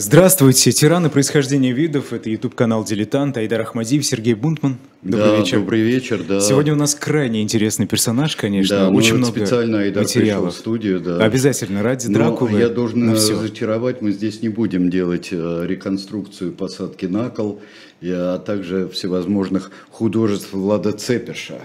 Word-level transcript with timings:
Здравствуйте, 0.00 0.70
тираны 0.70 1.10
происхождения 1.10 1.72
видов. 1.72 2.12
Это 2.12 2.30
YouTube-канал 2.30 2.84
«Дилетант», 2.84 3.36
Айдар 3.36 3.62
Ахмадиев, 3.62 4.06
Сергей 4.06 4.34
Бунтман. 4.34 4.76
Добрый 5.02 5.26
да, 5.26 5.36
вечер. 5.38 5.58
Добрый 5.58 5.80
вечер, 5.80 6.22
да. 6.22 6.38
Сегодня 6.38 6.74
у 6.74 6.76
нас 6.76 6.94
крайне 6.94 7.42
интересный 7.42 7.84
персонаж, 7.88 8.36
конечно. 8.36 8.76
Да, 8.76 8.90
очень 8.90 9.16
много 9.16 9.32
специально 9.32 9.80
Айдар 9.80 10.04
материалов. 10.04 10.54
в 10.54 10.56
студию, 10.56 11.00
да. 11.00 11.16
Обязательно, 11.24 11.82
ради 11.82 12.06
Но 12.06 12.14
Дракулы. 12.14 12.60
я 12.60 12.68
должен 12.68 13.10
разочаровать, 13.10 14.00
мы 14.00 14.12
здесь 14.12 14.40
не 14.40 14.50
будем 14.50 14.88
делать 14.88 15.30
э, 15.32 15.64
реконструкцию 15.66 16.52
посадки 16.52 17.06
на 17.06 17.28
кол, 17.30 17.60
а 18.00 18.38
также 18.38 18.88
всевозможных 18.88 19.72
художеств 19.90 20.52
Влада 20.52 20.92
Цепиша. 20.92 21.60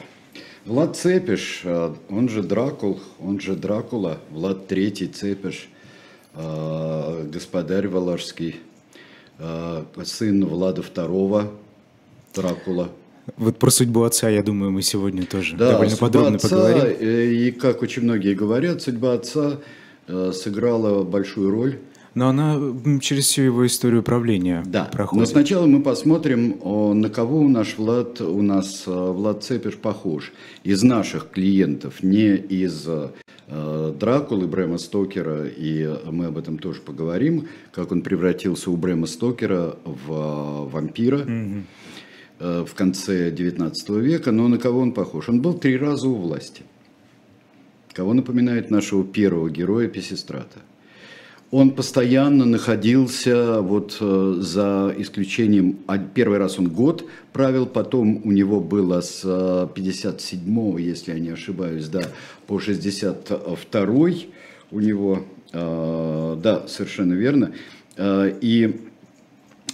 Влад 0.66 0.95
Цепиш, 0.98 1.62
э, 1.66 1.94
он 2.09 2.30
же 2.30 2.41
Дракул, 2.41 3.00
он 3.20 3.40
же 3.40 3.54
Дракула, 3.54 4.18
Влад 4.31 4.66
Третий 4.66 5.05
Цепиш– 5.05 5.70
господарь 6.36 7.88
Валашский, 7.88 8.58
э, 9.40 9.84
сын 10.04 10.46
Влада 10.46 10.82
II, 10.82 11.50
Дракула. 12.36 12.90
Вот 13.38 13.58
про 13.58 13.70
судьбу 13.70 14.04
отца, 14.04 14.30
я 14.30 14.44
думаю, 14.44 14.72
мы 14.72 14.82
сегодня 14.82 15.26
тоже 15.26 15.55
да, 15.55 15.74
довольно 15.74 15.96
подробно 15.96 16.36
отца, 16.36 16.50
поговорим. 16.50 16.98
Э, 17.00 17.26
и 17.32 17.52
как 17.52 17.82
очень 17.82 18.04
многие 18.04 18.34
говорят, 18.34 18.82
судьба 18.82 19.14
отца 19.14 19.60
сыграла 20.34 21.04
большую 21.05 21.50
роль. 21.50 21.80
Но 22.14 22.27
она 22.27 22.60
через 23.00 23.26
всю 23.26 23.44
его 23.44 23.66
историю 23.66 24.04
правления 24.04 24.63
да. 24.66 24.84
проходит. 24.86 25.22
Но 25.22 25.26
сначала 25.26 25.66
мы 25.66 25.82
посмотрим, 25.82 26.60
на 27.00 27.10
кого 27.10 27.40
у 27.40 27.48
нас 27.48 27.70
Влад, 27.77 28.20
у 28.20 28.41
нас 28.41 28.84
Влад 28.86 29.44
Цепиш 29.44 29.76
похож. 29.76 30.34
Из 30.66 30.84
наших 30.84 31.30
клиентов, 31.30 32.04
не 32.04 32.36
из 32.36 32.86
Э, 32.86 33.10
Дракулы 33.48 34.48
Брэма 34.48 34.78
Стокера, 34.78 35.46
и 35.48 35.86
мы 36.10 36.26
об 36.26 36.38
этом 36.38 36.58
тоже 36.58 36.82
поговорим, 36.82 37.48
как 37.72 37.91
он 37.91 38.02
превратился 38.02 38.72
у 38.72 38.77
Брэма 38.77 39.05
Стокера 39.05 39.76
в 39.84 40.12
э, 40.12 40.70
вампира 40.70 41.20
mm-hmm. 41.20 42.66
в 42.66 42.74
конце 42.74 43.32
19 43.32 43.90
века. 43.90 44.32
Но 44.32 44.48
на 44.48 44.58
кого 44.58 44.80
он 44.80 44.94
похож? 44.94 45.30
Он 45.30 45.41
был 45.41 45.54
три 45.55 45.77
раза 45.77 46.08
у 46.08 46.16
власти. 46.16 46.63
Кого 47.91 48.13
напоминает 48.13 48.72
нашего 48.72 49.04
первого 49.04 49.50
героя 49.50 49.88
Песистрата– 49.88 50.60
он 51.54 51.70
постоянно 51.70 52.46
находился, 52.46 53.62
вот 53.62 53.98
э, 54.01 54.37
за 54.40 54.91
исключением, 54.98 55.77
первый 56.15 56.40
раз 56.40 56.57
он 56.57 56.68
год 56.68 57.05
правил, 57.32 57.68
потом 57.68 58.21
у 58.23 58.32
него 58.32 58.60
было 58.60 59.01
с 59.01 59.21
57 59.76 60.79
если 60.79 61.13
я 61.13 61.20
не 61.20 61.29
ошибаюсь, 61.29 61.90
да, 61.90 62.01
по 62.48 62.57
62 62.57 64.09
у 64.72 64.79
него, 64.79 65.25
э, 65.51 66.38
да, 66.41 66.68
совершенно 66.68 67.13
верно, 67.13 67.51
э, 67.97 68.34
и 68.41 68.81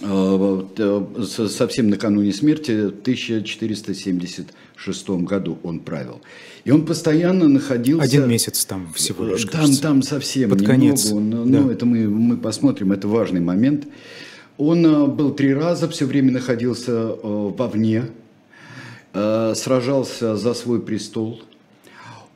совсем 0.00 1.90
накануне 1.90 2.32
смерти, 2.32 2.86
в 2.86 3.00
1476 3.00 5.10
году 5.10 5.58
он 5.62 5.80
правил. 5.80 6.20
И 6.64 6.70
он 6.70 6.86
постоянно 6.86 7.48
находился... 7.48 8.04
Один 8.04 8.28
месяц 8.28 8.64
там 8.64 8.92
всего 8.94 9.26
лишь, 9.26 9.44
Там, 9.44 9.60
кажется. 9.60 9.82
там 9.82 10.02
совсем 10.02 10.50
Под 10.50 10.60
немного. 10.60 10.80
конец. 10.80 11.12
Он, 11.12 11.30
ну, 11.30 11.44
да. 11.44 11.60
Ну, 11.60 11.70
это 11.70 11.86
мы, 11.86 12.08
мы 12.08 12.36
посмотрим, 12.36 12.92
это 12.92 13.08
важный 13.08 13.40
момент. 13.40 13.86
Он 14.56 14.84
э, 14.84 15.06
был 15.06 15.32
три 15.32 15.54
раза, 15.54 15.88
все 15.88 16.06
время 16.06 16.32
находился 16.32 16.92
э, 16.92 17.18
вовне, 17.22 18.04
э, 19.12 19.54
сражался 19.54 20.36
за 20.36 20.54
свой 20.54 20.80
престол– 20.80 21.42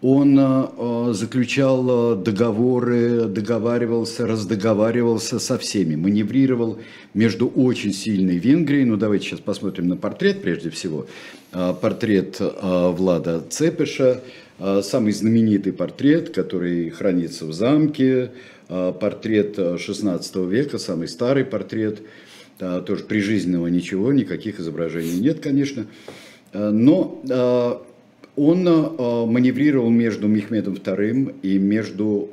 он 0.07 0.39
э, 0.39 1.13
заключал 1.15 2.15
договоры, 2.15 3.25
договаривался, 3.25 4.27
раздоговаривался 4.27 5.39
со 5.39 5.57
всеми, 5.57 5.95
маневрировал 5.95 6.79
между 7.15 7.49
очень 7.49 7.95
сильной 7.95 8.37
Венгрией. 8.37 8.85
Ну, 8.85 8.99
давайте 8.99 9.29
сейчас 9.29 9.41
посмотрим 9.41 9.89
на 9.89 9.97
портрет 9.97 10.43
прежде 10.43 10.69
всего. 10.69 11.07
Э, 11.55 11.73
портрет 11.81 12.37
э, 12.39 12.91
Влада 12.91 13.43
Цепиша, 13.49 14.21
самый 14.83 15.13
знаменитый 15.13 15.73
портрет, 15.73 16.31
который 16.31 16.91
хранится 16.91 17.45
в 17.45 17.53
замке, 17.53 18.31
портрет 18.69 19.59
16 19.81 20.37
века, 20.37 20.79
самый 20.79 21.09
старый 21.09 21.45
портрет, 21.45 22.03
тоже 22.59 23.03
прижизненного 23.03 23.67
ничего, 23.67 24.13
никаких 24.13 24.61
изображений 24.61 25.19
нет, 25.19 25.41
конечно. 25.41 25.87
Но 26.53 27.21
он 28.37 28.67
э, 28.67 29.27
маневрировал 29.27 29.91
между 29.91 30.27
Мехмедом 30.29 30.75
II 30.75 31.37
и 31.43 31.59
между 31.59 32.29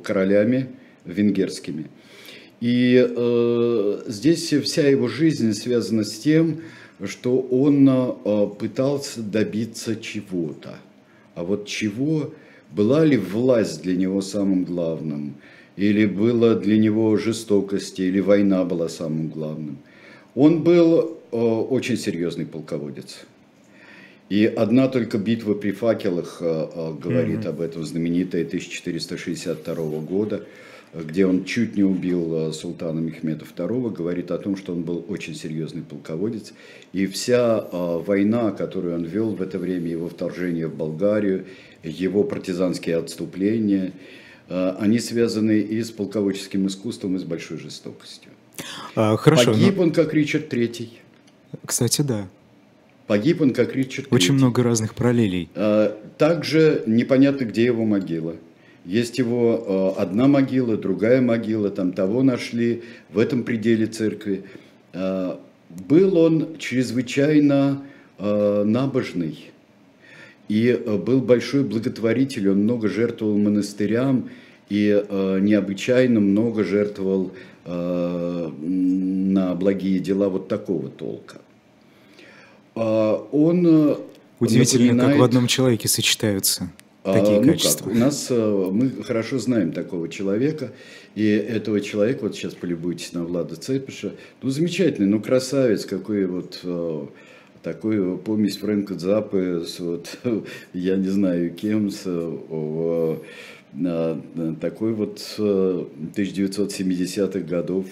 э, 0.00 0.06
королями 0.06 0.68
венгерскими. 1.04 1.86
И 2.60 3.06
э, 3.08 4.02
здесь 4.06 4.52
вся 4.52 4.88
его 4.88 5.08
жизнь 5.08 5.52
связана 5.52 6.04
с 6.04 6.18
тем, 6.18 6.60
что 7.04 7.38
он 7.38 7.88
э, 7.88 8.48
пытался 8.58 9.22
добиться 9.22 9.96
чего-то. 9.96 10.76
А 11.34 11.44
вот 11.44 11.66
чего, 11.66 12.32
была 12.72 13.04
ли 13.04 13.16
власть 13.16 13.82
для 13.82 13.96
него 13.96 14.20
самым 14.22 14.64
главным, 14.64 15.34
или 15.76 16.06
была 16.06 16.54
для 16.56 16.76
него 16.78 17.16
жестокость, 17.16 18.00
или 18.00 18.18
война 18.18 18.64
была 18.64 18.88
самым 18.88 19.28
главным. 19.28 19.78
Он 20.34 20.62
был 20.64 21.18
э, 21.30 21.36
очень 21.36 21.96
серьезный 21.96 22.46
полководец. 22.46 23.20
И 24.28 24.44
одна 24.44 24.88
только 24.88 25.16
битва 25.16 25.54
при 25.54 25.70
факелах 25.70 26.38
э, 26.40 26.44
э, 26.44 26.94
говорит 27.02 27.40
mm-hmm. 27.40 27.48
об 27.48 27.60
этом, 27.62 27.84
знаменитая 27.84 28.44
1462 28.44 29.74
года, 30.00 30.44
где 30.92 31.26
он 31.26 31.44
чуть 31.44 31.76
не 31.76 31.82
убил 31.82 32.48
э, 32.48 32.52
султана 32.52 33.00
Мехмеда 33.00 33.46
II, 33.46 33.90
говорит 33.90 34.30
о 34.30 34.38
том, 34.38 34.56
что 34.56 34.72
он 34.72 34.82
был 34.82 35.04
очень 35.08 35.34
серьезный 35.34 35.82
полководец. 35.82 36.52
И 36.92 37.06
вся 37.06 37.60
война, 37.72 38.50
которую 38.50 38.96
он 38.96 39.04
вел 39.04 39.30
в 39.30 39.40
это 39.40 39.58
время, 39.58 39.88
его 39.88 40.10
вторжение 40.10 40.66
в 40.66 40.74
Болгарию, 40.74 41.46
его 41.82 42.22
партизанские 42.22 42.96
отступления, 42.96 43.92
они 44.48 44.98
связаны 44.98 45.60
и 45.60 45.82
с 45.82 45.90
полководческим 45.90 46.66
искусством, 46.66 47.16
и 47.16 47.18
с 47.18 47.24
большой 47.24 47.58
жестокостью. 47.58 48.30
А, 48.94 49.16
хорошо, 49.16 49.52
Погиб 49.52 49.76
но... 49.76 49.82
он, 49.84 49.92
как 49.92 50.14
Ричард 50.14 50.52
III. 50.52 50.88
Кстати, 51.66 52.00
да. 52.02 52.28
Погиб 53.08 53.40
он 53.40 53.54
как 53.54 53.74
Ричард 53.74 54.06
Очень 54.10 54.34
много 54.34 54.62
разных 54.62 54.94
параллелей. 54.94 55.48
А, 55.54 55.98
также 56.18 56.82
непонятно, 56.86 57.44
где 57.46 57.64
его 57.64 57.86
могила. 57.86 58.36
Есть 58.84 59.18
его 59.18 59.94
а, 59.96 60.02
одна 60.02 60.28
могила, 60.28 60.76
другая 60.76 61.22
могила, 61.22 61.70
там 61.70 61.92
того 61.92 62.22
нашли 62.22 62.82
в 63.10 63.18
этом 63.18 63.44
пределе 63.44 63.86
церкви. 63.86 64.44
А, 64.92 65.40
был 65.88 66.18
он 66.18 66.58
чрезвычайно 66.58 67.82
набожный 68.18 69.52
и 70.48 70.72
был 71.06 71.20
большой 71.20 71.62
благотворитель, 71.62 72.48
он 72.48 72.64
много 72.64 72.88
жертвовал 72.88 73.38
монастырям 73.38 74.30
и 74.68 75.04
необычайно 75.40 76.18
много 76.18 76.64
жертвовал 76.64 77.30
на 77.64 79.54
благие 79.54 80.00
дела 80.00 80.30
вот 80.30 80.48
такого 80.48 80.88
толка. 80.88 81.36
А, 82.78 83.26
он 83.32 83.66
э, 83.66 83.96
Удивительно, 84.38 84.86
напоминает... 84.86 85.12
как 85.12 85.20
в 85.20 85.24
одном 85.24 85.48
человеке 85.48 85.88
сочетаются 85.88 86.70
а, 87.02 87.18
такие 87.18 87.40
ну 87.40 87.52
качества. 87.52 87.86
Как? 87.86 87.94
У 87.94 87.98
нас 87.98 88.26
э, 88.30 88.68
мы 88.70 89.02
хорошо 89.02 89.38
знаем 89.38 89.72
такого 89.72 90.08
человека, 90.08 90.70
и 91.16 91.26
этого 91.26 91.80
человека, 91.80 92.20
вот 92.22 92.36
сейчас 92.36 92.54
полюбуйтесь 92.54 93.12
на 93.12 93.24
Влада 93.24 93.56
Цепиша, 93.56 94.12
ну 94.42 94.50
замечательный, 94.50 95.08
ну 95.08 95.20
красавец, 95.20 95.86
какой 95.86 96.26
вот 96.26 96.60
э, 96.62 97.06
такой 97.64 98.16
помесь 98.18 98.58
Фрэнка 98.58 98.96
Заппы 98.96 99.64
с 99.66 99.80
вот, 99.80 100.16
я 100.72 100.94
не 100.96 101.08
знаю 101.08 101.52
кем, 101.52 101.90
с 101.90 102.04
такой 104.60 104.94
вот 104.94 105.18
1970-х 105.36 107.40
годов 107.40 107.86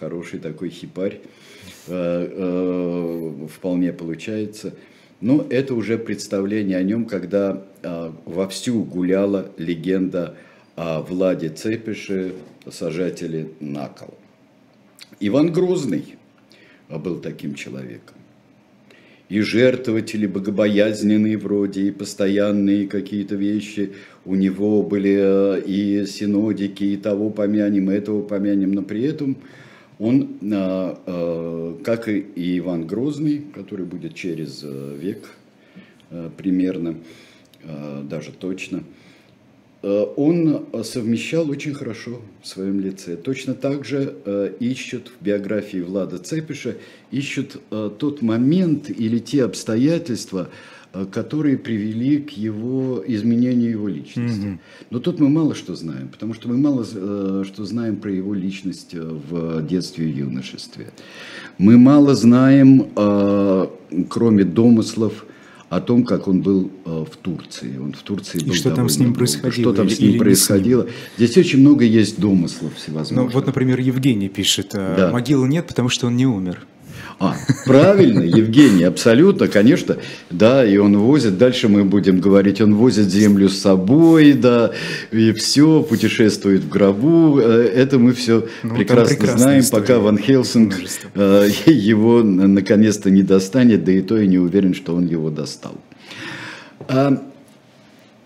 хороший 0.00 0.40
такой 0.40 0.70
хипарь. 0.70 1.20
Э, 1.86 2.28
э, 2.30 3.46
вполне 3.48 3.92
получается. 3.92 4.74
Но 5.20 5.46
это 5.50 5.74
уже 5.74 5.98
представление 5.98 6.78
о 6.78 6.82
нем, 6.82 7.04
когда 7.04 7.62
э, 7.82 8.10
вовсю 8.24 8.84
гуляла 8.84 9.50
легенда 9.58 10.34
о 10.76 11.02
Владе 11.02 11.50
Цепише, 11.50 12.32
сажателе 12.70 13.48
на 13.60 13.88
кол. 13.88 14.14
Иван 15.20 15.52
Грозный 15.52 16.16
был 16.88 17.20
таким 17.20 17.54
человеком. 17.54 18.16
И 19.28 19.40
жертвователи 19.40 20.26
богобоязненные 20.26 21.36
вроде, 21.36 21.82
и 21.82 21.90
постоянные 21.90 22.86
какие-то 22.86 23.34
вещи. 23.34 23.92
У 24.24 24.34
него 24.34 24.82
были 24.82 25.62
и 25.66 26.06
синодики, 26.06 26.84
и 26.84 26.96
того 26.96 27.30
помянем, 27.30 27.90
и 27.90 27.94
этого 27.94 28.22
помянем, 28.22 28.72
но 28.72 28.82
при 28.82 29.02
этом– 29.02 29.36
он, 29.98 30.38
а, 30.52 30.98
а, 31.06 31.53
как 31.84 32.08
и 32.08 32.58
Иван 32.58 32.86
Грозный, 32.86 33.44
который 33.54 33.84
будет 33.84 34.14
через 34.14 34.62
э, 34.64 34.96
век 34.98 35.28
э, 36.10 36.30
примерно, 36.36 36.96
э, 37.62 38.02
даже 38.08 38.32
точно, 38.32 38.82
он 40.16 40.64
совмещал 40.82 41.50
очень 41.50 41.74
хорошо 41.74 42.22
в 42.40 42.48
своем 42.48 42.80
лице. 42.80 43.18
Точно 43.18 43.52
так 43.52 43.84
же 43.84 44.14
ищут 44.58 45.08
в 45.08 45.22
биографии 45.22 45.82
Влада 45.82 46.16
Цепиша, 46.16 46.76
ищут 47.10 47.60
тот 47.68 48.22
момент 48.22 48.88
или 48.88 49.18
те 49.18 49.44
обстоятельства, 49.44 50.48
которые 51.12 51.58
привели 51.58 52.16
к 52.16 52.30
его 52.30 53.04
изменению 53.06 53.72
его 53.72 53.88
личности. 53.88 54.46
Mm-hmm. 54.46 54.58
Но 54.88 55.00
тут 55.00 55.20
мы 55.20 55.28
мало 55.28 55.54
что 55.54 55.74
знаем, 55.74 56.08
потому 56.08 56.32
что 56.32 56.48
мы 56.48 56.56
мало 56.56 56.84
что 57.44 57.66
знаем 57.66 57.96
про 57.96 58.10
его 58.10 58.32
личность 58.32 58.94
в 58.94 59.60
детстве 59.66 60.08
и 60.08 60.14
юношестве. 60.14 60.92
Мы 61.58 61.78
мало 61.78 62.14
знаем, 62.14 62.88
кроме 64.08 64.44
домыслов, 64.44 65.24
о 65.76 65.80
том, 65.80 66.04
как 66.04 66.28
он 66.28 66.40
был 66.40 66.70
э, 66.84 67.04
в 67.10 67.16
Турции. 67.16 67.78
Он 67.78 67.92
в 67.92 68.02
Турции 68.02 68.38
был 68.38 68.52
И 68.52 68.54
что 68.54 68.70
там 68.70 68.88
с 68.88 68.98
ним 68.98 69.14
происходило? 69.14 69.52
Что 69.52 69.72
там 69.72 69.86
или, 69.86 69.94
с 69.94 70.00
ним 70.00 70.18
происходило? 70.18 70.82
С 70.82 70.86
ним? 70.86 70.94
Здесь 71.16 71.36
очень 71.36 71.60
много 71.60 71.84
есть 71.84 72.20
домыслов 72.20 72.74
всевозможных. 72.76 73.32
Ну, 73.32 73.32
вот, 73.32 73.46
например, 73.46 73.80
Евгений 73.80 74.28
пишет, 74.28 74.74
э, 74.74 74.94
да. 74.96 75.10
могилы 75.10 75.48
нет, 75.48 75.66
потому 75.66 75.88
что 75.88 76.06
он 76.06 76.16
не 76.16 76.26
умер. 76.26 76.66
А, 77.18 77.36
правильно, 77.64 78.22
Евгений, 78.22 78.84
абсолютно, 78.84 79.46
конечно, 79.46 79.96
да, 80.30 80.64
и 80.64 80.76
он 80.76 80.98
возит, 80.98 81.38
дальше 81.38 81.68
мы 81.68 81.84
будем 81.84 82.20
говорить, 82.20 82.60
он 82.60 82.74
возит 82.74 83.06
землю 83.06 83.48
с 83.48 83.58
собой, 83.58 84.32
да, 84.32 84.72
и 85.12 85.32
все, 85.32 85.82
путешествует 85.82 86.62
в 86.62 86.68
гробу, 86.68 87.38
э, 87.40 87.70
это 87.74 87.98
мы 87.98 88.12
все 88.12 88.48
ну, 88.62 88.74
прекрасно 88.74 89.26
знаем, 89.36 89.60
история. 89.60 89.82
пока 89.82 89.98
Ван 90.00 90.18
Хелсинг 90.18 90.74
э, 91.14 91.48
его 91.66 92.22
наконец-то 92.22 93.10
не 93.10 93.22
достанет, 93.22 93.84
да 93.84 93.92
и 93.92 94.00
то 94.00 94.18
я 94.18 94.26
не 94.26 94.38
уверен, 94.38 94.74
что 94.74 94.94
он 94.94 95.06
его 95.06 95.30
достал. 95.30 95.76
А, 96.88 97.22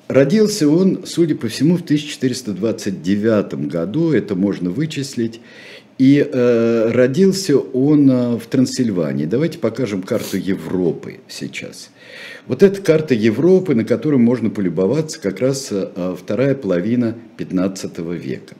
родился 0.08 0.68
он, 0.68 1.02
судя 1.04 1.34
по 1.34 1.48
всему, 1.48 1.76
в 1.76 1.82
1429 1.82 3.68
году, 3.68 4.12
это 4.12 4.34
можно 4.34 4.70
вычислить, 4.70 5.40
и 5.98 6.24
э, 6.24 6.90
родился 6.92 7.58
он 7.58 8.10
э, 8.10 8.36
в 8.36 8.46
Трансильвании. 8.46 9.26
Давайте 9.26 9.58
покажем 9.58 10.02
карту 10.02 10.36
Европы 10.36 11.18
сейчас. 11.28 11.90
Вот 12.46 12.62
эта 12.62 12.80
карта 12.80 13.14
Европы, 13.14 13.74
на 13.74 13.84
которой 13.84 14.16
можно 14.16 14.48
полюбоваться 14.48 15.20
как 15.20 15.40
раз 15.40 15.68
э, 15.70 16.16
вторая 16.18 16.54
половина 16.54 17.16
15 17.36 17.98
века. 17.98 18.54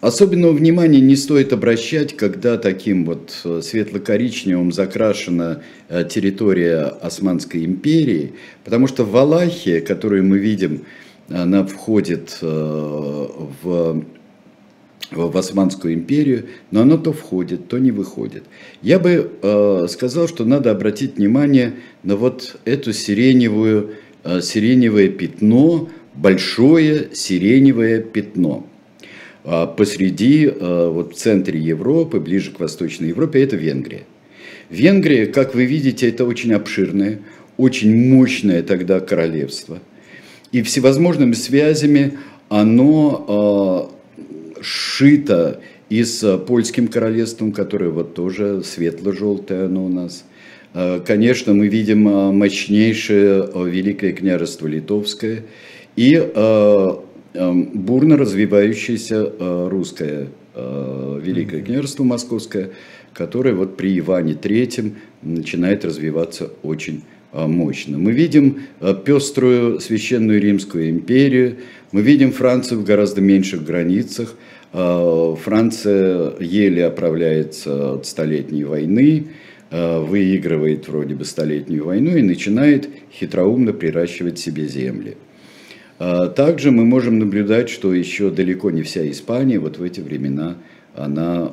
Особенного 0.00 0.52
внимания 0.52 1.00
не 1.00 1.16
стоит 1.16 1.52
обращать, 1.52 2.16
когда 2.16 2.56
таким 2.56 3.04
вот 3.04 3.34
э, 3.44 3.60
светло-коричневым 3.62 4.72
закрашена 4.72 5.60
э, 5.88 6.04
территория 6.08 6.84
Османской 6.84 7.66
империи, 7.66 8.32
потому 8.64 8.86
что 8.86 9.04
Валахия, 9.04 9.82
которую 9.82 10.24
мы 10.24 10.38
видим, 10.38 10.86
она 11.28 11.66
входит 11.66 12.38
в 12.40 14.04
в 15.10 15.36
Османскую 15.36 15.94
империю, 15.94 16.46
но 16.70 16.82
оно 16.82 16.96
то 16.98 17.12
входит, 17.12 17.68
то 17.68 17.78
не 17.78 17.92
выходит. 17.92 18.44
Я 18.82 18.98
бы 18.98 19.30
э, 19.40 19.86
сказал, 19.88 20.28
что 20.28 20.44
надо 20.44 20.70
обратить 20.70 21.16
внимание 21.16 21.74
на 22.02 22.16
вот 22.16 22.56
эту 22.64 22.92
сиреневую, 22.92 23.94
э, 24.24 24.40
сиреневое 24.40 25.08
пятно, 25.08 25.88
большое 26.14 27.10
сиреневое 27.12 28.00
пятно. 28.00 28.66
А 29.44 29.66
посреди, 29.66 30.46
э, 30.46 30.90
вот 30.92 31.14
в 31.14 31.16
центре 31.16 31.60
Европы, 31.60 32.18
ближе 32.18 32.50
к 32.50 32.58
Восточной 32.58 33.08
Европе, 33.08 33.42
это 33.42 33.54
Венгрия. 33.54 34.02
Венгрия, 34.70 35.26
как 35.26 35.54
вы 35.54 35.66
видите, 35.66 36.08
это 36.08 36.24
очень 36.24 36.52
обширное, 36.52 37.20
очень 37.56 37.94
мощное 37.94 38.62
тогда 38.62 38.98
королевство. 38.98 39.78
И 40.50 40.62
всевозможными 40.62 41.32
связями 41.32 42.18
оно 42.48 43.90
э, 43.92 43.95
сшито 44.66 45.60
и 45.88 46.02
с 46.02 46.38
польским 46.38 46.88
королевством, 46.88 47.52
которое 47.52 47.90
вот 47.90 48.14
тоже 48.14 48.62
светло-желтое 48.64 49.66
оно 49.66 49.86
у 49.86 49.88
нас. 49.88 50.24
А, 50.74 51.00
конечно, 51.00 51.54
мы 51.54 51.68
видим 51.68 52.08
а, 52.08 52.32
мощнейшее 52.32 53.48
Великое 53.54 54.12
княжество 54.12 54.66
Литовское 54.66 55.44
и 55.94 56.18
бурно 57.34 58.16
развивающееся 58.16 59.68
русское 59.68 60.28
Великое 60.54 61.62
княжество 61.62 62.04
Московское, 62.04 62.70
которое 63.14 63.54
вот 63.54 63.76
при 63.76 63.98
Иване 63.98 64.32
III 64.34 64.94
начинает 65.22 65.84
развиваться 65.84 66.50
очень 66.62 67.02
мощно. 67.36 67.98
Мы 67.98 68.12
видим 68.12 68.60
пеструю 69.04 69.80
священную 69.80 70.40
Римскую 70.40 70.90
империю, 70.90 71.56
мы 71.92 72.02
видим 72.02 72.32
Францию 72.32 72.80
в 72.80 72.84
гораздо 72.84 73.20
меньших 73.20 73.64
границах– 73.64 74.34
а, 74.78 75.34
Франция 75.36 76.34
еле 76.38 76.84
оправляется 76.84 77.94
от 77.94 78.06
Столетней 78.06 78.64
войны, 78.64 79.28
выигрывает 79.68 80.86
вроде 80.86 81.16
бы 81.16 81.24
Столетнюю 81.24 81.86
войну 81.86 82.16
и 82.16 82.22
начинает 82.22 82.88
хитроумно 83.10 83.72
приращивать 83.72 84.38
себе 84.38 84.68
земли. 84.68 85.16
Также 85.98 86.70
мы 86.70 86.84
можем 86.84 87.18
наблюдать, 87.18 87.68
что 87.68 87.92
еще 87.92 88.30
далеко 88.30 88.70
не 88.70 88.82
вся 88.82 89.10
Испания 89.10 89.58
вот 89.58 89.78
в 89.78 89.82
эти 89.82 90.00
времена 90.00 90.56
она 90.94 91.50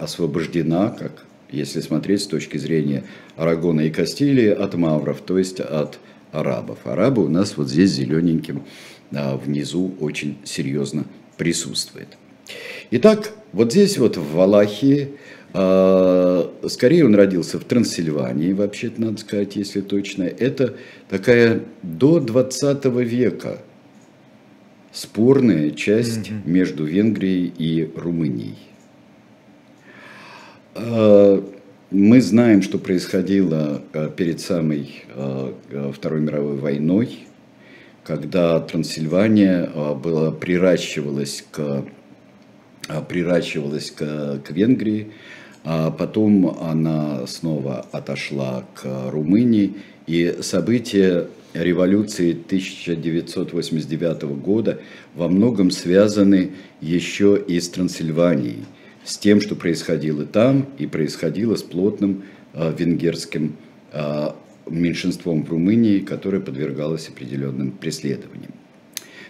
освобождена, 0.00 0.96
как 0.98 1.26
если 1.54 1.80
смотреть 1.80 2.22
с 2.22 2.26
точки 2.26 2.58
зрения 2.58 3.04
Арагона 3.36 3.82
и 3.82 3.90
Кастилии, 3.90 4.48
от 4.48 4.74
мавров, 4.74 5.20
то 5.20 5.38
есть 5.38 5.60
от 5.60 5.98
арабов. 6.32 6.78
Арабы 6.84 7.24
у 7.24 7.28
нас 7.28 7.56
вот 7.56 7.68
здесь 7.68 7.90
зелененьким 7.90 8.64
внизу 9.10 9.94
очень 10.00 10.38
серьезно 10.44 11.04
присутствует. 11.36 12.08
Итак, 12.90 13.32
вот 13.52 13.72
здесь 13.72 13.98
вот 13.98 14.16
в 14.16 14.32
Валахии, 14.32 15.10
а, 15.52 16.52
скорее 16.68 17.06
он 17.06 17.14
родился 17.14 17.58
в 17.58 17.64
Трансильвании, 17.64 18.52
вообще-то 18.52 19.00
надо 19.00 19.18
сказать, 19.18 19.56
если 19.56 19.80
точно. 19.80 20.24
Это 20.24 20.74
такая 21.08 21.62
до 21.82 22.20
20 22.20 22.84
века 22.86 23.60
спорная 24.92 25.70
часть 25.70 26.28
mm-hmm. 26.28 26.42
между 26.44 26.84
Венгрией 26.84 27.52
и 27.56 27.90
Румынией. 27.96 28.58
А, 30.74 31.44
мы 31.90 32.20
знаем, 32.20 32.62
что 32.62 32.78
происходило 32.78 33.82
а, 33.92 34.08
перед 34.08 34.40
самой 34.40 35.04
Второй 35.92 36.20
мировой 36.20 36.56
войной, 36.56 37.18
когда 38.02 38.60
Трансильвания 38.60 39.66
была, 39.94 40.30
приращивалась 40.30 41.44
к 41.50 41.84
приращивалась 43.08 43.90
к, 43.90 44.40
к 44.44 44.50
Венгрии, 44.50 45.12
а 45.64 45.90
потом 45.90 46.58
она 46.60 47.26
снова 47.26 47.86
отошла 47.92 48.64
к 48.74 49.10
Румынии, 49.10 49.76
и 50.06 50.36
события 50.42 51.28
революции 51.54 52.32
1989 52.32 54.22
года 54.38 54.80
во 55.14 55.28
многом 55.28 55.70
связаны 55.70 56.50
еще 56.80 57.42
и 57.46 57.58
с 57.58 57.68
Трансильванией, 57.70 58.64
с 59.04 59.18
тем, 59.18 59.40
что 59.40 59.54
происходило 59.54 60.24
там 60.24 60.66
и 60.78 60.86
происходило 60.86 61.56
с 61.56 61.62
плотным 61.62 62.24
э, 62.54 62.72
венгерским 62.76 63.56
э, 63.92 64.28
меньшинством 64.66 65.44
в 65.44 65.50
Румынии, 65.50 66.00
которое 66.00 66.40
подвергалось 66.40 67.08
определенным 67.08 67.70
преследованиям. 67.72 68.52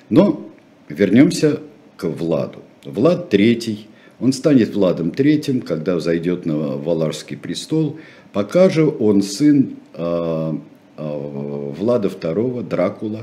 Но 0.08 0.48
вернемся 0.88 1.60
к 1.96 2.04
Владу. 2.04 2.60
Влад 2.84 3.34
III, 3.34 3.78
он 4.20 4.32
станет 4.32 4.74
Владом 4.74 5.08
III, 5.08 5.62
когда 5.62 5.96
взойдет 5.96 6.46
на 6.46 6.76
Валарский 6.76 7.36
престол, 7.36 7.98
пока 8.32 8.70
же 8.70 8.86
он 8.86 9.22
сын 9.22 9.76
э, 9.94 10.54
э, 10.96 11.72
Влада 11.76 12.08
II, 12.08 12.68
Дракула, 12.68 13.22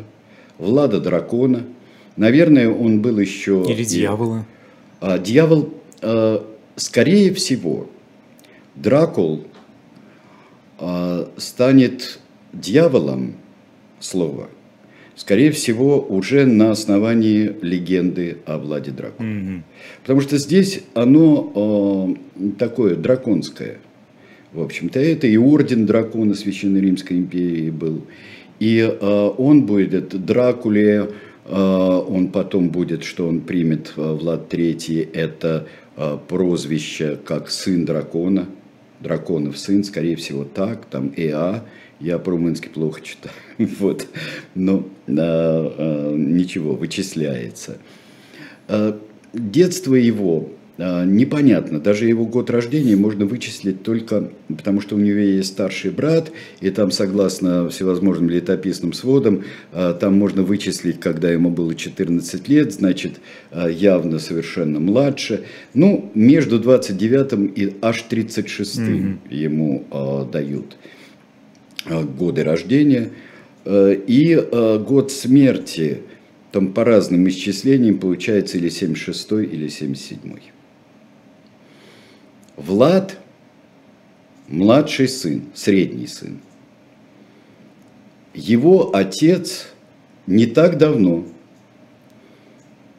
Влада 0.58 1.00
Дракона. 1.00 1.63
Наверное, 2.17 2.70
он 2.70 3.01
был 3.01 3.20
еще... 3.20 3.65
Или 3.70 3.86
дьявола. 3.86 4.46
Дьявол, 5.24 5.74
скорее 6.75 7.34
всего, 7.34 7.89
Дракул 8.75 9.46
а, 10.79 11.29
станет 11.38 12.20
дьяволом 12.53 13.36
слова– 14.00 14.48
скорее 15.22 15.51
всего, 15.51 16.00
уже 16.01 16.48
на 16.48 16.72
основании 16.72 17.55
легенды 17.62 18.38
о 18.46 18.58
Владе 18.58 18.89
Драконе. 18.89 19.29
Mm-hmm. 19.29 19.62
Потому 20.01 20.22
что 20.22 20.38
здесь 20.39 20.81
оно 20.96 22.15
э, 22.36 22.50
такое 22.58 22.96
драконское. 22.96 23.77
В 24.51 24.62
общем-то, 24.62 25.00
это 25.00 25.27
и 25.27 25.38
орден 25.38 25.86
дракона 25.86 26.34
Священной 26.34 26.81
Римской 26.81 27.17
империи 27.17 27.70
был. 27.70 28.01
И 28.60 28.79
э, 28.79 29.31
он 29.38 29.67
будет 29.67 30.25
Дракуле, 30.25 31.12
э, 31.46 31.55
он 31.55 32.29
потом 32.29 32.70
будет, 32.70 33.03
что 33.03 33.27
он 33.27 33.41
примет 33.41 33.93
э, 33.96 34.01
Влад 34.01 34.51
III, 34.51 35.08
это 35.13 35.67
э, 35.67 35.80
прозвище 35.95 37.17
как 37.24 37.50
сын 37.50 37.86
дракона, 37.86 38.48
драконов 39.00 39.57
сын, 39.57 39.83
скорее 39.83 40.15
всего 40.15 40.43
так, 40.43 40.86
там 40.86 41.13
Эа, 41.15 41.63
я 42.00 42.17
по-румынски 42.19 42.67
плохо 42.67 43.01
читаю. 43.01 43.36
вот. 43.79 44.07
но 44.55 44.86
ничего, 45.15 46.75
вычисляется. 46.75 47.77
Детство 49.33 49.95
его 49.95 50.50
непонятно. 51.05 51.79
Даже 51.79 52.07
его 52.07 52.25
год 52.25 52.50
рождения 52.50 52.95
можно 52.95 53.25
вычислить 53.25 53.83
только 53.83 54.31
потому, 54.47 54.81
что 54.81 54.95
у 54.95 55.00
него 55.00 55.19
есть 55.19 55.50
старший 55.50 55.91
брат, 55.91 56.31
и 56.59 56.69
там, 56.71 56.91
согласно 56.91 57.69
всевозможным 57.69 58.29
летописным 58.29 58.93
сводам, 58.93 59.43
а, 59.71 59.93
там 59.93 60.17
можно 60.17 60.43
вычислить, 60.43 61.00
когда 61.00 61.29
ему 61.29 61.51
было 61.51 61.75
14 61.75 62.47
лет, 62.47 62.73
значит, 62.73 63.19
а, 63.51 63.67
явно 63.69 64.17
совершенно 64.19 64.79
младше. 64.79 65.43
Ну, 65.73 66.09
между 66.15 66.59
29 66.59 67.57
и 67.57 67.75
аж 67.81 68.01
36 68.03 68.79
mm-hmm. 68.79 69.17
ему 69.29 69.85
дают 70.31 70.77
годы 72.17 72.43
рождения. 72.43 73.09
И 73.65 74.47
год 74.88 75.11
смерти, 75.11 76.00
там 76.51 76.73
по 76.73 76.83
разным 76.83 77.27
исчислениям 77.29 78.00
получается 78.00 78.57
или 78.57 78.69
76 78.69 79.31
или 79.31 79.67
77. 79.67 80.60
Влад– 82.58 83.17
младший 84.51 85.08
сын, 85.08 85.43
средний 85.53 86.08
сын. 86.08 86.39
Его 88.34 88.96
отец 88.96 89.67
не 90.27 90.46
так 90.46 90.77
давно, 90.77 91.25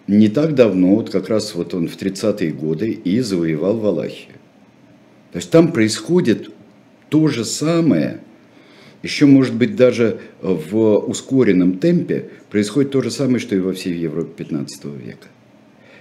не 0.06 0.28
так 0.28 0.54
давно, 0.54 0.96
вот 0.96 1.10
как 1.10 1.28
раз 1.28 1.54
вот 1.54 1.74
он 1.74 1.88
в 1.88 1.96
30-е 1.96 2.52
годы 2.52 2.90
и 2.90 3.20
завоевал 3.20 3.78
Валахию. 3.78 4.36
То 5.32 5.38
есть 5.38 5.50
там 5.50 5.72
происходит 5.72 6.50
то 7.08 7.28
же 7.28 7.44
самое, 7.44 8.20
еще, 9.02 9.26
может 9.26 9.54
быть, 9.54 9.74
даже 9.74 10.20
в 10.40 10.98
ускоренном 10.98 11.78
темпе 11.78 12.30
происходит 12.50 12.92
то 12.92 13.02
же 13.02 13.10
самое, 13.10 13.38
что 13.38 13.56
и 13.56 13.60
во 13.60 13.72
всей 13.72 13.94
Европе 13.94 14.44
15 14.44 14.84
века. 14.84 15.28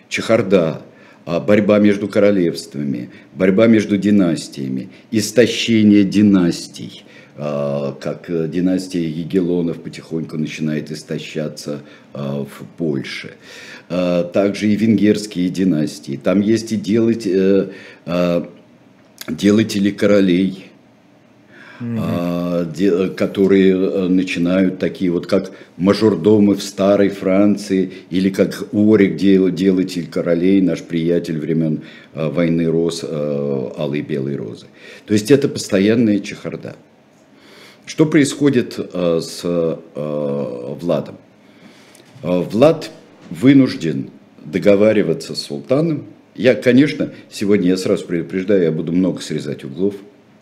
Чехарда, 0.07 0.83
борьба 1.25 1.79
между 1.79 2.07
королевствами, 2.07 3.09
борьба 3.33 3.67
между 3.67 3.97
династиями, 3.97 4.89
истощение 5.11 6.03
династий, 6.03 7.03
а, 7.37 7.95
как 7.99 8.25
династия 8.49 9.07
Егелонов 9.07 9.81
потихоньку 9.81 10.37
начинает 10.37 10.91
истощаться 10.91 11.81
а, 12.13 12.45
в 12.45 12.65
Польше. 12.77 13.31
Также 13.87 14.69
и 14.69 14.75
венгерские 14.77 15.49
династии. 15.49 16.15
Там 16.15 16.39
есть 16.39 16.71
и 16.71 16.77
делать, 16.77 17.27
э, 17.27 17.71
делатели 19.27 19.91
королей– 19.91 20.67
угу. 21.81 21.99
Которые 23.15 23.73
э, 23.73 24.07
начинают 24.07 24.79
такие 24.79 25.11
вот 25.11 25.27
как 25.27 25.51
мажордомы 25.77 26.55
в 26.55 26.63
старой 26.63 27.09
Франции 27.09 27.91
или 28.09 28.29
как 28.29 28.67
Орик, 28.73 29.15
делатель 29.15 30.07
королей, 30.07 30.61
наш 30.61 30.81
приятель 30.81 31.39
времен 31.39 31.81
э, 32.13 32.29
войны 32.29 32.65
роз, 32.65 33.03
алой 33.03 34.01
белой 34.01 34.35
розы. 34.35 34.65
То 35.05 35.13
есть 35.13 35.31
это 35.31 35.47
постоянная 35.47 36.19
чехарда. 36.19 36.75
Что 37.85 38.05
происходит 38.05 38.79
с 38.93 39.79
Владом? 39.95 41.17
Влад 42.21 42.91
вынужден 43.29 44.11
договариваться 44.45 45.35
с 45.35 45.41
султаном. 45.41 46.05
Я, 46.35 46.55
конечно, 46.55 47.11
сегодня 47.29 47.69
я 47.69 47.77
сразу 47.77 48.05
предупреждаю, 48.05 48.63
я 48.63 48.71
буду 48.71 48.91
много 48.91 49.21
срезать 49.21 49.63
углов 49.63 49.95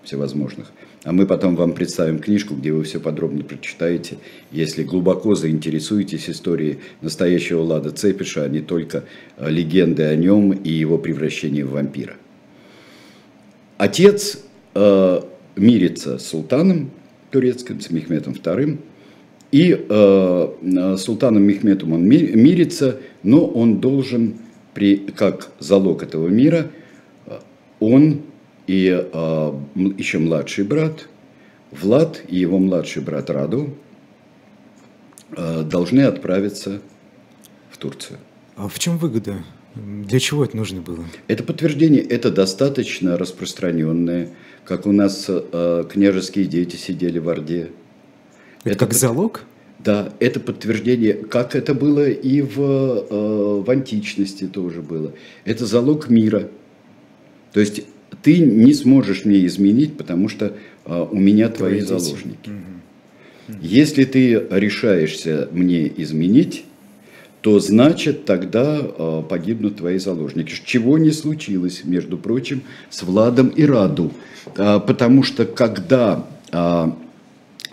всевозможных. 0.04 0.72
А 1.06 1.14
мы 1.14 1.26
потом 1.26 1.56
вам 1.56 1.72
представим 1.72 2.20
книжку, 2.20 2.56
где 2.56 2.74
вы 2.74 2.84
все 2.84 3.00
подробно 3.00 3.44
прочитаете, 3.44 4.18
если 4.52 4.84
глубоко 4.84 5.34
заинтересуетесь 5.34 6.30
историей 6.30 6.80
настоящего 7.02 7.62
Лада 7.62 7.92
Цепиша, 7.92 8.44
а 8.44 8.50
не 8.50 8.60
только 8.60 9.06
э, 9.38 9.50
легенды 9.50 10.04
о 10.04 10.16
нем 10.16 10.52
и 10.52 10.70
его 10.70 10.98
превращении 10.98 11.62
в 11.62 11.72
вампира. 11.72 12.16
Отец 13.78 14.42
э, 14.76 15.22
мирится 15.56 16.18
с 16.18 16.26
султаном 16.26 16.92
турецким, 17.32 17.80
с 17.80 17.90
Мехметом 17.92 18.34
II, 18.34 18.78
и 19.54 19.86
э, 19.90 20.48
э 20.62 20.98
султаном 20.98 21.44
Мехметом 21.44 21.94
он 21.94 22.04
мирится, 22.04 22.98
но 23.24 23.46
он 23.46 23.80
должен, 23.80 24.36
при, 24.74 24.98
как 24.98 25.50
залог 25.60 26.04
этого 26.04 26.28
мира, 26.28 26.70
он 27.80 28.24
и 28.70 28.88
э, 28.92 29.54
еще 29.98 30.20
младший 30.20 30.64
брат 30.64 31.08
Влад 31.72 32.22
и 32.28 32.38
его 32.38 32.60
младший 32.60 33.02
брат 33.02 33.32
Раду 33.32 33.74
э, 35.36 35.64
должны 35.64 36.02
отправиться 36.02 36.80
в 37.72 37.78
Турцию. 37.78 38.20
А 38.56 38.68
в 38.68 38.78
чем 38.78 39.00
выгода? 39.00 39.44
Для 39.74 40.20
чего 40.20 40.46
это 40.46 40.56
нужно 40.56 40.82
было? 40.82 41.04
Это 41.28 41.44
подтверждение, 41.44 42.02
это 42.02 42.30
достаточно 42.30 43.18
распространенное, 43.18 44.30
как 44.66 44.86
у 44.86 44.92
нас 44.92 45.26
э, 45.28 45.86
княжеские 45.92 46.46
дети 46.46 46.76
сидели 46.76 47.18
в 47.18 47.28
Орде. 47.28 47.72
Это, 48.60 48.70
это 48.70 48.80
как 48.80 48.90
под... 48.90 48.98
залог? 49.00 49.44
Да, 49.80 50.14
это 50.20 50.40
подтверждение, 50.40 51.14
как 51.16 51.56
это 51.56 51.74
было 51.74 52.08
и 52.08 52.44
в, 52.44 52.60
э, 52.60 53.64
в 53.66 53.68
античности 53.68 54.46
тоже 54.46 54.84
было. 54.84 55.14
Это 55.44 55.66
залог 55.66 56.10
мира. 56.10 56.50
То 57.52 57.62
есть 57.62 57.84
ты 58.22 58.40
не 58.40 58.74
сможешь 58.74 59.26
мне 59.26 59.46
изменить, 59.46 59.98
потому 59.98 60.30
что 60.30 60.54
а, 60.86 61.04
у 61.04 61.18
меня 61.18 61.50
твои, 61.50 61.82
твои 61.82 62.00
заложники. 62.00 62.50
Угу. 62.50 63.58
Если 63.62 64.04
ты 64.04 64.44
решаешься 64.52 65.48
мне 65.52 65.92
изменить, 65.98 66.66
то 67.42 67.60
значит 67.60 68.26
тогда 68.26 68.82
э, 68.82 69.24
погибнут 69.28 69.78
твои 69.78 69.98
заложники. 69.98 70.54
Чего 70.66 70.98
не 70.98 71.12
случилось, 71.12 71.84
между 71.86 72.18
прочим, 72.18 72.64
с 72.90 73.02
Владом 73.04 73.48
и 73.48 73.64
Раду. 73.64 74.12
Э, 74.58 74.80
потому 74.86 75.24
что 75.24 75.46
когда 75.46 76.28
э, 76.52 76.92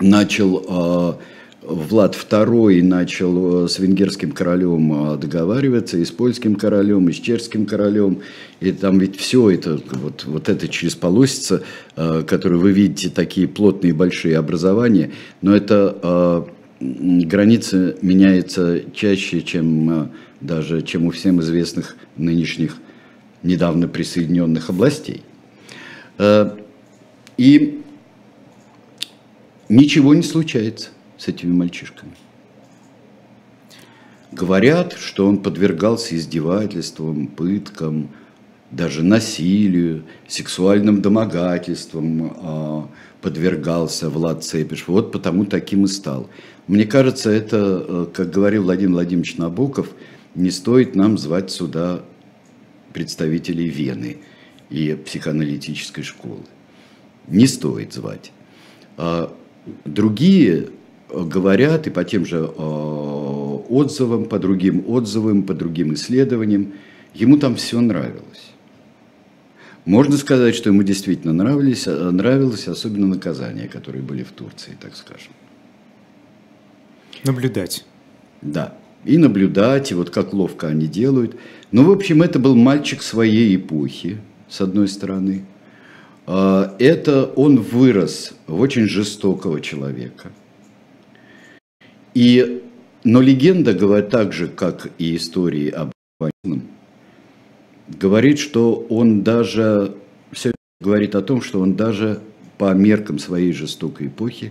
начал 0.01 1.19
Влад 1.69 2.15
II 2.15 2.83
начал 2.83 3.65
э, 3.65 3.69
с 3.69 3.79
венгерским 3.79 4.31
королем 4.31 5.15
э, 5.15 5.17
договариваться, 5.17 5.99
и 5.99 6.05
с 6.05 6.13
польским 6.13 6.55
королем, 6.55 7.09
и 7.09 7.13
с 7.13 7.17
чешским 7.17 7.67
королем. 7.67 8.21
И 8.61 8.71
там 8.71 8.99
ведь 8.99 9.17
все 9.17 9.51
это, 9.51 9.81
вот, 9.93 10.25
вот 10.27 10.49
это 10.49 10.69
через 10.69 10.95
полосица, 10.95 11.63
э, 11.97 12.23
которые 12.27 12.61
вы 12.61 12.71
видите, 12.71 13.11
такие 13.11 13.49
плотные 13.49 13.93
большие 13.93 14.39
образования, 14.39 15.11
но 15.43 15.57
это 15.57 16.47
граница 16.79 17.97
меняется 18.03 18.83
чаще, 18.93 19.41
чем 19.43 20.11
даже 20.43 20.83
чем 20.83 21.07
у 21.07 21.11
всем 21.11 21.41
известных 21.41 21.97
нынешних 22.17 22.77
недавно 23.43 23.89
присоединенных 23.89 24.69
областей. 24.69 25.23
И 27.39 27.81
ничего 29.71 30.15
не 30.15 30.23
случается 30.23 30.91
с 31.19 31.29
этими 31.29 31.53
мальчишками. 31.53 32.13
Говорят, 34.33 34.95
что 34.95 35.27
он 35.27 35.39
подвергался 35.39 36.17
издевательствам, 36.17 37.29
пыткам, 37.29 38.11
даже 38.71 39.03
насилию, 39.03 40.05
сексуальным 40.27 41.01
домогательствам 41.01 42.37
а, 42.37 42.89
подвергался 43.23 44.11
Влад 44.11 44.45
Цепиш. 44.45 44.89
Вот 44.89 45.13
потому 45.13 45.47
таким 45.47 45.85
и 45.85 45.89
стал. 45.89 46.29
Мне 46.67 46.85
кажется, 46.85 47.31
это, 47.31 47.85
э, 47.89 48.07
как 48.13 48.31
говорил 48.31 48.65
Владимир 48.65 48.95
Владимирович 48.95 49.37
Набоков, 49.37 49.91
не 50.35 50.51
стоит 50.51 50.95
нам 50.95 51.17
звать 51.17 51.51
сюда 51.51 52.03
представителей 52.93 53.69
Вены 53.69 54.19
и 54.69 54.95
психоаналитической 54.95 56.03
школы. 56.03 56.43
Не 57.29 57.47
стоит 57.47 57.93
звать. 57.93 58.33
А 58.97 59.33
другие 59.85 60.71
говорят 61.25 61.87
и 61.87 61.91
по 61.91 62.05
тем 62.05 62.27
же 62.27 62.39
э, 62.39 63.59
отзывам, 63.69 64.27
по 64.27 64.39
другим 64.39 64.85
отзывам, 64.89 65.43
по 65.43 65.55
другим 65.55 65.95
исследованиям, 65.95 66.75
ему 67.15 67.39
там 67.39 67.57
все 67.57 67.81
нравилось. 67.81 68.53
Можно 69.85 70.17
сказать, 70.17 70.55
что 70.55 70.71
ему 70.71 70.83
действительно 70.83 71.33
нравились, 71.33 71.87
э, 71.87 72.11
нравилось 72.11 72.69
особенно 72.69 73.07
наказания, 73.07 73.69
которые 73.69 74.03
были 74.03 74.23
в 74.23 74.33
Турции, 74.33 74.77
так 74.81 74.97
скажем. 74.97 75.33
Наблюдать. 77.25 77.85
Да, 78.43 78.75
и 79.05 79.17
наблюдать, 79.17 79.93
и 79.93 79.95
вот 79.95 80.11
как 80.11 80.35
ловко 80.35 80.69
они 80.69 80.87
делают. 80.87 81.37
Ну, 81.73 81.85
в 81.85 81.91
общем, 81.91 82.23
это 82.23 82.39
был 82.39 82.55
мальчик 82.55 83.03
своей 83.03 83.57
эпохи, 83.57 84.19
с 84.49 84.61
одной 84.61 84.89
стороны. 84.89 85.45
А, 86.27 86.77
это 86.79 87.25
он 87.25 87.61
вырос 87.61 88.35
в 88.47 88.61
очень 88.61 88.87
жестокого 88.87 89.61
человека– 89.61 90.31
и, 92.17 92.63
но 93.05 93.21
легенда 93.21 93.75
говорит 93.75 94.09
так 94.09 94.33
же, 94.33 94.49
как 94.49 94.89
и 94.97 95.17
истории 95.17 95.69
об 95.69 95.93
Иванином, 96.19 96.67
говорит, 97.89 98.39
что 98.39 98.87
он 98.89 99.23
даже, 99.23 99.97
все 100.33 100.53
говорит 100.81 101.15
о 101.15 101.21
том, 101.21 101.43
что 101.43 101.61
он 101.61 101.77
даже 101.77 102.23
по 102.57 102.73
меркам 102.73 103.19
своей 103.19 103.53
жестокой 103.53 104.07
эпохи, 104.07 104.51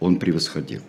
он 0.00 0.16
превосходил. 0.16 0.80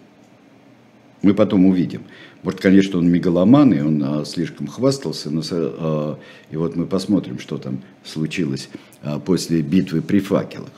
Мы 1.23 1.33
потом 1.33 1.65
увидим. 1.65 2.03
Может, 2.41 2.61
конечно, 2.61 2.99
он 2.99 3.09
мегаломан, 3.09 3.73
и 3.73 3.81
он 3.81 4.01
а, 4.01 4.23
слишком 4.23 4.67
хвастался, 4.67 5.29
но, 5.29 5.41
а, 5.51 6.19
и 6.51 6.55
вот 6.55 6.77
мы 6.77 6.85
посмотрим, 6.85 7.37
что 7.37 7.57
там 7.57 7.81
случилось 8.05 8.69
а, 9.01 9.19
после 9.19 9.61
битвы 9.61 10.01
при 10.01 10.21
факелах. 10.21 10.71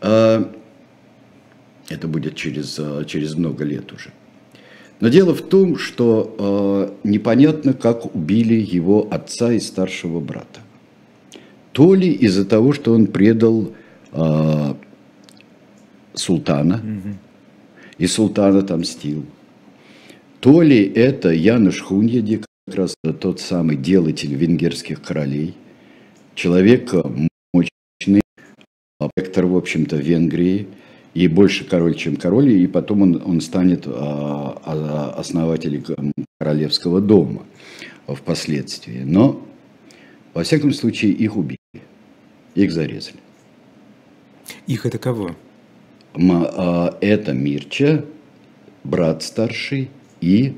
А, 0.00 0.54
это 1.88 2.06
будет 2.06 2.36
через, 2.36 2.78
а, 2.78 3.04
через 3.04 3.34
много 3.34 3.64
лет 3.64 3.92
уже. 3.92 4.12
Но 5.00 5.08
дело 5.08 5.34
в 5.34 5.42
том, 5.42 5.76
что 5.78 6.34
э, 7.02 7.08
непонятно, 7.08 7.74
как 7.74 8.14
убили 8.14 8.54
его 8.54 9.06
отца 9.10 9.52
и 9.52 9.60
старшего 9.60 10.20
брата. 10.20 10.60
То 11.72 11.94
ли 11.94 12.10
из-за 12.10 12.46
того, 12.46 12.72
что 12.72 12.92
он 12.92 13.06
предал 13.06 13.72
э, 14.12 14.74
султана, 16.14 16.80
mm 16.82 17.14
и 17.98 18.06
султан 18.06 18.56
отомстил. 18.56 19.24
То 20.40 20.62
ли 20.62 20.84
это 20.84 21.30
Януш 21.30 21.80
Хуньяди, 21.80 22.42
как 22.66 22.76
раз 22.76 22.94
тот 23.20 23.40
самый 23.40 23.76
делатель 23.76 24.34
венгерских 24.34 25.02
королей, 25.02 25.54
человек 26.34 26.92
мощный, 27.52 28.22
вектор, 29.16 29.46
в 29.46 29.56
общем-то, 29.56 29.96
Венгрии, 29.96 30.68
и 31.16 31.28
больше 31.28 31.64
король, 31.64 31.94
чем 31.94 32.16
король, 32.16 32.50
и 32.50 32.66
потом 32.66 33.00
он, 33.00 33.22
он 33.24 33.40
станет 33.40 33.84
а, 33.86 34.60
а, 34.66 35.14
основателем 35.16 36.12
королевского 36.38 37.00
дома 37.00 37.44
впоследствии. 38.06 38.98
Но, 39.02 39.42
во 40.34 40.42
всяком 40.42 40.74
случае, 40.74 41.12
их 41.12 41.38
убили, 41.38 41.58
их 42.54 42.70
зарезали. 42.70 43.16
Их 44.66 44.84
это 44.84 44.98
кого? 44.98 45.34
А, 46.14 46.98
это 47.00 47.32
Мирча, 47.32 48.04
брат 48.84 49.22
старший 49.22 49.88
и 50.20 50.54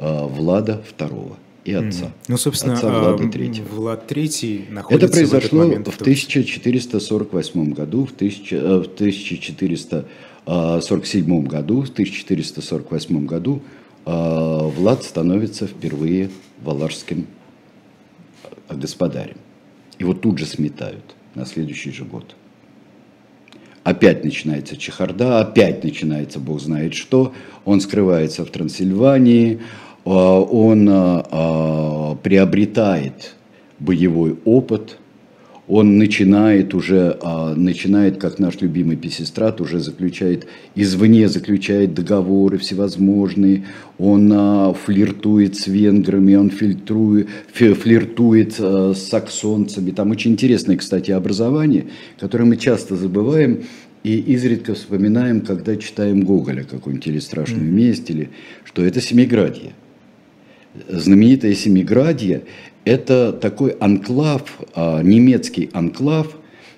Влада 0.00 0.82
второго 0.88 1.36
и 1.64 1.74
отца. 1.74 2.12
Ну, 2.28 2.36
собственно, 2.36 2.74
отца 2.74 2.90
Влада 2.90 3.24
III. 3.24 3.68
Влад 3.68 4.08
III 4.10 4.72
находится 4.72 5.06
Это 5.06 5.14
произошло 5.14 5.66
в, 5.66 5.90
в 5.90 6.00
1448 6.00 7.72
году, 7.72 8.06
в, 8.06 8.12
1000, 8.12 8.80
в 8.80 8.86
1447 8.94 11.46
году, 11.46 11.82
в 11.82 11.90
1448 11.90 13.26
году 13.26 13.62
Влад 14.04 15.04
становится 15.04 15.66
впервые 15.66 16.30
валашским 16.62 17.26
господарем. 18.68 19.36
Его 19.98 20.14
тут 20.14 20.38
же 20.38 20.46
сметают 20.46 21.16
на 21.34 21.44
следующий 21.44 21.90
же 21.90 22.04
год. 22.04 22.36
Опять 23.82 24.24
начинается 24.24 24.76
чехарда, 24.76 25.40
опять 25.40 25.82
начинается 25.84 26.38
бог 26.38 26.60
знает 26.60 26.94
что. 26.94 27.32
Он 27.64 27.80
скрывается 27.80 28.44
в 28.44 28.50
Трансильвании, 28.50 29.60
он 30.04 30.88
а, 30.88 31.26
а, 31.30 32.14
приобретает 32.16 33.34
боевой 33.78 34.36
опыт, 34.44 34.98
он 35.68 35.98
начинает 35.98 36.74
уже, 36.74 37.16
начинает, 37.54 38.16
как 38.16 38.40
наш 38.40 38.60
любимый 38.60 38.96
песестрат, 38.96 39.60
уже 39.60 39.78
заключает, 39.78 40.48
извне 40.74 41.28
заключает 41.28 41.94
договоры 41.94 42.58
всевозможные, 42.58 43.66
он 43.96 44.74
флиртует 44.74 45.54
с 45.54 45.68
венграми, 45.68 46.34
он 46.34 46.50
фильтрует, 46.50 47.28
флиртует 47.54 48.54
с 48.54 48.96
саксонцами. 48.96 49.92
Там 49.92 50.10
очень 50.10 50.32
интересное, 50.32 50.76
кстати, 50.76 51.12
образование, 51.12 51.86
которое 52.18 52.46
мы 52.46 52.56
часто 52.56 52.96
забываем, 52.96 53.62
и 54.02 54.18
изредка 54.18 54.74
вспоминаем, 54.74 55.40
когда 55.40 55.76
читаем 55.76 56.22
Гоголя, 56.22 56.64
какую-нибудь 56.64 57.06
или 57.06 57.18
страшную 57.20 57.70
месть, 57.70 58.10
или 58.10 58.30
что 58.64 58.84
это 58.84 59.00
Семиградье 59.00 59.70
знаменитое 60.88 61.54
Семиградье– 61.54 62.44
это 62.84 63.32
такой 63.32 63.70
анклав, 63.72 64.58
а, 64.74 65.02
немецкий 65.02 65.70
анклав, 65.72 66.36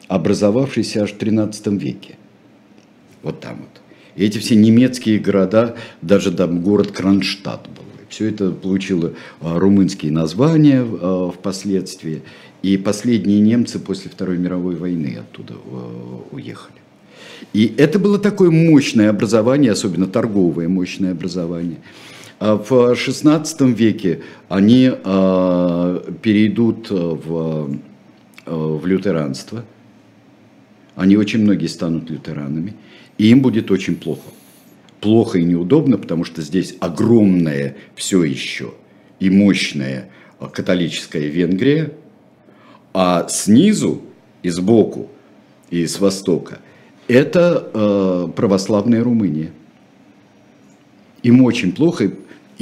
образовавшийся 0.09 1.03
аж 1.03 1.13
в 1.13 1.19
XIII 1.19 1.79
веке. 1.79 2.17
Вот 3.23 3.41
там 3.41 3.59
вот. 3.61 3.81
И 4.17 4.25
эти 4.25 4.39
все 4.39 4.57
немецкие 4.57 5.19
города, 5.19 5.77
даже 6.03 6.33
там 6.33 6.61
город 6.61 6.93
Кронштадт 6.93 7.69
был. 7.69 7.85
Все 8.09 8.29
это 8.29 8.51
получило 8.51 9.15
а, 9.41 9.59
румынские 9.59 10.13
названия 10.13 10.85
а, 10.85 11.31
впоследствии. 11.31 12.23
И 12.63 12.77
последние 12.77 13.41
немцы 13.41 13.79
после 13.79 14.11
Второй 14.11 14.39
мировой 14.39 14.77
войны 14.77 15.19
оттуда 15.19 15.55
уехали. 16.31 16.77
И 17.53 17.75
это 17.77 17.99
было 17.99 18.21
такое 18.21 18.51
мощное 18.51 19.11
образование, 19.11 19.73
особенно 19.73 20.07
торговое 20.07 20.69
мощное 20.69 21.11
образование. 21.11 21.79
А 22.45 22.57
в 22.57 22.73
XVI 22.73 23.73
веке 23.73 24.23
они 24.49 24.91
а, 24.93 26.13
перейдут 26.23 26.91
в, 26.91 27.79
а, 28.47 28.77
в 28.79 28.85
лютеранство. 28.85 29.65
Они 30.97 31.17
очень 31.17 31.43
многие 31.43 31.69
станут 31.69 32.11
лютеранами. 32.11 32.75
И 33.17 33.29
им 33.29 33.43
будет 33.43 33.71
очень 33.71 33.95
плохо. 33.95 34.29
Плохо 35.01 35.39
и 35.39 35.45
неудобно, 35.45 35.99
потому 35.99 36.25
что 36.25 36.43
здесь 36.43 36.75
огромная 36.81 37.77
все 37.95 38.25
еще 38.25 38.75
и 39.21 39.31
мощная 39.31 40.11
католическая 40.53 41.29
Венгрия, 41.29 41.93
а 42.93 43.29
снизу 43.29 44.03
и 44.43 44.49
сбоку, 44.49 45.09
и 45.71 45.87
с 45.87 46.01
востока, 46.01 46.59
это 47.07 48.33
православная 48.35 49.05
Румыния. 49.05 49.53
Им 51.23 51.45
очень 51.45 51.73
плохо, 51.73 52.11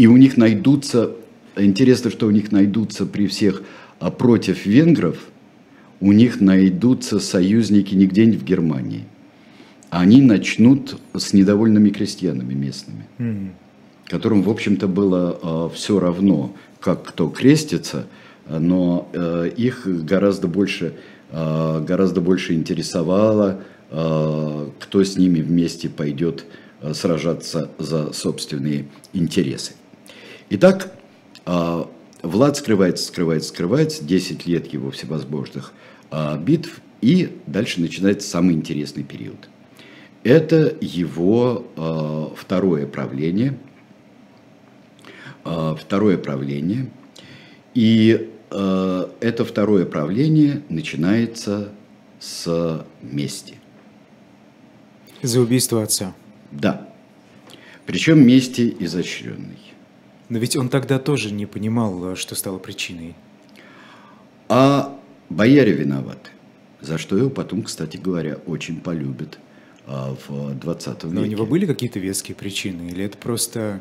и 0.01 0.07
у 0.07 0.17
них 0.17 0.39
найдутся, 0.39 1.11
интересно, 1.57 2.11
что 2.11 2.27
у 2.27 2.31
них 2.31 2.53
найдутся 2.53 3.05
при 3.05 3.27
всех 3.27 3.63
а 3.99 4.11
против 4.11 4.65
венгров, 4.65 5.19
у 6.01 6.13
них 6.13 6.41
найдутся 6.41 7.21
союзники 7.21 7.95
не 7.95 8.07
где-нибудь 8.07 8.41
в 8.41 8.45
Германии. 8.45 9.05
Они 9.91 10.23
начнут 10.23 10.97
с 11.15 11.35
недовольными 11.35 11.91
крестьянами 11.91 12.55
местными, 12.55 13.05
mm-hmm. 13.19 13.49
которым, 14.07 14.43
в 14.43 14.49
общем-то, 14.49 14.89
было 14.89 15.39
э, 15.43 15.75
все 15.75 16.01
равно, 16.01 16.57
как 16.81 17.05
кто 17.05 17.29
крестится, 17.29 18.07
но 18.49 19.07
э, 19.13 19.51
их 19.55 19.87
гораздо 19.87 20.49
больше, 20.49 20.95
э, 21.31 21.85
гораздо 21.87 22.23
больше 22.23 22.55
интересовало, 22.55 23.61
э, 23.91 24.67
кто 24.79 25.05
с 25.05 25.19
ними 25.19 25.43
вместе 25.43 25.91
пойдет 25.91 26.47
сражаться 26.95 27.71
за 27.79 28.15
собственные 28.15 28.87
интересы. 29.13 29.75
Итак, 30.53 30.93
а, 31.47 31.89
Влад 32.23 32.57
скрывается, 32.57 33.07
скрывается, 33.07 33.51
скрывается, 33.51 34.05
10 34.05 34.47
лет 34.47 34.67
его 34.73 34.91
всевозможных 34.91 35.73
а, 36.11 36.37
битв, 36.37 36.81
и 37.01 37.39
дальше 37.47 37.81
начинается 37.81 38.29
самый 38.29 38.57
интересный 38.57 39.05
период. 39.05 39.49
Это 40.25 40.77
его 40.81 41.67
а, 41.77 42.35
второе 42.37 42.87
правление. 42.87 43.57
Второе 45.43 46.19
правление. 46.19 46.91
И 47.73 48.31
это 48.51 49.45
второе 49.49 49.87
правление 49.87 50.63
начинается 50.69 51.73
с 52.19 52.85
мести. 53.01 53.55
За 55.23 55.41
убийство 55.41 55.83
отца. 55.83 56.15
Да. 56.53 56.91
Причем 57.87 58.25
мести 58.27 58.77
изощренной. 58.81 59.70
Но 60.31 60.39
ведь 60.39 60.57
он 60.57 60.69
тогда 60.69 60.99
тоже 60.99 61.33
не 61.33 61.45
понимал, 61.45 62.17
что 62.17 62.35
стало 62.37 62.59
причиной. 62.59 63.15
А 64.49 64.97
бояре 65.29 65.73
виноваты, 65.73 66.31
за 66.81 66.99
что 66.99 67.19
его 67.19 67.31
потом, 67.31 67.63
кстати 67.65 67.97
говоря, 67.97 68.39
очень 68.47 68.81
полюбят 68.81 69.39
а, 69.87 70.17
в 70.29 70.55
20 70.55 71.05
веке. 71.05 71.15
Но 71.15 71.23
у 71.23 71.27
него 71.27 71.47
были 71.47 71.67
какие-то 71.67 71.99
веские 71.99 72.37
причины? 72.37 72.91
Или 72.91 73.05
это 73.05 73.19
просто 73.19 73.81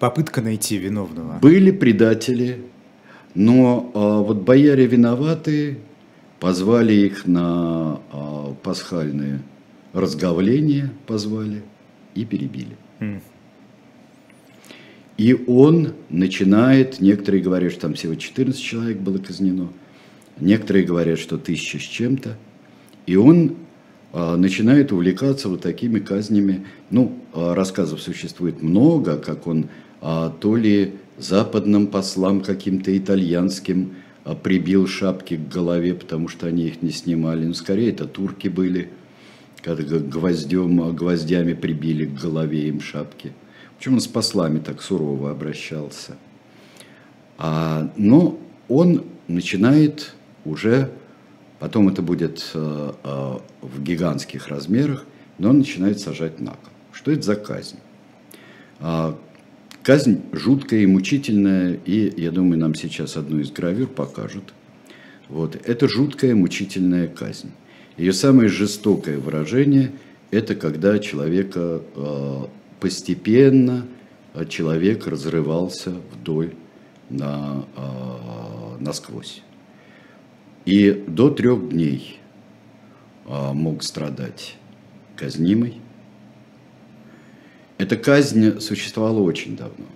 попытка 0.00 0.42
найти 0.42 0.76
виновного? 0.76 1.38
Были 1.38 1.70
предатели, 1.70 2.64
но 3.34 3.90
а, 3.94 4.22
вот 4.22 4.38
бояре 4.38 4.86
виноваты, 4.86 5.78
позвали 6.40 6.94
их 6.94 7.26
на 7.26 8.00
а, 8.10 8.54
пасхальное 8.62 9.40
разговление, 9.92 10.90
позвали 11.06 11.62
и 12.16 12.24
перебили. 12.24 12.76
Mm. 12.98 13.20
И 15.16 15.34
он 15.46 15.94
начинает, 16.10 17.00
некоторые 17.00 17.42
говорят, 17.42 17.72
что 17.72 17.82
там 17.82 17.94
всего 17.94 18.14
14 18.14 18.60
человек 18.60 18.98
было 18.98 19.18
казнено, 19.18 19.68
некоторые 20.38 20.84
говорят, 20.84 21.18
что 21.18 21.38
тысяча 21.38 21.78
с 21.78 21.82
чем-то. 21.82 22.36
И 23.06 23.16
он 23.16 23.56
а, 24.12 24.36
начинает 24.36 24.92
увлекаться 24.92 25.48
вот 25.48 25.62
такими 25.62 26.00
казнями. 26.00 26.66
Ну, 26.90 27.18
а, 27.32 27.54
рассказов 27.54 28.02
существует 28.02 28.62
много, 28.62 29.16
как 29.16 29.46
он 29.46 29.68
а, 30.02 30.28
то 30.28 30.56
ли 30.56 30.94
западным 31.16 31.86
послам 31.86 32.42
каким-то 32.42 32.96
итальянским 32.96 33.94
прибил 34.42 34.88
шапки 34.88 35.36
к 35.36 35.48
голове, 35.48 35.94
потому 35.94 36.28
что 36.28 36.48
они 36.48 36.66
их 36.66 36.82
не 36.82 36.90
снимали. 36.90 37.46
Ну, 37.46 37.54
скорее, 37.54 37.90
это 37.90 38.06
турки 38.06 38.48
были, 38.48 38.90
когда 39.62 39.98
гвоздем, 39.98 40.94
гвоздями 40.94 41.54
прибили 41.54 42.04
к 42.04 42.20
голове 42.20 42.68
им 42.68 42.80
шапки– 42.80 43.32
Почему 43.76 43.96
он 43.96 44.00
с 44.00 44.06
послами 44.06 44.58
так 44.58 44.82
сурово 44.82 45.30
обращался? 45.30 46.16
А, 47.38 47.92
но 47.96 48.38
он 48.68 49.04
начинает 49.28 50.14
уже, 50.44 50.90
потом 51.58 51.88
это 51.88 52.02
будет 52.02 52.50
э, 52.54 52.92
э, 53.02 53.38
в 53.60 53.82
гигантских 53.82 54.48
размерах, 54.48 55.04
но 55.38 55.50
он 55.50 55.58
начинает 55.58 56.00
сажать 56.00 56.40
на 56.40 56.52
кол. 56.52 56.72
Что 56.92 57.10
это 57.12 57.22
за 57.22 57.36
казнь? 57.36 57.78
А, 58.80 59.18
казнь 59.82 60.22
жуткая 60.32 60.80
и 60.80 60.86
мучительная, 60.86 61.78
и 61.84 62.20
я 62.20 62.30
думаю, 62.30 62.58
нам 62.58 62.74
сейчас 62.74 63.16
одну 63.16 63.40
из 63.40 63.50
гравюр 63.50 63.88
покажут. 63.88 64.54
Вот. 65.28 65.56
Это 65.64 65.88
жуткая 65.88 66.34
мучительная 66.34 67.08
казнь. 67.08 67.50
Ее 67.96 68.12
самое 68.12 68.48
жестокое 68.48 69.18
выражение– 69.18 69.92
это 70.30 70.54
когда 70.54 70.98
человека 70.98 71.82
э, 71.94 72.44
постепенно 72.80 73.86
человек 74.48 75.06
разрывался 75.06 75.94
вдоль 76.12 76.54
на, 77.08 77.64
насквозь. 78.80 79.42
И 80.64 80.90
до 81.06 81.30
трех 81.30 81.68
дней 81.70 82.20
мог 83.26 83.82
страдать 83.82 84.56
казнимый. 85.16 85.80
Эта 87.78 87.96
казнь 87.96 88.60
существовала 88.60 89.20
очень 89.20 89.56
давно. 89.56 89.86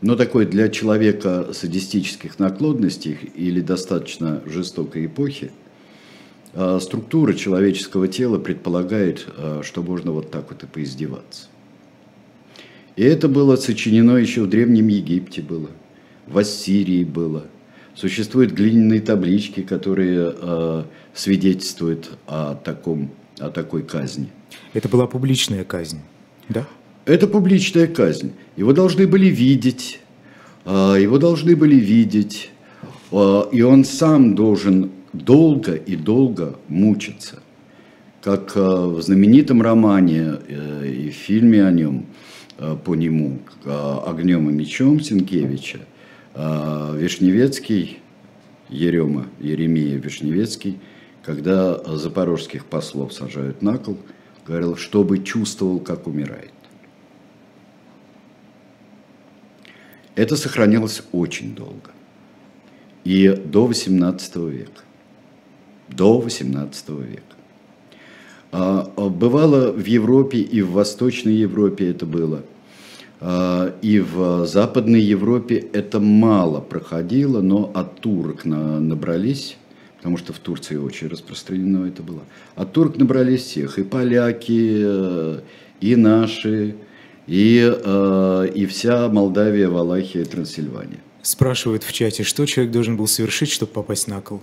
Но 0.00 0.14
такой 0.14 0.46
для 0.46 0.68
человека 0.68 1.52
садистических 1.52 2.38
наклонностей 2.38 3.18
или 3.34 3.60
достаточно 3.60 4.42
жестокой 4.46 5.06
эпохи 5.06 5.52
структура 6.80 7.34
человеческого 7.34 8.08
тела 8.08 8.38
предполагает, 8.38 9.26
а, 9.36 9.60
что 9.62 9.82
можно 9.82 10.12
вот 10.12 10.30
так 10.30 10.50
вот 10.50 10.62
и 10.62 10.66
поиздеваться. 10.66 11.48
И 12.96 13.02
это 13.02 13.28
было 13.28 13.56
сочинено 13.56 14.16
еще 14.16 14.42
в 14.42 14.48
Древнем 14.48 14.88
Египте 14.88 15.42
было, 15.42 15.68
в 16.26 16.38
Ассирии 16.38 17.04
было– 17.04 17.44
Существуют 17.96 18.52
глиняные 18.52 19.00
таблички, 19.00 19.62
которые 19.62 20.34
э, 20.38 20.82
свидетельствуют 21.14 22.10
о, 22.26 22.54
таком, 22.54 23.10
о 23.38 23.48
такой 23.48 23.82
казни. 23.82 24.28
Это 24.74 24.86
была 24.90 25.06
публичная 25.06 25.64
казнь, 25.64 26.00
да? 26.50 26.66
Это 27.06 27.26
публичная 27.26 27.86
казнь. 27.86 28.32
Его 28.54 28.74
должны 28.74 29.06
были 29.06 29.28
видеть, 29.28 30.00
э, 30.66 30.98
его 31.00 31.16
должны 31.16 31.56
были 31.56 31.76
видеть, 31.76 32.50
э, 33.12 33.42
и 33.50 33.62
он 33.62 33.86
сам 33.86 34.34
должен 34.34 34.90
долго 35.18 35.74
и 35.74 35.96
долго 35.96 36.58
мучиться. 36.68 37.42
Как 38.22 38.56
э, 38.56 38.60
в 38.60 39.00
знаменитом 39.02 39.62
романе 39.62 40.34
э, 40.48 40.88
и 40.88 41.10
фильме 41.10 41.64
о 41.64 41.70
нем, 41.70 42.06
э, 42.58 42.76
по 42.84 42.94
нему, 42.94 43.38
«Огнем 43.64 44.48
и 44.50 44.52
мечом» 44.52 45.00
Сенкевича– 45.00 45.80
Вишневецкий, 46.36 47.98
Ерема, 48.68 49.26
Еремия 49.40 49.96
Вишневецкий, 49.96 50.78
когда 51.22 51.82
запорожских 51.96 52.66
послов 52.66 53.14
сажают 53.14 53.62
на 53.62 53.78
кол, 53.78 53.96
говорил, 54.46 54.76
чтобы 54.76 55.22
чувствовал, 55.24 55.80
как 55.80 56.06
умирает. 56.06 56.52
Это 60.14 60.36
сохранилось 60.36 61.02
очень 61.12 61.54
долго. 61.54 61.90
И 63.04 63.28
до 63.28 63.70
XVIII 63.70 64.50
века. 64.50 64.82
До 65.88 66.20
XVIII 66.20 67.06
века. 67.06 67.22
А, 68.52 68.90
а, 68.96 69.08
бывало 69.08 69.72
в 69.72 69.84
Европе 69.84 70.38
и 70.38 70.62
в 70.62 70.72
Восточной 70.72 71.34
Европе 71.34 71.90
это 71.90 72.06
было– 72.06 72.42
а, 73.20 73.74
и 73.80 73.98
в 74.00 74.46
Западной 74.46 75.00
Европе 75.00 75.56
это 75.72 76.00
мало 76.00 76.60
проходило, 76.60 77.40
но 77.40 77.70
от 77.74 78.00
турок 78.00 78.44
набрались, 78.44 79.56
потому 79.96 80.18
что 80.18 80.32
в 80.32 80.38
Турции 80.38 80.76
очень 80.76 81.08
распространено 81.08 81.86
это 81.86 82.02
было. 82.02 82.20
От 82.54 82.72
турок 82.72 82.98
набрались 82.98 83.42
всех, 83.42 83.78
и 83.78 83.84
поляки, 83.84 84.82
э, 84.84 85.40
и 85.80 85.96
наши, 85.96 86.76
и, 87.26 87.74
э, 87.74 88.48
и 88.54 88.66
вся 88.66 89.08
Молдавия, 89.08 89.68
Валахия, 89.68 90.24
Трансильвания. 90.24 91.00
Спрашивают 91.22 91.82
в 91.84 91.92
чате, 91.92 92.22
что 92.22 92.44
человек 92.46 92.72
должен 92.72 92.96
был 92.96 93.06
совершить, 93.08 93.50
чтобы 93.50 93.72
попасть 93.72 94.08
на 94.08 94.20
кол? 94.20 94.42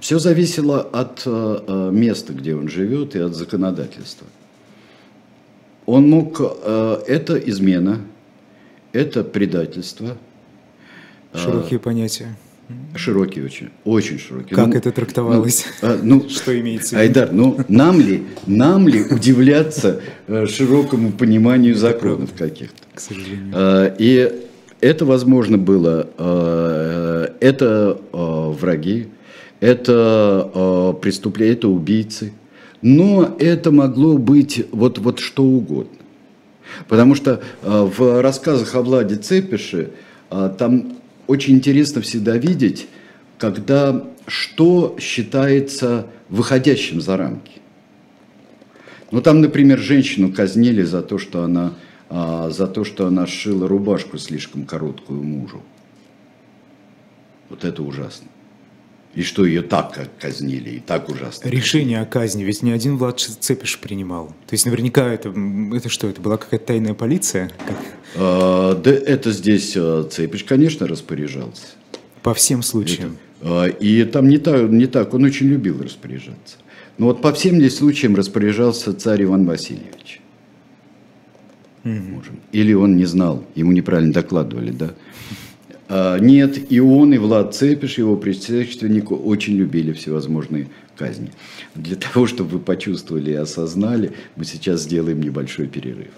Все 0.00 0.18
зависело 0.18 0.80
от 0.80 1.22
э, 1.26 1.90
места, 1.92 2.32
где 2.32 2.54
он 2.54 2.68
живет, 2.68 3.14
и 3.14 3.18
от 3.18 3.34
законодательства. 3.34 4.26
Он 5.84 6.08
мог, 6.08 6.40
э, 6.40 7.02
это 7.06 7.36
измена, 7.36 8.00
это 8.92 9.24
предательство. 9.24 10.16
Широкие 11.34 11.78
э, 11.78 11.82
понятия. 11.82 12.36
Широкие 12.94 13.44
очень, 13.44 13.70
очень 13.84 14.18
широкие. 14.18 14.54
Как 14.54 14.68
ну, 14.68 14.74
это 14.74 14.92
трактовалось? 14.92 15.66
Ну, 15.82 15.88
а, 15.88 15.98
ну, 16.02 16.28
что 16.28 16.58
имеется 16.58 16.90
в 16.90 16.92
виду? 16.92 17.02
Айдар, 17.02 17.32
ну 17.32 17.58
нам 17.68 18.00
ли, 18.00 18.22
нам 18.46 18.88
ли 18.88 19.02
удивляться 19.02 20.00
э, 20.28 20.46
широкому 20.46 21.12
пониманию 21.12 21.74
законов 21.74 22.30
каких-то? 22.38 22.82
К 22.94 23.00
сожалению. 23.00 23.94
И 23.98 24.46
это 24.80 25.04
возможно 25.04 25.58
было, 25.58 26.08
это 27.40 28.00
враги, 28.12 29.08
это 29.60 30.98
преступления, 31.00 31.52
это 31.52 31.68
убийцы, 31.68 32.32
но 32.82 33.36
это 33.38 33.70
могло 33.70 34.16
быть 34.16 34.66
вот, 34.72 34.98
вот 34.98 35.18
что 35.18 35.44
угодно. 35.44 36.00
Потому 36.88 37.14
что 37.14 37.42
э, 37.62 37.90
в 37.96 38.22
рассказах 38.22 38.74
о 38.74 38.82
Владе 38.82 39.16
Цепише 39.16 39.90
э, 40.30 40.54
там 40.58 40.96
очень 41.26 41.54
интересно 41.54 42.00
всегда 42.00 42.36
видеть, 42.36 42.88
когда 43.38 44.04
что 44.26 44.96
считается 45.00 46.06
выходящим 46.28 47.00
за 47.00 47.16
рамки. 47.16 47.60
Ну 49.10 49.20
там, 49.20 49.40
например, 49.40 49.78
женщину 49.78 50.32
казнили 50.32 50.82
за 50.82 51.02
то, 51.02 51.18
что 51.18 51.42
она, 51.42 51.74
э, 52.08 52.50
за 52.50 52.66
то, 52.66 52.84
что 52.84 53.06
она 53.06 53.26
сшила 53.26 53.66
рубашку 53.66 54.18
слишком 54.18 54.64
короткую 54.64 55.22
мужу. 55.22 55.62
Вот 57.48 57.64
это 57.64 57.82
ужасно. 57.82 58.28
И 59.14 59.22
что 59.22 59.44
ее 59.44 59.62
так 59.62 60.08
казнили, 60.20 60.70
и 60.70 60.78
так 60.78 61.08
ужасно. 61.08 61.48
Решение 61.48 62.00
о 62.00 62.06
казни, 62.06 62.44
ведь 62.44 62.62
ни 62.62 62.70
один 62.70 62.96
Влад 62.96 63.18
Цепиш 63.18 63.80
принимал. 63.80 64.28
То 64.46 64.52
есть 64.52 64.66
наверняка 64.66 65.12
это, 65.12 65.34
это 65.74 65.88
что, 65.88 66.06
это 66.08 66.20
была 66.20 66.36
какая-то 66.36 66.66
тайная 66.66 66.94
полиция? 66.94 67.50
А, 68.14 68.74
да 68.74 68.90
это 68.92 69.32
здесь 69.32 69.74
а, 69.76 70.04
Цепиш, 70.04 70.44
конечно, 70.44 70.86
распоряжался. 70.86 71.66
По 72.22 72.34
всем 72.34 72.62
случаям? 72.62 73.16
Это, 73.40 73.62
а, 73.62 73.66
и 73.66 74.04
там 74.04 74.28
не 74.28 74.38
так, 74.38 74.70
не 74.70 74.86
так, 74.86 75.12
он 75.12 75.24
очень 75.24 75.48
любил 75.48 75.82
распоряжаться. 75.82 76.58
Но 76.96 77.06
вот 77.06 77.20
по 77.20 77.32
всем 77.32 77.56
здесь 77.56 77.78
случаям 77.78 78.14
распоряжался 78.14 78.94
царь 78.94 79.24
Иван 79.24 79.44
Васильевич. 79.44 80.20
Угу. 81.84 82.22
Или 82.52 82.74
он 82.74 82.96
не 82.96 83.06
знал, 83.06 83.44
ему 83.56 83.72
неправильно 83.72 84.12
докладывали, 84.12 84.70
да? 84.70 84.94
А, 85.92 86.18
нет, 86.18 86.70
и 86.72 86.78
он, 86.78 87.12
и 87.12 87.18
Влад 87.18 87.52
Цепиш, 87.52 87.98
его 87.98 88.16
предшественник 88.16 89.10
очень 89.10 89.56
любили 89.56 89.92
всевозможные 89.92 90.68
казни. 90.96 91.32
Для 91.74 91.96
того, 91.96 92.28
чтобы 92.28 92.50
вы 92.50 92.58
почувствовали 92.60 93.32
и 93.32 93.34
осознали, 93.34 94.12
мы 94.36 94.44
сейчас 94.44 94.82
сделаем 94.82 95.20
небольшой 95.20 95.66
перерыв. 95.66 96.12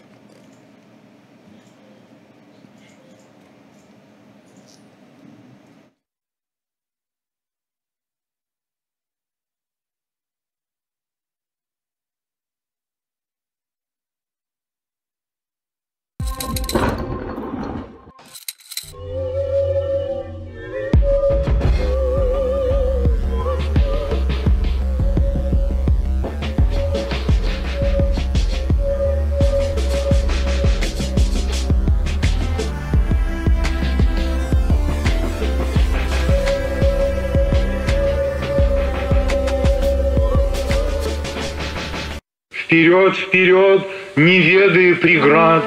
Вперед, 42.72 43.14
вперед, 43.14 43.82
не 44.16 44.38
ведая 44.38 44.94
преград, 44.94 45.62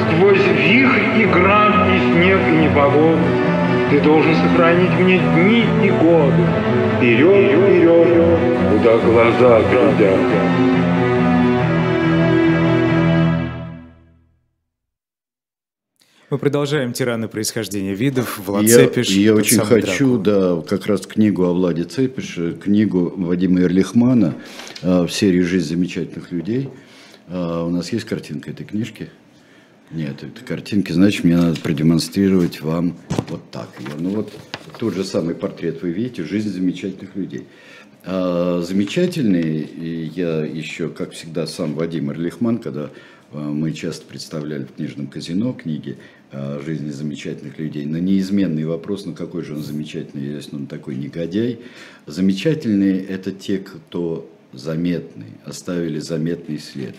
Сквозь 0.00 0.40
вихрь 0.40 1.20
и 1.20 1.26
град, 1.26 1.74
и 1.94 1.98
снег, 2.10 2.38
и 2.48 2.52
непогоду, 2.52 3.18
Ты 3.90 4.00
должен 4.00 4.34
сохранить 4.36 4.98
мне 4.98 5.18
дни 5.18 5.66
и 5.84 5.90
годы. 5.90 6.42
Вперед, 6.96 7.52
вперед, 7.52 8.08
куда 8.70 8.96
глаза 8.96 9.60
глядят. 9.70 11.01
Мы 16.32 16.38
продолжаем 16.38 16.94
«Тираны 16.94 17.28
происхождения 17.28 17.92
видов», 17.92 18.38
Влад 18.38 18.62
я, 18.62 18.76
Цепиш. 18.76 19.10
Я 19.10 19.34
очень 19.34 19.58
хочу, 19.58 20.16
Дракула. 20.16 20.62
да, 20.62 20.66
как 20.66 20.86
раз 20.86 21.06
книгу 21.06 21.44
о 21.44 21.52
Владе 21.52 21.84
Цепише, 21.84 22.52
книгу 22.54 23.12
Вадима 23.14 23.60
Эрлихмана 23.60 24.36
э, 24.80 25.02
в 25.02 25.10
серии 25.10 25.42
«Жизнь 25.42 25.68
замечательных 25.68 26.32
людей». 26.32 26.70
Э, 27.28 27.64
у 27.66 27.68
нас 27.68 27.92
есть 27.92 28.06
картинка 28.06 28.50
этой 28.50 28.64
книжки? 28.64 29.10
Нет, 29.90 30.22
это 30.22 30.42
картинки, 30.42 30.90
значит, 30.90 31.24
мне 31.24 31.36
надо 31.36 31.60
продемонстрировать 31.60 32.62
вам 32.62 32.96
вот 33.28 33.50
так 33.50 33.68
ее. 33.78 33.90
Ну 33.98 34.08
вот 34.08 34.32
тот 34.78 34.94
же 34.94 35.04
самый 35.04 35.34
портрет 35.34 35.82
вы 35.82 35.90
видите, 35.90 36.24
«Жизнь 36.24 36.48
замечательных 36.48 37.14
людей». 37.14 37.46
А, 38.06 38.62
замечательный, 38.66 40.08
я 40.14 40.46
еще, 40.46 40.88
как 40.88 41.12
всегда, 41.12 41.46
сам 41.46 41.74
Вадим 41.74 42.10
Эрлихман, 42.10 42.56
когда 42.56 42.88
а, 43.32 43.38
мы 43.38 43.72
часто 43.72 44.06
представляли 44.06 44.64
в 44.64 44.74
книжном 44.74 45.06
казино 45.06 45.52
книги 45.52 45.98
жизни 46.32 46.90
замечательных 46.90 47.58
людей, 47.58 47.84
на 47.84 47.98
неизменный 47.98 48.64
вопрос, 48.64 49.04
ну 49.04 49.14
какой 49.14 49.44
же 49.44 49.54
он 49.54 49.62
замечательный, 49.62 50.24
если 50.24 50.56
он 50.56 50.66
такой 50.66 50.96
негодяй. 50.96 51.60
Замечательные– 52.06 53.04
это 53.08 53.32
те, 53.32 53.58
кто 53.58 54.28
заметный, 54.52 55.32
оставили 55.44 55.98
заметный 55.98 56.58
след. 56.58 56.94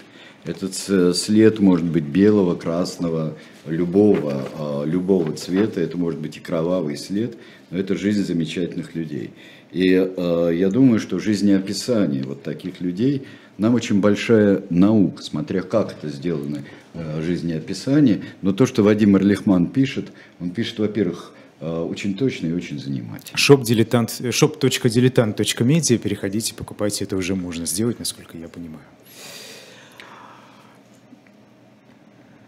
Этот 0.45 0.75
след 1.15 1.59
может 1.59 1.85
быть 1.85 2.03
белого, 2.03 2.55
красного, 2.55 3.35
любого, 3.65 4.45
а, 4.57 4.83
любого 4.83 5.31
цвета, 5.33 5.79
это 5.79 5.97
может 5.97 6.19
быть 6.19 6.35
и 6.35 6.41
кровавый 6.41 6.97
след, 6.97 7.37
но 7.71 7.77
это 7.77 7.95
жизнь 7.95 8.25
замечательных 8.25 8.93
людей. 8.93 9.31
И 9.71 9.93
э, 9.95 10.51
я 10.53 10.69
думаю, 10.69 10.99
что 10.99 11.17
жизнеописание 11.17 12.23
вот 12.23 12.43
таких 12.43 12.79
людей 12.79 13.23
нам 13.57 13.75
очень 13.75 14.01
большая 14.01 14.63
наука, 14.69 15.21
смотря 15.23 15.61
как 15.61 15.91
это 15.93 16.09
сделано 16.09 16.63
э, 16.93 17.21
жизнеописание. 17.21 18.23
Но 18.41 18.53
то, 18.53 18.65
что 18.65 18.83
Вадим 18.83 19.15
Эрлихман 19.15 19.67
пишет, 19.67 20.11
он 20.39 20.49
пишет, 20.51 20.79
во-первых, 20.79 21.33
э, 21.59 21.69
очень 21.69 22.15
точно 22.15 22.47
и 22.47 22.51
очень 22.51 22.79
занимательно. 22.79 23.37
Shop 23.37 23.63
diletant, 23.63 24.21
shop.diletant.media, 24.21 25.97
переходите, 25.97 26.53
покупайте, 26.55 27.03
это 27.03 27.15
уже 27.15 27.35
можно 27.35 27.65
сделать, 27.65 27.99
насколько 27.99 28.37
я 28.37 28.47
понимаю. 28.47 28.85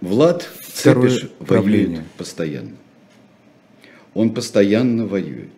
Влад 0.01 0.47
Второй 0.59 1.09
Цепеш 1.09 1.29
воюет 1.39 2.03
постоянно. 2.17 2.75
Он 4.13 4.33
постоянно 4.33 5.07
воюет. 5.07 5.54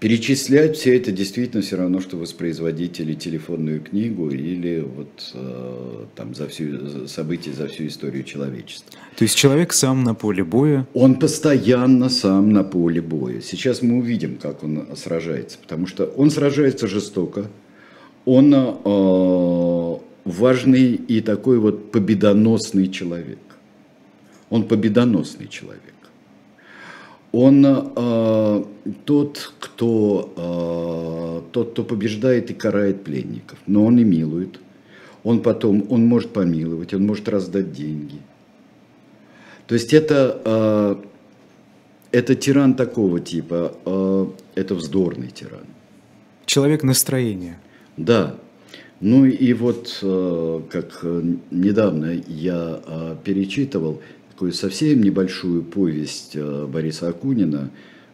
Перечислять 0.00 0.76
все 0.76 0.96
это 0.96 1.10
действительно 1.10 1.60
все 1.60 1.76
равно, 1.76 2.00
что 2.00 2.16
воспроизводить 2.16 3.00
или 3.00 3.14
телефонную 3.14 3.80
книгу, 3.80 4.30
или 4.30 4.78
вот 4.78 5.32
э, 5.34 6.04
там 6.14 6.36
за 6.36 6.46
всю 6.46 7.08
события 7.08 7.52
за 7.52 7.66
всю 7.66 7.88
историю 7.88 8.22
человечества. 8.22 8.96
То 9.16 9.24
есть 9.24 9.34
человек 9.36 9.72
сам 9.72 10.04
на 10.04 10.14
поле 10.14 10.44
боя, 10.44 10.86
Он 10.94 11.16
постоянно 11.16 12.10
сам 12.10 12.52
на 12.52 12.62
поле 12.62 13.00
боя. 13.00 13.40
Сейчас 13.40 13.82
мы 13.82 13.98
увидим, 13.98 14.36
как 14.36 14.62
он 14.62 14.86
сражается, 14.94 15.58
потому 15.58 15.88
что 15.88 16.04
он 16.04 16.30
сражается 16.30 16.86
жестоко, 16.86 17.50
он 18.24 18.54
э, 18.54 19.96
важный 20.24 20.92
и 20.92 21.20
такой 21.20 21.58
вот 21.58 21.90
победоносный 21.90 22.88
человек. 22.88 23.38
Он 24.48 24.62
победоносный 24.62 25.48
человек. 25.48 25.87
Он 27.32 27.64
э, 27.66 28.64
тот, 29.04 29.52
кто, 29.60 30.32
э, 30.36 31.52
тот, 31.52 31.72
кто 31.72 31.84
побеждает 31.84 32.50
и 32.50 32.54
карает 32.54 33.04
пленников, 33.04 33.58
но 33.66 33.84
он 33.84 33.98
и 33.98 34.04
милует. 34.04 34.60
Он 35.24 35.42
потом, 35.42 35.84
он 35.90 36.06
может 36.06 36.32
помиловать, 36.32 36.94
он 36.94 37.06
может 37.06 37.28
раздать 37.28 37.72
деньги. 37.72 38.20
То 39.66 39.74
есть 39.74 39.92
это, 39.92 40.40
э, 40.44 40.96
это 42.12 42.34
тиран 42.34 42.74
такого 42.74 43.20
типа, 43.20 43.72
э, 43.84 44.26
это 44.54 44.74
вздорный 44.74 45.28
тиран. 45.28 45.66
человек 46.46 46.82
настроения. 46.82 47.60
Да. 47.98 48.34
Ну 49.00 49.26
и 49.26 49.52
вот, 49.52 49.98
э, 50.02 50.60
как 50.70 51.00
э, 51.02 51.22
недавно 51.50 52.20
я 52.26 52.80
э, 52.84 53.16
перечитывал 53.22 54.00
такую 54.38 54.52
совсем 54.52 55.02
небольшую 55.02 55.64
повесть 55.64 56.36
э, 56.36 56.66
Бориса 56.66 57.08
Акунина, 57.08 57.70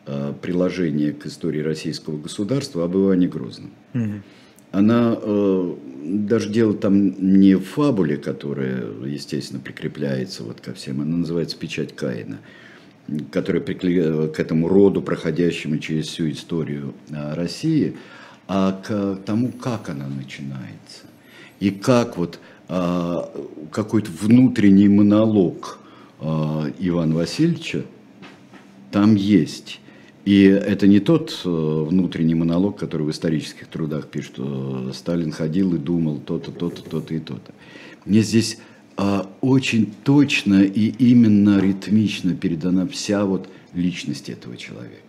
э, 0.06 0.32
приложение 0.40 1.12
к 1.12 1.26
истории 1.26 1.60
российского 1.60 2.16
государства 2.16 2.82
об 2.82 2.96
Иване 2.96 3.28
Грозном. 3.28 3.72
Она 4.70 5.18
э, 5.20 5.74
даже 6.02 6.48
дело 6.48 6.72
там 6.72 7.40
не 7.40 7.56
в 7.56 7.64
фабуле, 7.64 8.16
которая, 8.16 8.86
естественно, 9.04 9.60
прикрепляется 9.60 10.44
вот 10.44 10.62
ко 10.62 10.72
всем, 10.72 11.02
она 11.02 11.14
называется 11.14 11.58
«Печать 11.58 11.94
Каина», 11.94 12.38
которая 13.30 13.62
прикле- 13.62 14.28
к 14.28 14.40
этому 14.40 14.68
роду, 14.68 15.02
проходящему 15.02 15.76
через 15.76 16.06
всю 16.06 16.30
историю 16.30 16.94
России, 17.10 17.96
а 18.48 18.72
к 18.72 19.18
тому, 19.26 19.52
как 19.52 19.90
она 19.90 20.08
начинается. 20.08 21.02
И 21.60 21.70
как 21.70 22.16
вот 22.16 22.38
какой-то 22.66 24.10
внутренний 24.10 24.88
монолог 24.88 25.80
э, 26.24 26.72
Ивана 26.80 27.14
Васильевича 27.14 27.84
там 28.90 29.14
есть. 29.14 29.80
И 30.24 30.44
это 30.44 30.86
не 30.86 31.00
тот 31.00 31.42
э, 31.44 31.48
внутренний 31.48 32.34
монолог, 32.34 32.78
который 32.78 33.06
в 33.06 33.10
исторических 33.10 33.68
трудах 33.68 34.08
пишет, 34.08 34.32
что 34.34 34.92
Сталин 34.94 35.32
ходил 35.32 35.74
и 35.74 35.78
думал 35.78 36.18
то-то, 36.18 36.50
то-то, 36.50 36.82
то-то 36.82 37.14
и 37.14 37.18
то-то. 37.18 37.52
Мне 38.06 38.22
здесь 38.22 38.58
а, 38.96 39.28
очень 39.40 39.92
точно 40.04 40.62
и 40.62 40.88
именно 40.98 41.60
ритмично 41.60 42.34
передана 42.34 42.86
вся 42.86 43.24
вот 43.24 43.48
личность 43.74 44.28
этого 44.28 44.56
человека. 44.56 45.00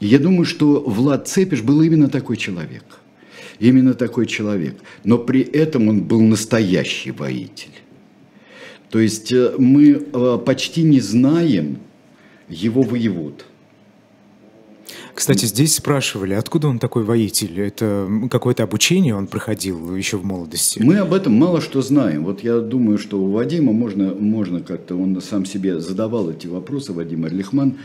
И 0.00 0.06
я 0.06 0.18
думаю, 0.18 0.44
что 0.44 0.80
Влад 0.80 1.26
Цепиш 1.26 1.62
был 1.62 1.80
именно 1.80 2.08
такой 2.08 2.36
человек. 2.36 2.84
Именно 3.58 3.94
такой 3.94 4.26
человек. 4.26 4.76
Но 5.02 5.16
при 5.16 5.40
этом 5.40 5.88
он 5.88 6.02
был 6.02 6.20
настоящий 6.20 7.10
воитель. 7.10 7.72
То 8.90 9.00
есть 9.00 9.32
э, 9.32 9.54
мы 9.58 9.90
э, 9.90 10.38
почти 10.44 10.82
не 10.82 11.00
знаем 11.00 11.78
его 12.48 12.82
воевод. 12.82 13.44
Кстати, 15.16 15.46
здесь 15.46 15.74
спрашивали, 15.74 16.34
откуда 16.34 16.68
он 16.68 16.78
такой 16.78 17.02
воитель? 17.02 17.60
Это 17.60 18.06
какое-то 18.30 18.64
обучение 18.64 19.16
он 19.16 19.26
проходил 19.26 19.96
еще 19.96 20.18
в 20.18 20.24
молодости? 20.24 20.78
Мы 20.78 20.98
об 20.98 21.14
этом 21.14 21.32
мало 21.32 21.62
что 21.62 21.80
знаем. 21.80 22.24
Вот 22.24 22.44
я 22.44 22.60
думаю, 22.60 22.98
что 22.98 23.18
у 23.18 23.30
Вадима 23.30 23.72
можно, 23.72 24.14
можно 24.14 24.60
как-то, 24.60 24.94
он 24.94 25.18
сам 25.22 25.46
себе 25.46 25.80
задавал 25.80 26.30
эти 26.30 26.46
вопросы, 26.46 26.92
Вадим 26.92 27.24
Эрлихман, 27.24 27.78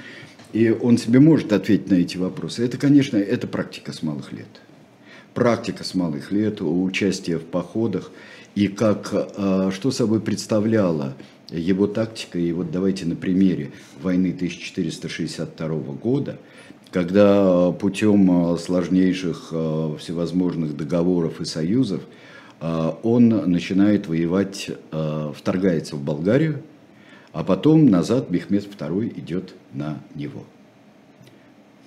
и 0.51 0.71
он 0.71 0.97
себе 0.97 1.21
может 1.21 1.53
ответить 1.53 1.89
на 1.89 1.95
эти 1.95 2.17
вопросы. 2.17 2.65
Это, 2.65 2.77
конечно, 2.77 3.15
это 3.15 3.47
практика 3.47 3.93
с 3.93 4.03
малых 4.03 4.33
лет. 4.33 4.49
Практика 5.33 5.85
с 5.85 5.95
малых 5.95 6.33
лет, 6.33 6.61
участие 6.61 7.39
в 7.39 7.45
походах, 7.45 8.11
и 8.55 8.67
как, 8.67 9.09
а, 9.13 9.71
что 9.71 9.91
собой 9.91 10.19
представляла 10.19 11.13
его 11.49 11.87
тактика. 11.87 12.39
И 12.39 12.51
вот 12.51 12.71
давайте 12.71 13.05
на 13.05 13.15
примере 13.15 13.71
войны 14.01 14.33
1462 14.33 15.67
года, 15.93 16.37
когда 16.91 17.71
путем 17.71 18.29
а, 18.31 18.57
сложнейших 18.57 19.53
всевозможных 19.99 20.75
договоров 20.75 21.41
и 21.41 21.45
союзов 21.45 22.01
он 23.01 23.29
начинает 23.29 24.07
воевать, 24.07 24.69
вторгается 25.35 25.95
в 25.95 26.03
Болгарию, 26.03 26.61
а 27.33 27.43
потом 27.43 27.87
назад 27.87 28.29
Мехмед 28.29 28.67
II 28.67 29.19
идет 29.19 29.55
на 29.73 29.97
него. 30.13 30.43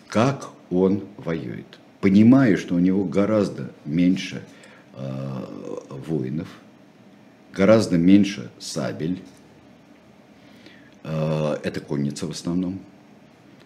Как 0.09 0.49
он 0.71 1.05
воюет? 1.17 1.79
Понимая, 2.01 2.57
что 2.57 2.75
у 2.75 2.81
него 2.81 3.05
гораздо 3.05 3.71
меньше 3.85 4.43
э, 4.97 5.45
воинов, 5.91 6.49
гораздо 7.53 7.99
меньше 7.99 8.51
сабель, 8.59 9.21
Э, 11.05 11.59
это 11.63 11.81
конница 11.81 12.27
в 12.27 12.31
основном. 12.31 12.81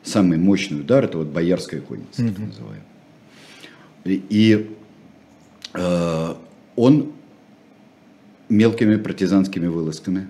Самый 0.03 0.39
мощный 0.39 0.81
удар 0.81 1.05
это 1.05 1.19
вот 1.19 1.29
боярская 1.29 1.81
конница, 1.81 2.27
так 2.29 2.39
называемая. 2.39 2.83
И, 4.05 4.23
и, 4.29 4.77
э, 5.75 6.35
он 6.77 7.13
мелкими 8.49 8.97
партизанскими 8.97 9.67
вылазками. 9.67 10.29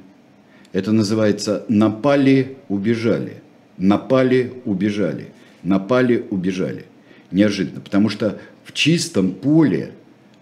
Это 0.73 0.93
называется 0.93 1.65
напали, 1.69 2.59
убежали. 2.69 3.43
Напали, 3.79 4.53
убежали. 4.65 5.29
Напали, 5.63 6.27
убежали. 6.31 6.85
Неожиданно. 7.31 7.81
Потому 7.81 8.11
что 8.11 8.39
в 8.65 8.73
чистом 8.73 9.33
поле 9.33 9.93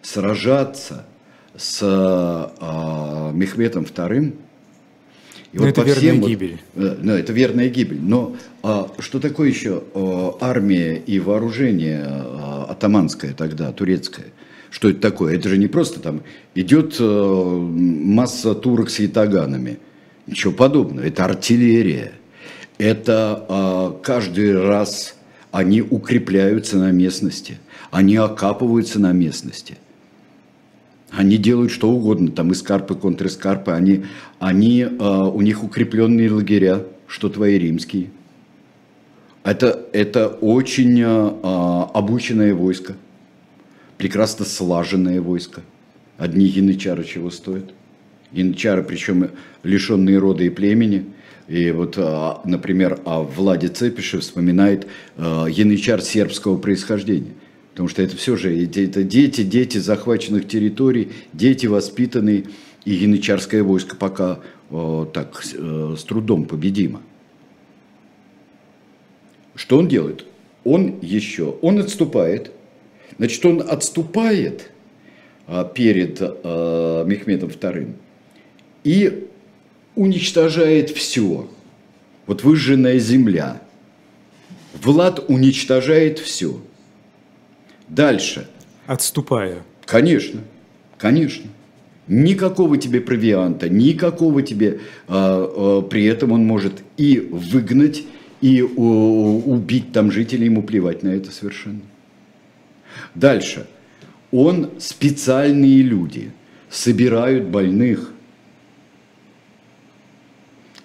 сражаться 0.07 1.05
с 1.57 1.81
э, 1.83 3.33
Мехметом 3.35 3.85
II 3.85 4.35
и 5.53 5.59
Ну, 5.59 5.67
это 5.67 5.81
по 5.81 5.87
верная 5.87 6.01
всем 6.01 6.21
вот- 6.21 6.29
гибель. 6.29 6.61
Э, 6.75 6.97
Да, 7.03 7.19
это 7.19 7.33
верная 7.33 7.69
гибель. 7.69 8.01
Но 8.01 8.37
а, 8.63 8.91
что 8.99 9.21
такое 9.21 9.49
еще 9.49 9.83
а, 9.95 10.37
армия 10.41 10.97
и 10.97 11.19
вооружение 11.19 12.05
а, 12.07 12.67
атаманское 12.71 13.33
тогда, 13.33 13.73
турецкое? 13.73 14.27
Что 14.71 14.91
это 14.91 15.01
такое? 15.01 15.35
Это 15.35 15.49
же 15.49 15.57
не 15.59 15.67
просто 15.67 16.01
там 16.01 16.23
идет 16.55 16.97
а, 17.01 17.59
масса 17.59 18.55
турок 18.55 18.91
с 18.91 18.99
ятаганами. 19.01 19.79
Ничего 20.27 20.53
подобного. 20.53 21.05
Это 21.07 21.25
артиллерия. 21.25 22.13
это 22.79 23.45
а, 23.49 23.99
каждый 24.03 24.61
раз 24.61 25.17
они 25.53 25.81
укрепляются 25.81 26.77
на 26.77 26.91
местности, 26.93 27.59
они 27.91 28.17
окапываются 28.17 29.01
на 29.01 29.13
местности. 29.13 29.79
Они 31.11 31.37
делают 31.37 31.71
что 31.71 31.91
угодно, 31.91 32.31
там 32.31 32.53
эскарпы, 32.53 32.95
контрэскарпы, 32.95 33.71
они, 33.71 34.05
они, 34.39 34.87
а, 34.99 35.29
у 35.29 35.41
них 35.41 35.63
укрепленные 35.63 36.31
лагеря, 36.31 36.85
что 37.07 37.29
твои 37.29 37.59
римские. 37.59 38.11
Это, 39.45 39.87
это 39.93 40.27
очень 40.27 41.01
а, 41.05 41.91
обученное 41.95 42.55
войско, 42.55 42.97
прекрасно 43.99 44.45
слаженное 44.45 45.21
войско. 45.21 45.63
Одни 46.19 46.47
янычары 46.47 47.05
чего 47.05 47.31
стоят. 47.31 47.73
Янычары, 48.33 48.83
причем 48.83 49.31
лишенные 49.63 50.19
рода 50.19 50.43
и 50.43 50.51
племени– 50.51 51.07
и 51.49 51.71
вот, 51.71 51.97
например, 52.45 52.99
о 53.05 53.23
Владе 53.23 53.69
Цепише 53.69 54.19
вспоминает 54.19 54.89
янычар 55.17 56.03
сербского 56.03 56.59
происхождения. 56.59 57.35
Потому 57.77 57.91
что 57.91 58.01
это 58.01 58.17
все 58.17 58.37
же 58.37 58.59
это 58.65 59.03
дети, 59.03 59.43
дети 59.43 59.77
захваченных 59.77 60.49
территорий, 60.49 61.11
дети 61.35 61.67
воспитанные, 61.67 62.45
и 62.87 62.95
янычарское 62.95 63.63
войско 63.63 63.97
пока 63.97 64.39
так 65.13 65.45
э, 65.53 65.95
с 65.99 66.03
трудом 66.05 66.47
победимо. 66.47 67.03
Что 69.55 69.77
он 69.77 69.89
делает? 69.89 70.25
Он 70.65 71.01
еще, 71.03 71.59
он 71.61 71.79
отступает. 71.79 72.51
Значит, 73.19 73.45
он 73.45 73.61
отступает 73.61 74.71
а, 75.47 75.65
перед 75.65 76.19
Мехметом 76.21 77.51
II 77.51 77.93
и 78.85 79.29
уничтожает 79.95 80.89
все. 80.89 81.47
Вот 82.27 82.43
выжженная 82.43 82.99
земля. 82.99 83.61
Влад 84.73 85.27
уничтожает 85.29 86.19
все. 86.19 86.59
Дальше. 87.89 88.49
Отступая. 88.87 89.63
Конечно, 89.85 90.41
конечно. 90.99 91.51
Никакого 92.09 92.77
тебе 92.79 93.01
провианта, 93.01 93.69
никакого 93.69 94.43
тебе... 94.43 94.81
А, 95.09 95.81
а, 95.81 95.83
при 95.83 96.05
этом 96.05 96.33
он 96.33 96.45
может 96.45 96.83
и 96.97 97.19
выгнать, 97.19 98.05
и 98.41 98.63
у, 98.63 99.39
убить 99.53 99.93
там 99.93 100.13
жителей, 100.13 100.45
ему 100.47 100.63
плевать 100.63 101.03
на 101.03 101.09
это 101.09 101.33
совершенно. 101.33 101.81
Дальше. 103.15 103.67
Он 104.31 104.71
специальные 104.79 105.83
люди 105.83 106.33
собирают 106.71 107.47
больных, 107.47 108.13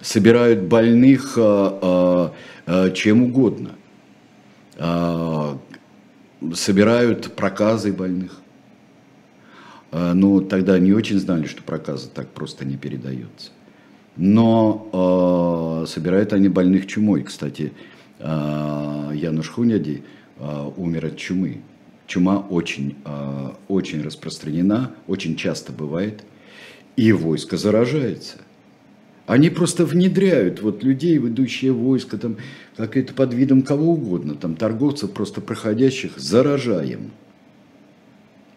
собирают 0.01 0.61
больных 0.63 1.33
а, 1.37 1.79
а, 1.81 2.33
а, 2.65 2.91
чем 2.91 3.23
угодно. 3.23 3.75
Собирают 6.53 7.33
проказы 7.33 7.93
больных. 7.93 8.39
Ну, 9.91 10.41
тогда 10.41 10.79
не 10.79 10.93
очень 10.93 11.19
знали, 11.19 11.45
что 11.45 11.61
проказа 11.63 12.09
так 12.09 12.29
просто 12.29 12.65
не 12.65 12.77
передается. 12.77 13.51
Но 14.17 15.85
собирают 15.87 16.33
они 16.33 16.49
больных 16.49 16.87
чумой. 16.87 17.23
Кстати, 17.23 17.73
Януш 18.19 19.49
Хуняди 19.49 20.03
умер 20.77 21.05
от 21.05 21.17
чумы. 21.17 21.61
Чума 22.07 22.39
очень, 22.39 22.95
очень 23.67 24.01
распространена, 24.01 24.91
очень 25.07 25.35
часто 25.35 25.71
бывает, 25.71 26.23
и 26.95 27.11
войско 27.13 27.57
заражается– 27.57 28.37
они 29.31 29.49
просто 29.49 29.85
внедряют 29.85 30.61
вот 30.61 30.83
людей, 30.83 31.17
ведущие 31.17 31.71
войско, 31.71 32.17
там, 32.17 32.35
как 32.75 32.97
это 32.97 33.13
под 33.13 33.33
видом 33.33 33.61
кого 33.61 33.93
угодно, 33.93 34.35
там, 34.35 34.57
торговцев, 34.57 35.11
просто 35.11 35.39
проходящих, 35.39 36.17
заражаем. 36.17 37.11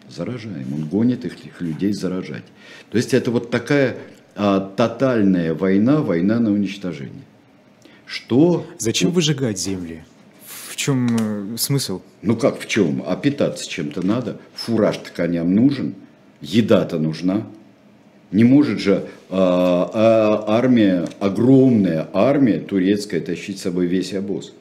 Заражаем. 0.09 0.73
Он 0.73 0.85
гонит 0.85 1.23
их, 1.23 1.45
их 1.45 1.61
людей 1.61 1.93
заражать. 1.93 2.43
То 2.91 2.97
есть 2.97 3.13
это 3.13 3.31
вот 3.31 3.51
такая 3.51 3.95
а, 4.35 4.59
тотальная 4.59 5.53
война, 5.53 6.01
война 6.01 6.41
на 6.41 6.51
уничтожение. 6.51 7.23
Что... 8.05 8.67
Зачем 8.77 9.11
выжигать 9.11 9.57
земли? 9.57 10.03
В 10.67 10.75
чем 10.75 11.53
э, 11.53 11.57
смысл? 11.57 12.01
Ну 12.21 12.35
как 12.35 12.59
в 12.59 12.67
чем? 12.67 13.01
А 13.07 13.15
питаться 13.15 13.65
чем-то 13.65 14.05
надо. 14.05 14.41
Фураж-то 14.55 15.09
коням 15.11 15.55
нужен, 15.55 15.95
еда-то 16.41 16.99
нужна. 16.99 17.47
Не 18.31 18.43
может 18.43 18.79
же 18.79 19.07
а, 19.29 19.89
а, 19.93 20.57
армия, 20.57 21.07
огромная 21.19 22.07
армия 22.13 22.59
турецкая 22.59 23.21
тащить 23.21 23.59
с 23.59 23.63
собой 23.63 23.85
весь 23.85 24.13
обоз. 24.13 24.53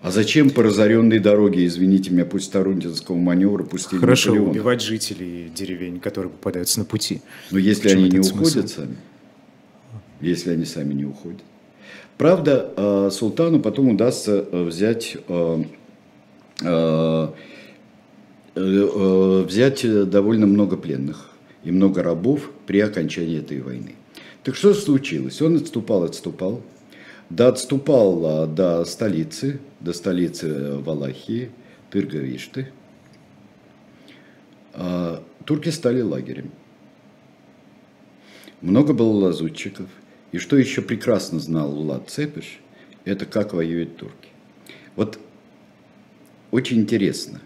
А 0.00 0.10
зачем 0.10 0.50
по 0.50 0.62
разоренной 0.62 1.18
дороге, 1.18 1.66
извините 1.66 2.10
меня, 2.10 2.24
пусть 2.24 2.52
Тарунтинского 2.52 3.16
маневра 3.16 3.64
пустили 3.64 3.98
Хорошо, 3.98 4.30
Наполеона? 4.30 4.50
убивать 4.52 4.82
жителей 4.82 5.50
деревень, 5.52 5.98
которые 5.98 6.30
попадаются 6.30 6.78
на 6.78 6.84
пути. 6.84 7.22
Но 7.50 7.58
если 7.58 7.88
они 7.90 8.04
не 8.04 8.22
смысл? 8.22 8.58
уходят 8.58 8.70
сами, 8.70 8.96
если 10.20 10.50
они 10.50 10.64
сами 10.64 10.94
не 10.94 11.06
уходят. 11.06 11.40
Правда, 12.18 12.72
а, 12.76 13.10
султану 13.10 13.60
потом 13.60 13.88
удастся 13.88 14.46
э, 14.50 14.62
взять, 14.62 15.16
э, 15.28 15.64
э, 16.60 17.28
взять 18.54 20.08
довольно 20.10 20.46
много 20.46 20.76
пленных 20.76 21.35
и 21.66 21.72
много 21.72 22.04
рабов 22.04 22.52
при 22.64 22.78
окончании 22.78 23.40
этой 23.40 23.60
войны. 23.60 23.96
Так 24.44 24.54
что 24.54 24.72
случилось? 24.72 25.42
Он 25.42 25.56
отступал, 25.56 26.04
отступал, 26.04 26.62
да 27.28 27.48
отступал 27.48 28.24
а, 28.24 28.46
до 28.46 28.84
столицы, 28.84 29.58
до 29.80 29.92
столицы 29.92 30.76
Валахии, 30.78 31.50
Тырговишты. 31.90 32.70
А, 34.74 35.24
турки 35.44 35.70
стали 35.70 36.02
лагерем. 36.02 36.52
Много 38.60 38.92
было 38.92 39.24
лазутчиков. 39.26 39.88
И 40.30 40.38
что 40.38 40.56
еще 40.56 40.82
прекрасно 40.82 41.40
знал 41.40 41.74
Влад 41.74 42.08
Цепиш, 42.10 42.60
это 43.04 43.26
как 43.26 43.54
воюют 43.54 43.96
турки. 43.96 44.28
Вот 44.94 45.18
очень 46.52 46.78
интересно 46.78 47.40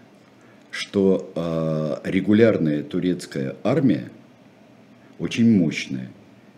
что 0.71 1.31
э, 1.35 2.09
регулярная 2.09 2.81
турецкая 2.81 3.57
армия 3.63 4.09
очень 5.19 5.51
мощная, 5.51 6.09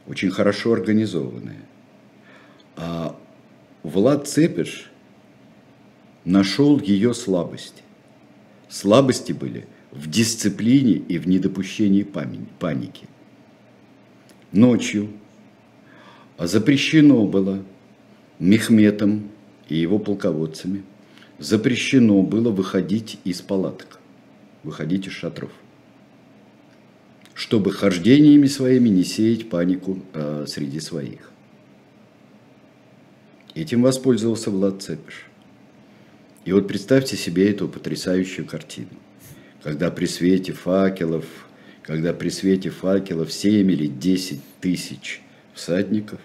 очень 0.08 0.30
хорошо 0.30 0.74
организованная. 0.74 1.62
А 2.76 3.18
Влад 3.82 4.28
Цепиш 4.28 4.92
нашел 6.26 6.80
ее 6.80 7.14
слабости. 7.16 7.82
Слабости 8.70 9.34
были 9.34 9.66
в 9.92 10.10
дисциплине 10.10 10.94
и 10.94 11.18
в 11.18 11.28
недопущении 11.28 12.04
паники. 12.04 13.08
Ночью 14.52 15.10
запрещено 16.38 17.26
было 17.26 17.64
Мехметом 18.40 19.30
и 19.70 19.78
его 19.78 20.00
полководцами, 20.00 20.84
запрещено 21.40 22.22
было 22.22 22.52
выходить 22.52 23.20
из 23.24 23.42
палаток 23.42 24.00
выходить 24.64 25.08
из 25.08 25.14
шатров, 25.14 25.52
чтобы 27.34 27.72
хождениями 27.72 28.48
своими 28.48 28.90
не 28.90 29.04
сеять 29.04 29.50
панику 29.50 30.00
э, 30.14 30.46
среди 30.48 30.80
своих. 30.80 31.32
Этим 33.56 33.84
воспользовался 33.84 34.50
Влад 34.50 34.82
Цепиш. 34.82 35.26
И 36.46 36.52
вот 36.52 36.68
представьте 36.68 37.16
себе 37.16 37.50
эту 37.52 37.70
потрясающую 37.70 38.46
картину, 38.46 38.90
когда 39.62 39.92
при 39.92 40.06
свете 40.06 40.54
факелов, 40.54 41.26
когда 41.84 42.14
при 42.14 42.30
свете 42.30 42.70
факелов 42.70 43.32
7 43.32 43.72
или 43.72 43.88
10 43.88 44.42
тысяч 44.60 45.22
всадников, 45.54 46.20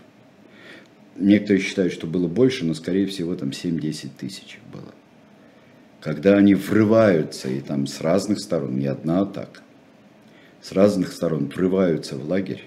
некоторые 1.16 1.62
считают, 1.62 1.92
что 1.92 2.06
было 2.06 2.26
больше, 2.28 2.64
но 2.64 2.74
скорее 2.74 3.06
всего 3.06 3.34
там 3.36 3.50
7-10 3.50 4.10
тысяч 4.18 4.58
было 4.72 4.92
когда 6.00 6.36
они 6.36 6.54
врываются, 6.54 7.48
и 7.48 7.60
там 7.60 7.86
с 7.86 8.00
разных 8.00 8.40
сторон, 8.40 8.78
не 8.78 8.86
одна 8.86 9.22
атака, 9.22 9.60
с 10.62 10.72
разных 10.72 11.12
сторон 11.12 11.46
врываются 11.46 12.16
в 12.16 12.28
лагерь 12.28 12.64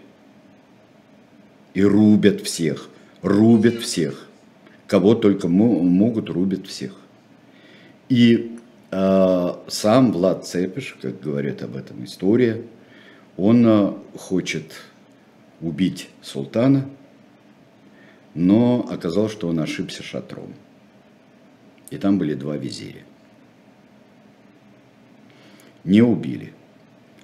и 1.74 1.84
рубят 1.84 2.42
всех, 2.42 2.90
рубят 3.22 3.76
всех, 3.76 4.28
кого 4.88 5.16
только 5.16 5.48
могут, 5.48 6.30
рубят 6.30 6.68
всех. 6.68 6.96
И 8.10 8.58
э, 8.92 9.54
сам 9.68 10.12
Влад 10.12 10.46
Цепиш, 10.46 10.98
как 11.02 11.22
говорит 11.22 11.64
об 11.64 11.78
этом 11.78 12.04
история, 12.04 12.62
он 13.38 13.66
э, 13.66 13.94
хочет 14.18 14.74
убить 15.62 16.10
султана, 16.22 16.90
но 18.34 18.86
оказалось, 18.90 19.32
что 19.32 19.48
он 19.48 19.60
ошибся 19.60 20.04
шатром. 20.04 20.54
И 21.90 21.98
там 21.98 22.18
были 22.18 22.34
два 22.34 22.58
визиря 22.58 23.04
не 25.84 26.02
убили, 26.02 26.54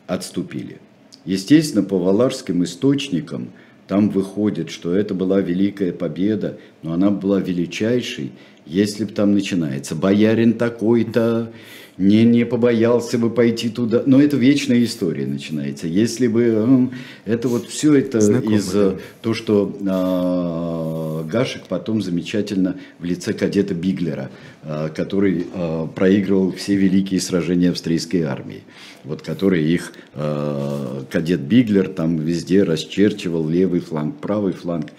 отступили. 0.07 0.77
Естественно, 1.25 1.83
по 1.83 1.97
валашским 1.97 2.63
источникам 2.63 3.49
там 3.87 4.09
выходит, 4.09 4.69
что 4.69 4.93
это 4.93 5.13
была 5.13 5.41
великая 5.41 5.91
победа, 5.91 6.57
но 6.83 6.93
она 6.93 7.09
была 7.09 7.39
величайшей, 7.39 8.31
если 8.65 9.05
бы 9.05 9.11
там 9.11 9.33
начинается 9.33 9.95
«боярин 9.95 10.53
такой-то», 10.53 11.51
не, 11.97 12.23
не 12.25 12.45
побоялся 12.45 13.17
бы 13.17 13.31
пойти 13.31 13.69
туда. 13.69 14.03
Но 14.05 14.21
это 14.21 14.37
вечная 14.37 14.83
история 14.83 15.25
начинается. 15.25 15.87
Если 15.87 16.27
бы 16.27 16.91
это 17.25 17.47
вот 17.47 17.67
все 17.67 17.95
это 17.95 18.21
Знакомо, 18.21 18.55
из 18.55 18.71
да. 18.71 18.95
то, 19.21 19.33
что 19.33 19.75
а, 19.87 21.16
Гашек 21.27 21.63
потом 21.67 22.01
замечательно 22.01 22.79
в 22.99 23.03
лице 23.03 23.33
кадета 23.33 23.73
Биглера, 23.73 24.31
а, 24.63 24.89
который 24.89 25.45
а, 25.53 25.87
проигрывал 25.87 26.51
все 26.51 26.75
великие 26.75 27.19
сражения 27.19 27.71
австрийской 27.71 28.23
армии. 28.23 28.63
Вот 29.03 29.21
который 29.21 29.63
их 29.63 29.93
а, 30.13 31.05
кадет 31.11 31.41
Биглер 31.41 31.89
там 31.89 32.17
везде 32.17 32.63
расчерчивал 32.63 33.47
левый 33.47 33.81
фланг, 33.81 34.19
правый 34.19 34.53
фланг. 34.53 34.91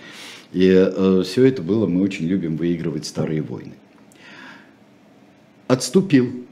И 0.53 1.22
все 1.24 1.45
это 1.45 1.61
было, 1.61 1.87
мы 1.87 2.01
очень 2.01 2.26
любим 2.26 2.57
выигрывать 2.57 3.05
старые 3.05 3.43
войны. 3.43 3.74
Отступил 5.66 6.47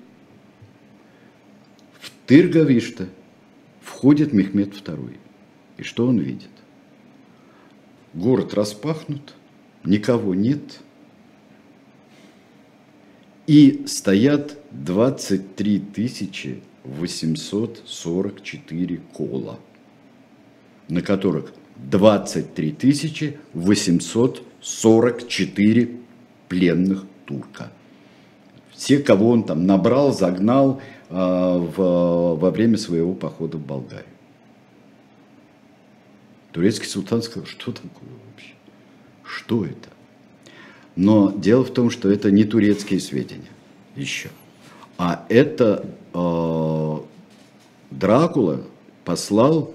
Тырговишта 2.27 3.09
входит 3.81 4.33
Мехмед 4.33 4.75
II. 4.75 5.17
И 5.79 5.83
что 5.83 6.07
он 6.07 6.19
видит? 6.19 6.51
Город 8.15 8.55
распахнут, 8.55 9.36
никого 9.87 10.35
нет. 10.35 10.81
И 13.47 13.85
стоят 13.87 14.59
23 14.73 15.85
844 16.85 18.97
кола, 19.13 19.61
на 20.89 21.03
которых 21.03 21.53
23 21.77 23.37
844 23.53 25.91
пленных 26.49 27.05
турка. 27.25 27.71
Все, 28.73 28.99
кого 28.99 29.31
он 29.31 29.45
там 29.45 29.67
набрал, 29.67 30.13
загнал, 30.13 30.83
а, 31.09 31.57
в, 31.57 32.35
во 32.37 32.51
время 32.51 32.77
своего 32.77 33.15
похода 33.15 33.59
в 33.59 33.65
Болгарию. 33.65 34.05
Турецкий 36.53 36.89
султан 36.89 37.23
сказал, 37.23 37.47
что 37.47 37.71
такое 37.71 38.09
вообще? 38.29 38.56
Что 39.27 39.65
это? 39.65 39.89
Но 40.95 41.33
дело 41.33 41.65
в 41.65 41.71
том, 41.71 41.91
что 41.91 42.11
это 42.11 42.31
не 42.31 42.45
турецкие 42.45 43.01
сведения 43.01 43.51
еще. 43.97 44.31
А 44.99 45.27
это 45.29 45.87
э, 46.15 46.99
Дракула 47.91 48.63
послал 49.05 49.75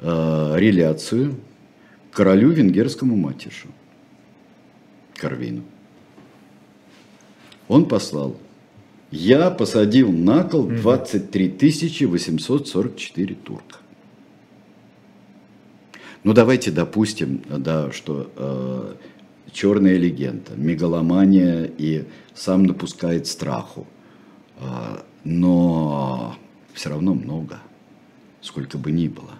э, 0.00 0.54
реляцию 0.56 1.36
королю 2.10 2.50
венгерскому 2.50 3.16
матишу 3.16 3.68
Карвину. 5.14 5.62
Он 7.68 7.86
послал 7.86 8.36
я 9.10 9.50
посадил 9.50 10.12
на 10.12 10.44
кол 10.44 10.68
23 10.68 12.06
844 12.06 13.34
турка. 13.34 13.78
Ну, 16.22 16.32
давайте 16.34 16.70
допустим, 16.70 17.42
да, 17.48 17.90
что 17.92 18.30
э, 18.36 18.94
черная 19.52 19.96
легенда, 19.96 20.52
мегаломания 20.54 21.70
и 21.78 22.04
сам 22.34 22.64
напускает 22.64 23.26
страху. 23.26 23.86
Э, 24.58 24.98
но 25.24 26.36
все 26.74 26.90
равно 26.90 27.14
много, 27.14 27.60
сколько 28.42 28.78
бы 28.78 28.90
ни 28.90 29.08
было. 29.08 29.34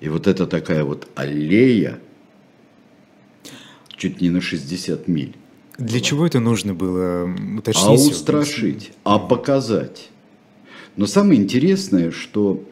И 0.00 0.08
вот 0.08 0.26
это 0.26 0.46
такая 0.46 0.84
вот 0.84 1.08
аллея, 1.14 2.00
чуть 3.96 4.20
не 4.20 4.30
на 4.30 4.40
60 4.40 5.08
миль. 5.08 5.36
Для 5.78 6.00
чего 6.00 6.26
это 6.26 6.40
нужно 6.40 6.74
было 6.74 7.30
уточнить? 7.58 7.86
А 7.86 7.92
устрашить, 7.92 8.92
а 9.04 9.18
показать. 9.18 10.10
Но 10.96 11.06
самое 11.06 11.40
интересное, 11.40 12.10
что, 12.10 12.62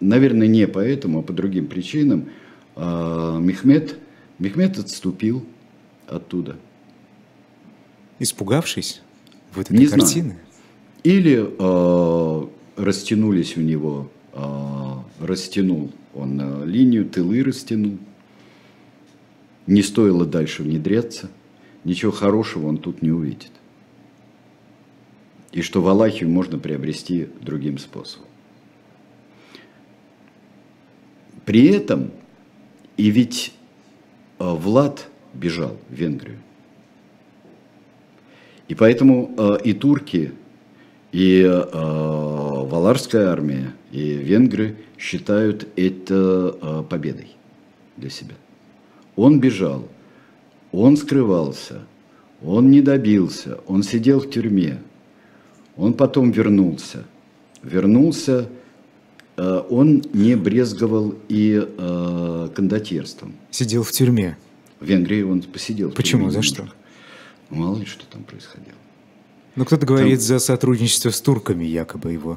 наверное, 0.00 0.46
не 0.46 0.66
поэтому, 0.66 1.20
а 1.20 1.22
по 1.22 1.32
другим 1.32 1.66
причинам, 1.66 2.28
а, 2.74 3.38
Мехмед, 3.38 3.98
Мехмед 4.38 4.78
отступил 4.78 5.44
оттуда. 6.06 6.56
Испугавшись 8.18 9.02
вот 9.54 9.66
этой 9.66 9.78
не 9.78 9.86
картины? 9.86 10.30
Знаю. 10.30 10.40
Или 11.04 11.46
э, 11.58 12.46
растянулись 12.76 13.56
у 13.56 13.60
него, 13.60 14.10
э, 14.32 14.42
растянул 15.20 15.92
он 16.14 16.40
э, 16.40 16.66
линию, 16.66 17.04
тылы 17.04 17.42
растянул. 17.44 17.98
Не 19.66 19.82
стоило 19.82 20.24
дальше 20.26 20.62
внедряться 20.62 21.30
ничего 21.86 22.10
хорошего 22.10 22.66
он 22.66 22.78
тут 22.78 23.00
не 23.00 23.10
увидит. 23.10 23.52
И 25.52 25.62
что 25.62 25.80
Валахию 25.80 26.28
можно 26.28 26.58
приобрести 26.58 27.28
другим 27.40 27.78
способом. 27.78 28.26
При 31.46 31.68
этом, 31.68 32.10
и 32.96 33.08
ведь 33.08 33.54
э, 34.38 34.44
Влад 34.44 35.06
бежал 35.32 35.76
в 35.88 35.94
Венгрию. 35.94 36.38
И 38.66 38.74
поэтому 38.74 39.32
э, 39.38 39.58
и 39.62 39.72
турки, 39.72 40.32
и 41.12 41.42
э, 41.42 41.70
Валарская 41.72 43.28
армия, 43.28 43.72
и 43.92 44.10
венгры 44.14 44.76
считают 44.98 45.68
это 45.76 46.84
победой 46.90 47.36
для 47.96 48.10
себя. 48.10 48.34
Он 49.14 49.38
бежал, 49.38 49.88
он 50.72 50.96
скрывался, 50.96 51.82
он 52.42 52.72
не 52.72 52.80
добился, 52.80 53.60
он 53.68 53.84
сидел 53.84 54.18
в 54.20 54.30
тюрьме, 54.30 54.78
он 55.76 55.94
потом 55.94 56.32
вернулся. 56.32 57.04
Вернулся, 57.62 58.48
он 59.36 60.02
не 60.12 60.34
брезговал 60.34 61.14
и 61.28 61.62
э, 61.66 62.48
кондотьерством. 62.54 63.34
Сидел 63.50 63.82
в 63.82 63.92
тюрьме? 63.92 64.38
В 64.80 64.86
Венгрии 64.86 65.22
он 65.22 65.42
посидел. 65.42 65.90
Почему? 65.90 66.30
За 66.30 66.42
что? 66.42 66.68
Мало 67.50 67.78
ли, 67.78 67.86
что 67.86 68.04
там 68.06 68.24
происходило. 68.24 68.74
Ну, 69.54 69.64
кто-то 69.64 69.86
говорит 69.86 70.18
там... 70.18 70.26
за 70.26 70.38
сотрудничество 70.38 71.10
с 71.10 71.20
турками, 71.20 71.64
якобы 71.64 72.12
его. 72.12 72.36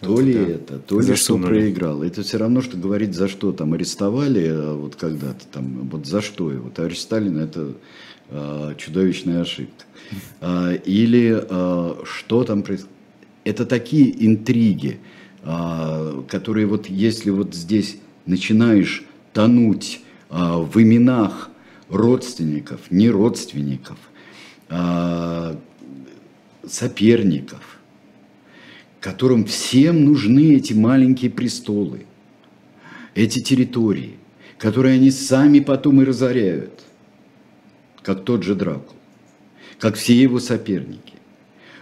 То 0.00 0.12
вот, 0.12 0.22
ли 0.22 0.32
да, 0.32 0.40
это, 0.40 0.78
то 0.78 1.00
ли 1.00 1.14
что 1.14 1.38
проиграл. 1.38 2.02
Это 2.02 2.22
все 2.22 2.38
равно, 2.38 2.62
что 2.62 2.76
говорить, 2.76 3.14
за 3.14 3.28
что 3.28 3.52
там 3.52 3.74
арестовали, 3.74 4.46
а 4.48 4.74
вот 4.74 4.96
когда-то 4.96 5.46
там, 5.46 5.88
вот 5.90 6.06
за 6.06 6.22
что 6.22 6.50
его. 6.50 6.70
Товарищ 6.70 6.98
Сталин 6.98 7.38
это 7.38 7.74
э, 8.30 8.74
чудовищная 8.78 9.42
ошибка. 9.42 9.84
А, 10.40 10.72
или 10.72 11.32
а, 11.32 12.02
что 12.04 12.42
там 12.42 12.62
происходит. 12.62 12.90
Это 13.44 13.64
такие 13.64 14.26
интриги, 14.26 14.98
которые 15.42 16.66
вот 16.66 16.86
если 16.86 17.30
вот 17.30 17.54
здесь 17.54 17.96
начинаешь 18.26 19.04
тонуть 19.32 20.00
а, 20.28 20.58
в 20.58 20.80
именах 20.80 21.50
родственников, 21.88 22.90
не 22.90 23.10
родственников, 23.10 23.98
а, 24.68 25.58
соперников, 26.66 27.78
которым 29.00 29.44
всем 29.44 30.04
нужны 30.04 30.54
эти 30.54 30.72
маленькие 30.72 31.30
престолы, 31.30 32.06
эти 33.14 33.40
территории, 33.40 34.16
которые 34.58 34.94
они 34.94 35.10
сами 35.10 35.60
потом 35.60 36.02
и 36.02 36.04
разоряют, 36.04 36.82
как 38.02 38.24
тот 38.24 38.44
же 38.44 38.54
Дракул, 38.54 38.96
как 39.78 39.96
все 39.96 40.14
его 40.14 40.38
соперники. 40.38 41.09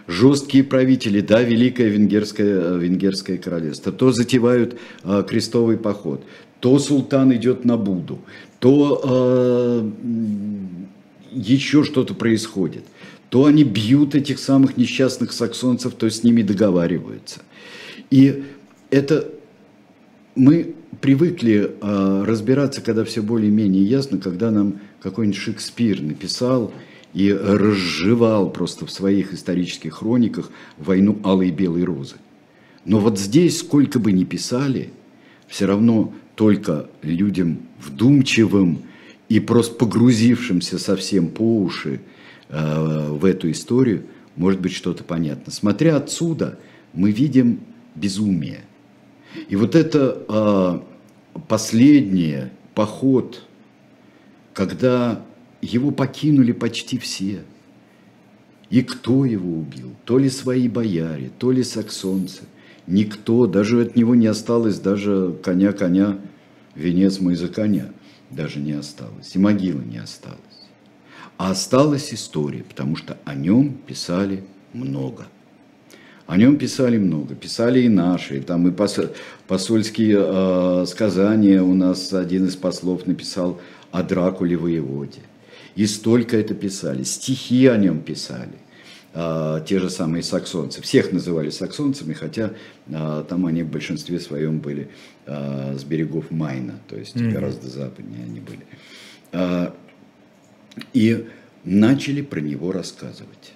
Жесткие 0.09 0.65
правители, 0.65 1.21
да, 1.21 1.43
Великое 1.43 1.89
Венгерское, 1.89 2.77
Венгерское 2.77 3.39
королевство, 3.39 3.93
то 3.93 4.11
затевают 4.11 4.77
э, 5.05 5.23
крестовый 5.29 5.77
поход, 5.77 6.25
то 6.59 6.79
султан 6.81 7.33
идет 7.35 7.65
на 7.65 7.77
Буду, 7.77 8.19
то 8.59 9.01
э, 9.05 9.91
еще 11.33 11.85
что-то 11.85 12.15
происходит– 12.15 12.85
то 13.31 13.45
они 13.45 13.65
бьют 13.65 14.15
этих 14.15 14.39
самых 14.39 14.77
несчастных 14.77 15.33
саксонцев, 15.33 15.95
то 15.95 16.09
с 16.09 16.23
ними 16.23 16.43
договариваются. 16.43 17.41
И 18.11 18.45
это 18.91 19.29
мы 20.35 20.75
привыкли 21.01 21.71
э, 21.81 22.25
разбираться, 22.27 22.81
когда 22.81 23.05
все 23.05 23.23
более-менее 23.23 23.85
ясно, 23.85 24.19
когда 24.19 24.51
нам 24.51 24.81
какой-нибудь 25.03 25.39
Шекспир 25.39 26.01
написал 26.01 26.73
и 27.15 27.33
разжевал 27.33 28.51
просто 28.51 28.87
в 28.87 28.91
своих 28.91 29.33
исторических 29.33 29.95
хрониках 29.95 30.51
войну 30.77 31.19
алой 31.25 31.49
и 31.49 31.53
белой 31.53 31.85
розы. 31.85 32.17
Но 32.85 33.01
вот 33.01 33.19
здесь, 33.19 33.59
сколько 33.59 33.99
бы 33.99 34.13
ни 34.13 34.25
писали, 34.25 34.91
все 35.47 35.67
равно 35.67 36.15
только 36.35 36.89
людям 37.03 37.61
вдумчивым 37.81 38.83
и 39.29 39.41
просто 39.41 39.75
погрузившимся 39.75 40.79
совсем 40.79 41.29
по 41.29 41.61
уши 41.61 42.01
Э, 42.49 43.11
в 43.11 43.27
эту 43.27 43.51
историю, 43.51 44.05
может 44.37 44.61
быть 44.61 44.73
что-то 44.73 45.05
понятно. 45.05 45.53
Смотря 45.53 45.97
отсюда, 45.97 46.59
мы 46.95 47.11
видим 47.11 47.61
безумие. 47.95 48.61
И 49.51 49.57
вот 49.57 49.75
это 49.75 50.23
э, 51.35 51.41
последнее, 51.47 52.51
поход, 52.75 53.45
когда 54.55 55.23
его 55.61 55.91
покинули 55.91 56.53
почти 56.53 56.99
все. 56.99 57.43
И 58.71 58.83
кто 58.83 59.25
его 59.25 59.59
убил? 59.59 59.95
То 60.05 60.19
ли 60.19 60.29
свои 60.29 60.69
бояре, 60.69 61.31
то 61.39 61.51
ли 61.51 61.63
саксонцы. 61.63 62.43
Никто, 62.87 63.47
даже 63.47 63.83
от 63.83 63.97
него 63.97 64.15
не 64.15 64.27
осталось 64.27 64.79
даже 64.79 65.35
коня-коня, 65.43 66.19
венец 66.75 67.21
мой 67.21 67.35
за 67.35 67.49
коня 67.49 67.91
даже 68.31 68.59
не 68.59 68.73
осталось, 68.73 69.35
и 69.35 69.39
могила 69.39 69.81
не 69.81 69.99
осталась. 69.99 70.39
А 71.37 71.51
осталась 71.51 72.13
история, 72.13 72.65
потому 72.65 72.97
что 72.97 73.17
о 73.25 73.35
нем 73.35 73.75
писали 73.87 74.45
много. 74.73 75.27
О 76.27 76.37
нем 76.37 76.59
писали 76.59 76.99
много, 76.99 77.35
писали 77.35 77.81
и 77.81 77.89
наши, 77.89 78.43
там 78.43 78.69
и 78.69 78.73
посольские 79.47 80.19
э, 80.21 80.85
сказания 80.87 81.63
у 81.63 81.75
нас 81.75 82.13
один 82.13 82.47
из 82.47 82.57
послов 82.57 83.07
написал 83.07 83.61
о 83.93 84.03
Дракуле 84.03 84.57
воеводе. 84.57 85.21
И 85.79 85.87
столько 85.87 86.37
это 86.37 86.55
писали, 86.55 87.05
стихи 87.05 87.69
о 87.69 87.77
нем 87.77 88.01
писали 88.01 88.59
э, 89.15 89.65
те 89.65 89.79
же 89.79 89.91
самые 89.91 90.25
саксонцы. 90.25 90.83
Всех 90.83 91.13
называли 91.13 91.51
саксонцами, 91.51 92.15
хотя 92.15 92.51
э, 92.89 93.25
там 93.29 93.47
они 93.47 93.63
в 93.63 93.71
большинстве 93.71 94.19
своем 94.19 94.59
были 94.59 94.91
э, 95.27 95.77
с 95.79 95.85
берегов 95.85 96.33
Майна, 96.33 96.81
то 96.89 96.97
есть 96.97 97.15
mm-hmm. 97.15 97.31
гораздо 97.31 97.69
западнее 97.69 98.25
они 98.25 98.41
были. 98.41 98.67
Э, 99.31 99.71
и 100.95 101.29
начали 101.63 102.23
про 102.23 102.41
него 102.41 102.73
рассказывать. 102.73 103.53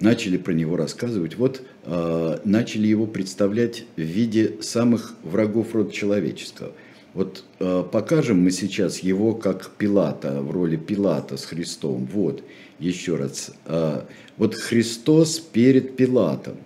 Начали 0.00 0.38
про 0.38 0.54
него 0.54 0.76
рассказывать. 0.76 1.36
Вот 1.36 1.62
э, 1.84 2.38
начали 2.44 2.88
его 2.88 3.06
представлять 3.06 3.84
в 3.94 4.00
виде 4.00 4.60
самых 4.60 5.14
врагов 5.22 5.72
рода 5.76 5.92
человеческого. 5.92 6.72
Вот 7.14 7.44
э, 7.58 7.84
покажем 7.90 8.42
мы 8.42 8.50
сейчас 8.50 9.00
его 9.00 9.34
как 9.34 9.70
Пилата, 9.70 10.40
в 10.40 10.50
роли 10.50 10.76
Пилата 10.76 11.36
с 11.36 11.44
Христом. 11.44 12.08
Вот, 12.12 12.42
еще 12.78 13.16
раз. 13.16 13.52
Э, 13.66 14.02
вот 14.36 14.54
Христос 14.54 15.38
перед 15.40 15.96
Пилатом. 15.96 16.56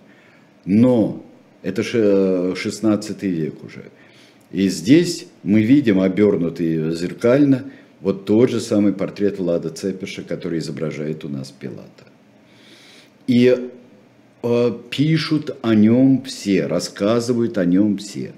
Но 0.65 1.25
это 1.61 1.81
же 1.83 2.53
16 2.55 3.23
век 3.23 3.63
уже. 3.63 3.85
И 4.51 4.69
здесь 4.69 5.27
мы 5.41 5.63
видим, 5.63 5.99
обернутый 5.99 6.93
зеркально, 6.93 7.71
вот 8.01 8.25
тот 8.25 8.49
же 8.49 8.59
самый 8.59 8.93
портрет 8.93 9.39
Влада 9.39 9.69
Цепиша, 9.69 10.23
который 10.23 10.59
изображает 10.59 11.23
у 11.25 11.29
нас 11.29 11.51
Пилата. 11.51 12.03
И 13.27 13.71
э, 14.43 14.71
пишут 14.89 15.57
о 15.61 15.73
нем 15.73 16.23
все, 16.23 16.67
рассказывают 16.67 17.57
о 17.57 17.65
нем 17.65 17.97
все. 17.97 18.33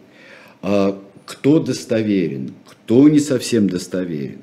А 0.61 1.01
кто 1.25 1.59
достоверен, 1.59 2.53
кто 2.67 3.09
не 3.09 3.19
совсем 3.19 3.69
достоверен. 3.69 4.39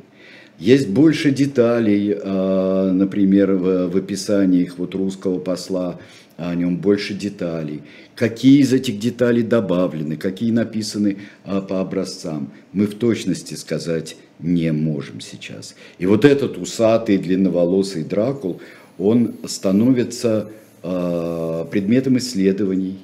Есть 0.59 0.89
больше 0.89 1.31
деталей, 1.31 2.13
э, 2.13 2.91
например, 2.93 3.53
в, 3.53 3.89
в 3.89 3.97
описаниях 3.97 4.79
вот 4.79 4.95
русского 4.95 5.39
посла 5.39 5.99
о 6.37 6.55
нем 6.55 6.77
больше 6.77 7.15
деталей. 7.15 7.83
Какие 8.15 8.61
из 8.61 8.73
этих 8.73 8.99
деталей 8.99 9.43
добавлены, 9.43 10.17
какие 10.17 10.51
написаны 10.51 11.19
а, 11.45 11.61
по 11.61 11.81
образцам, 11.81 12.51
мы 12.73 12.87
в 12.87 12.95
точности 12.95 13.55
сказать 13.55 14.17
не 14.39 14.73
можем 14.73 15.21
сейчас. 15.21 15.75
И 15.99 16.07
вот 16.07 16.25
этот 16.25 16.59
усатый, 16.59 17.19
длинноволосый 17.19 18.05
Дракул, 18.05 18.61
он 18.99 19.35
становится 19.47 20.51
а, 20.83 21.65
предметом 21.67 22.19
исследований 22.19 22.99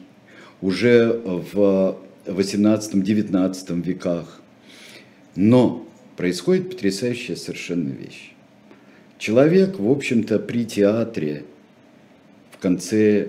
уже 0.60 1.20
в 1.52 1.96
18-19 2.28 3.82
веках. 3.82 4.40
Но 5.36 5.86
происходит 6.16 6.70
потрясающая 6.70 7.36
совершенно 7.36 7.90
вещь. 7.90 8.32
Человек, 9.18 9.78
в 9.78 9.90
общем-то, 9.90 10.38
при 10.38 10.64
театре– 10.64 11.44
в 12.58 12.60
конце 12.60 13.28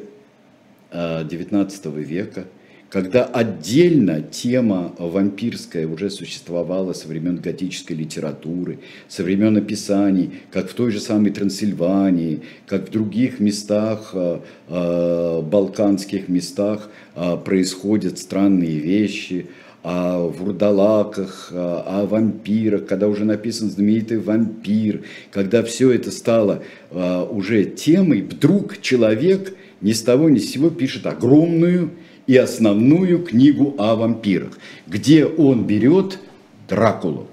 XIX 0.92 1.70
э, 1.86 2.02
века, 2.02 2.46
когда 2.90 3.24
отдельно 3.24 4.22
тема 4.22 4.94
вампирская 4.98 5.88
уже 5.88 6.10
существовала 6.10 6.94
со 6.94 7.08
времен 7.08 7.38
готической 7.38 7.96
литературы, 7.96 8.80
со 9.08 9.24
времен 9.24 9.58
описаний, 9.58 10.32
как 10.52 10.70
в 10.70 10.74
той 10.74 10.92
же 10.92 11.00
самой 11.00 11.32
Трансильвании, 11.32 12.42
как 12.66 12.90
в 12.90 12.92
других 12.92 13.40
местах, 13.40 14.12
э, 14.14 14.40
э, 14.70 15.42
балканских 15.42 16.28
местах 16.30 16.90
происходят 17.44 18.18
странные 18.18 18.80
вещи– 18.80 19.48
о 19.82 20.28
вурдалаках, 20.28 21.52
о 21.54 22.06
вампирах, 22.06 22.86
когда 22.86 23.08
уже 23.08 23.24
написан 23.24 23.70
знаменитый 23.70 24.20
вампир, 24.20 25.04
когда 25.32 25.64
все 25.64 25.92
это 25.92 26.12
стало 26.12 26.64
уже 26.92 27.64
темой, 27.64 28.22
вдруг 28.22 28.82
человек 28.82 29.56
ни 29.80 29.94
с 29.94 30.02
того 30.02 30.30
ни 30.30 30.40
с 30.40 30.52
сего 30.52 30.70
пишет 30.70 31.06
огромную 31.06 31.92
и 32.30 32.38
основную 32.38 33.24
книгу 33.24 33.74
о 33.80 33.96
вампирах, 33.96 34.60
где 34.86 35.26
он 35.26 35.66
берет 35.66 36.20
Дракулу. 36.68 37.26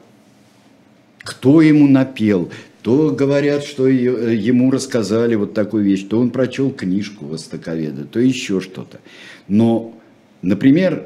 Кто 1.19 1.61
ему 1.61 1.87
напел, 1.87 2.51
то 2.81 3.11
говорят, 3.11 3.63
что 3.63 3.89
ему 3.89 4.71
рассказали 4.71 5.35
вот 5.35 5.53
такую 5.53 5.85
вещь, 5.85 6.07
то 6.09 6.19
он 6.19 6.31
прочел 6.31 6.71
книжку 6.71 7.27
Востоковеда, 7.27 8.07
то 8.07 8.19
еще 8.19 8.63
что-то. 8.63 9.01
Но, 9.49 9.93
например, 10.41 11.05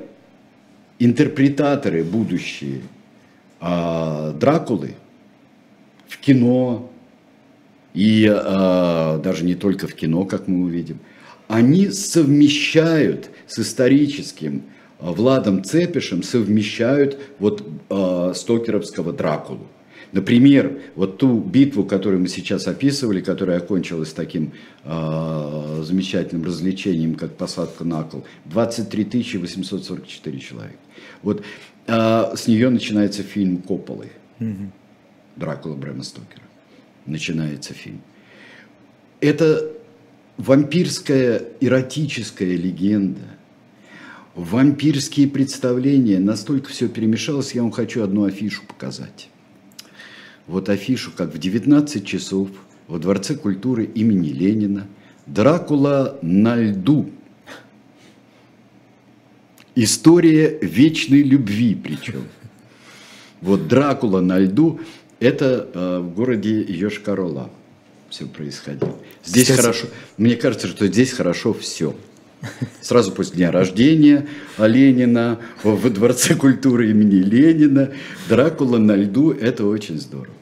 интерпретаторы 1.01 2.05
будущие 2.05 2.83
а, 3.59 4.33
Дракулы 4.35 4.95
в 6.07 6.17
кино, 6.19 6.93
и 7.95 8.25
а, 8.33 9.19
даже 9.19 9.45
не 9.45 9.57
только 9.57 9.89
в 9.89 9.95
кино, 9.95 10.27
как 10.27 10.47
мы 10.47 10.63
увидим, 10.63 11.01
они 11.51 11.89
совмещают 11.89 13.29
с 13.49 13.59
историческим 13.59 14.63
а, 15.01 15.11
Владом 15.11 15.65
Цепишем, 15.65 16.23
совмещают 16.23 17.19
вот 17.41 17.67
а, 17.89 18.33
стокеровского 18.35 19.13
Дракулу. 19.13 19.67
Например, 20.13 20.81
вот 20.95 21.19
ту 21.19 21.41
битву, 21.41 21.85
которую 21.85 22.21
мы 22.21 22.29
сейчас 22.29 22.69
описывали, 22.69 23.21
которая 23.21 23.59
окончилась 23.59 24.13
таким 24.13 24.51
э, 24.83 25.83
замечательным 25.85 26.45
развлечением, 26.45 27.15
как 27.15 27.37
посадка 27.37 27.85
на 27.85 28.03
кол, 28.03 28.25
23 28.47 29.39
844 29.39 30.39
человека. 30.41 30.79
Вот 31.23 31.45
э, 31.87 31.93
с 32.35 32.49
нее 32.49 32.71
начинается 32.71 33.23
фильм 33.23 33.59
Копполы. 33.59 34.09
Угу. 34.41 34.73
Дракула 35.37 35.77
Брэма 35.77 36.03
Стокера. 36.03 36.43
Начинается 37.07 37.73
фильм. 37.73 38.01
Это 39.21 39.71
вампирская 40.41 41.43
эротическая 41.61 42.57
легенда, 42.57 43.21
вампирские 44.35 45.29
представления, 45.29 46.19
настолько 46.19 46.71
все 46.71 46.89
перемешалось, 46.89 47.53
я 47.53 47.63
вам 47.63 47.71
хочу 47.71 48.03
одну 48.03 48.25
афишу 48.25 48.63
показать 48.67 49.29
вот 50.51 50.69
афишу, 50.69 51.13
как 51.17 51.33
в 51.33 51.39
19 51.39 52.05
часов 52.05 52.49
во 52.89 52.99
Дворце 52.99 53.37
культуры 53.37 53.85
имени 53.85 54.29
Ленина 54.29 54.87
«Дракула 55.27 56.19
на 56.23 56.57
льду». 56.57 57.09
История 59.77 60.59
вечной 60.61 61.23
любви 61.23 61.77
причем. 61.77 62.25
Вот 63.41 63.69
Дракула 63.69 64.21
на 64.21 64.39
льду– 64.39 64.81
это 65.21 65.69
э, 65.73 65.99
в 66.01 66.15
городе 66.15 66.63
Йошкар-Ола 66.63 67.49
все 68.11 68.27
происходило. 68.27 68.97
Здесь 69.25 69.45
Кстати... 69.45 69.61
хорошо, 69.61 69.87
мне 70.19 70.37
кажется, 70.37 70.67
что 70.67 70.87
здесь 70.87 71.13
хорошо 71.13 71.55
все. 71.55 71.95
Сразу 72.81 73.13
после 73.13 73.37
дня 73.37 73.53
рождения 73.53 74.27
Ленина, 74.59 75.39
во 75.63 75.91
Дворце 75.91 76.35
культуры 76.35 76.91
имени 76.91 77.17
Ленина, 77.17 77.93
Дракула 78.29 78.79
на 78.79 78.97
льду– 78.97 79.31
это 79.41 79.67
очень 79.67 79.99
здорово. 79.99 80.35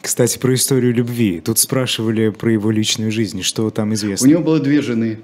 Кстати, 0.00 0.38
про 0.38 0.54
историю 0.54 0.92
любви. 0.92 1.40
Тут 1.40 1.58
спрашивали 1.58 2.28
про 2.28 2.52
его 2.52 2.70
личную 2.70 3.10
жизнь. 3.10 3.42
Что 3.42 3.70
там 3.70 3.94
известно? 3.94 4.26
У 4.26 4.30
него 4.30 4.42
было 4.42 4.60
две 4.60 4.82
жены. 4.82 5.20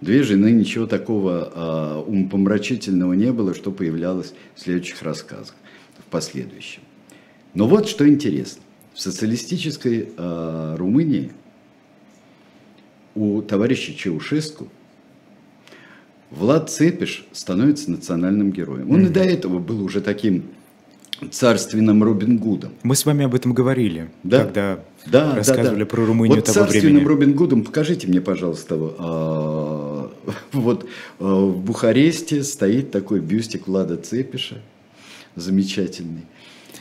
Две 0.00 0.24
жены, 0.24 0.50
ничего 0.50 0.86
такого 0.86 1.52
а, 1.54 2.00
умопомрачительного 2.02 3.14
не 3.14 3.32
было, 3.32 3.54
что 3.54 3.70
появлялось 3.70 4.34
в 4.54 4.60
следующих 4.60 5.02
рассказах, 5.02 5.54
в 5.98 6.10
последующем. 6.10 6.82
Но 7.54 7.66
вот 7.66 7.88
что 7.88 8.06
интересно. 8.06 8.62
В 8.96 9.00
социалистической 9.00 10.08
а, 10.16 10.74
Румынии 10.78 11.30
у 13.14 13.42
товарища 13.42 13.94
Чаушеску 13.94 14.68
Влад 16.30 16.70
Цепиш 16.70 17.26
становится 17.32 17.90
национальным 17.90 18.52
героем. 18.52 18.90
Он 18.90 19.02
mm-hmm. 19.02 19.06
и 19.06 19.10
до 19.10 19.20
этого 19.20 19.58
был 19.58 19.84
уже 19.84 20.00
таким 20.00 20.44
царственным 21.30 22.02
Робин 22.02 22.38
Гудом. 22.38 22.72
Мы 22.84 22.96
с 22.96 23.04
вами 23.04 23.26
об 23.26 23.34
этом 23.34 23.52
говорили, 23.52 24.10
да? 24.22 24.44
когда 24.44 24.80
да, 25.04 25.36
рассказывали 25.36 25.80
да, 25.80 25.84
да. 25.84 25.86
про 25.86 26.06
Румынию 26.06 26.36
вот 26.36 26.46
того 26.46 26.60
царственным 26.60 26.94
времени. 26.94 27.06
Робин 27.06 27.34
Гудом 27.34 27.64
покажите 27.64 28.06
мне, 28.06 28.22
пожалуйста, 28.22 28.76
а, 28.78 30.10
вот 30.52 30.88
а, 31.18 31.46
в 31.46 31.60
Бухаресте 31.62 32.42
стоит 32.42 32.92
такой 32.92 33.20
бюстик 33.20 33.66
Влада 33.66 33.98
Цепиша. 33.98 34.62
замечательный. 35.34 36.22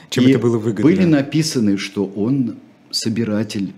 Чем 0.10 0.26
И 0.26 0.30
это 0.32 0.40
было 0.40 0.58
выгодно? 0.58 0.84
Были 0.84 1.06
написаны, 1.06 1.78
что 1.78 2.06
он 2.06 2.58
собиратель 2.92 3.74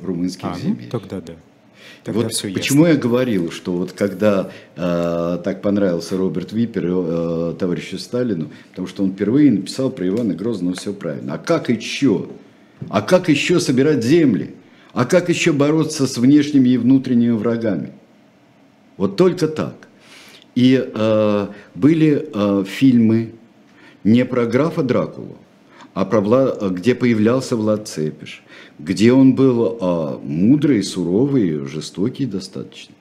румынских 0.00 0.44
А, 0.44 0.54
ну, 0.54 0.58
земель. 0.58 0.88
тогда 0.90 1.20
да. 1.20 1.34
Тогда 2.02 2.22
вот 2.22 2.32
все 2.32 2.50
почему 2.50 2.86
я 2.86 2.96
говорил, 2.96 3.50
что 3.50 3.72
вот 3.72 3.92
когда 3.92 4.50
э, 4.76 5.38
так 5.42 5.62
понравился 5.62 6.16
Роберт 6.18 6.52
Випер 6.52 6.84
э, 6.86 7.54
товарищу 7.58 7.98
Сталину, 7.98 8.50
потому 8.70 8.86
что 8.88 9.04
он 9.04 9.12
впервые 9.12 9.50
написал 9.50 9.90
про 9.90 10.06
Ивана 10.06 10.34
Грозного 10.34 10.76
все 10.76 10.92
правильно. 10.92 11.34
А 11.34 11.38
как 11.38 11.70
еще? 11.70 12.28
А 12.90 13.00
как 13.00 13.30
еще 13.30 13.58
собирать 13.58 14.04
земли? 14.04 14.54
А 14.92 15.06
как 15.06 15.30
еще 15.30 15.52
бороться 15.52 16.06
с 16.06 16.18
внешними 16.18 16.68
и 16.70 16.76
внутренними 16.76 17.32
врагами? 17.32 17.92
Вот 18.96 19.16
только 19.16 19.48
так. 19.48 19.88
И 20.54 20.82
э, 20.94 21.46
были 21.74 22.28
э, 22.32 22.64
фильмы 22.66 23.32
не 24.04 24.24
про 24.24 24.46
графа 24.46 24.82
Дракулу, 24.82 25.36
а 25.94 26.04
про 26.04 26.20
Вла- 26.20 26.70
где 26.70 26.94
появлялся 26.94 27.56
Влад 27.56 27.88
Цепиш, 27.88 28.42
где 28.78 29.12
он 29.12 29.34
был 29.34 29.78
э, 29.80 30.18
мудрый, 30.22 30.82
суровый, 30.82 31.66
жестокий 31.66 32.26
достаточно. 32.26 32.94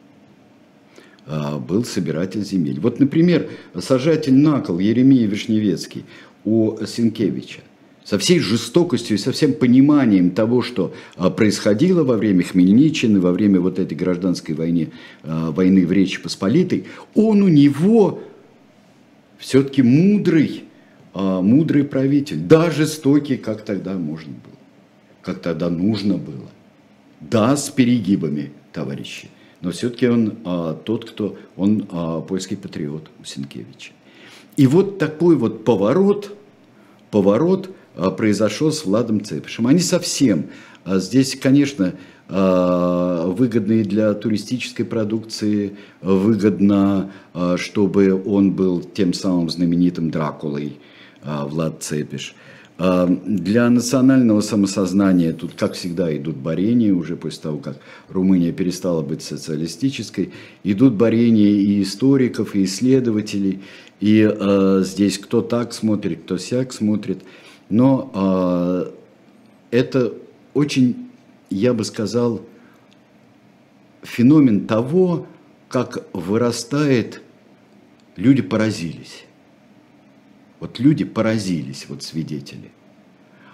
А, 1.25 1.57
был 1.57 1.85
собиратель 1.85 2.43
земель. 2.43 2.79
Вот, 2.79 2.99
например, 2.99 3.49
сажатель 3.79 4.33
на 4.33 4.59
кол 4.59 4.79
Еремия 4.79 5.25
Вишневецкий 5.25 6.03
у 6.43 6.75
Сенкевича 6.85 7.61
со 8.03 8.17
всей 8.19 8.39
жестокостью 8.39 9.15
и 9.15 9.19
со 9.19 9.31
всем 9.31 9.53
пониманием 9.53 10.31
того, 10.31 10.61
что 10.61 10.93
а, 11.15 11.29
происходило 11.29 12.03
во 12.03 12.17
время 12.17 12.43
Хмельниччины, 12.43 13.21
во 13.21 13.31
время 13.31 13.61
вот 13.61 13.79
этой 13.79 13.95
гражданской 13.95 14.53
войны, 14.53 14.91
а, 15.23 15.51
войны 15.51 15.87
в 15.87 15.91
Речи 15.93 16.21
Посполитой, 16.21 16.85
он 17.15 17.41
у 17.41 17.47
него 17.47 18.19
все-таки 19.37 19.81
мудрый, 19.81 20.63
а, 20.63 20.72
мудрый 21.13 21.83
правитель, 21.83 22.39
да, 22.39 22.71
жестокий, 22.71 23.37
как 23.37 23.63
тогда 23.63 23.93
можно 23.93 24.31
было, 24.31 24.57
как 25.21 25.39
тогда 25.41 25.69
нужно 25.69 26.17
было. 26.17 26.49
Да, 27.21 27.55
с 27.55 27.69
перегибами, 27.69 28.51
товарищи, 28.71 29.29
но 29.61 29.71
все-таки 29.71 30.07
он 30.07 30.33
а, 30.43 30.73
тот, 30.73 31.09
кто, 31.09 31.37
он 31.55 31.87
а, 31.89 32.19
польский 32.21 32.57
патриот 32.57 33.09
у 33.21 33.23
Сенкевича. 33.23 33.93
И 34.57 34.67
вот 34.67 34.97
такой 34.99 35.37
вот 35.37 35.63
поворот, 35.63 36.35
поворот 37.11 37.69
а, 37.95 38.11
произошел 38.11 38.71
с 38.73 38.83
Владом 38.83 39.23
Цепишем. 39.23 39.67
Они 39.67 39.79
совсем, 39.79 40.47
а, 40.83 40.99
здесь, 40.99 41.37
конечно, 41.39 41.93
а, 42.27 43.27
выгодные 43.27 43.85
для 43.85 44.13
туристической 44.13 44.85
продукции, 44.85 45.77
выгодно, 46.01 47.11
а, 47.33 47.55
чтобы 47.57 48.21
он 48.25 48.51
был 48.51 48.81
тем 48.81 49.13
самым 49.13 49.49
знаменитым 49.49 50.11
Дракулой, 50.11 50.77
а, 50.77 50.92
Влад 51.23 51.83
Цепиш. 51.83 52.35
А, 52.77 53.07
Для 53.07 53.69
национального 53.69 54.41
самосознания 54.41 55.33
тут, 55.33 55.53
как 55.53 55.73
всегда, 55.73 56.15
идут 56.15 56.35
борения, 56.35 56.93
уже 56.93 57.15
после 57.15 57.43
того, 57.43 57.57
как 57.59 57.77
Румыния 58.09 58.51
перестала 58.51 59.01
быть 59.01 59.21
социалистической, 59.21 60.33
идут 60.63 60.93
борения 60.93 61.49
и 61.49 61.81
историков, 61.81 62.55
и 62.55 62.63
исследователей, 62.63 63.61
и 63.99 64.23
а, 64.23 64.81
здесь 64.83 65.17
кто 65.17 65.41
так 65.41 65.73
смотрит, 65.73 66.23
кто 66.23 66.37
сяк 66.37 66.73
смотрит. 66.73 67.23
Но 67.69 68.11
а, 68.13 68.93
это 69.71 70.13
очень, 70.53 71.09
я 71.49 71.73
бы 71.73 71.83
сказал, 71.85 72.41
феномен 74.01 74.67
того, 74.67 75.27
как 75.69 76.05
вырастает, 76.13 77.21
люди 78.15 78.41
поразились. 78.41 79.22
Вот 80.63 80.79
люди 80.79 81.03
поразились, 81.03 81.87
вот 81.89 82.03
свидетели. 82.03 82.71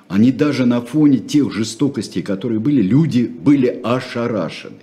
Они 0.08 0.32
даже 0.32 0.68
на 0.68 0.80
фоне 0.80 1.18
тех 1.18 1.52
жестокостей, 1.52 2.22
которые 2.22 2.60
были, 2.60 2.84
люди 2.84 3.24
были 3.24 3.82
ошарашены. 3.84 4.76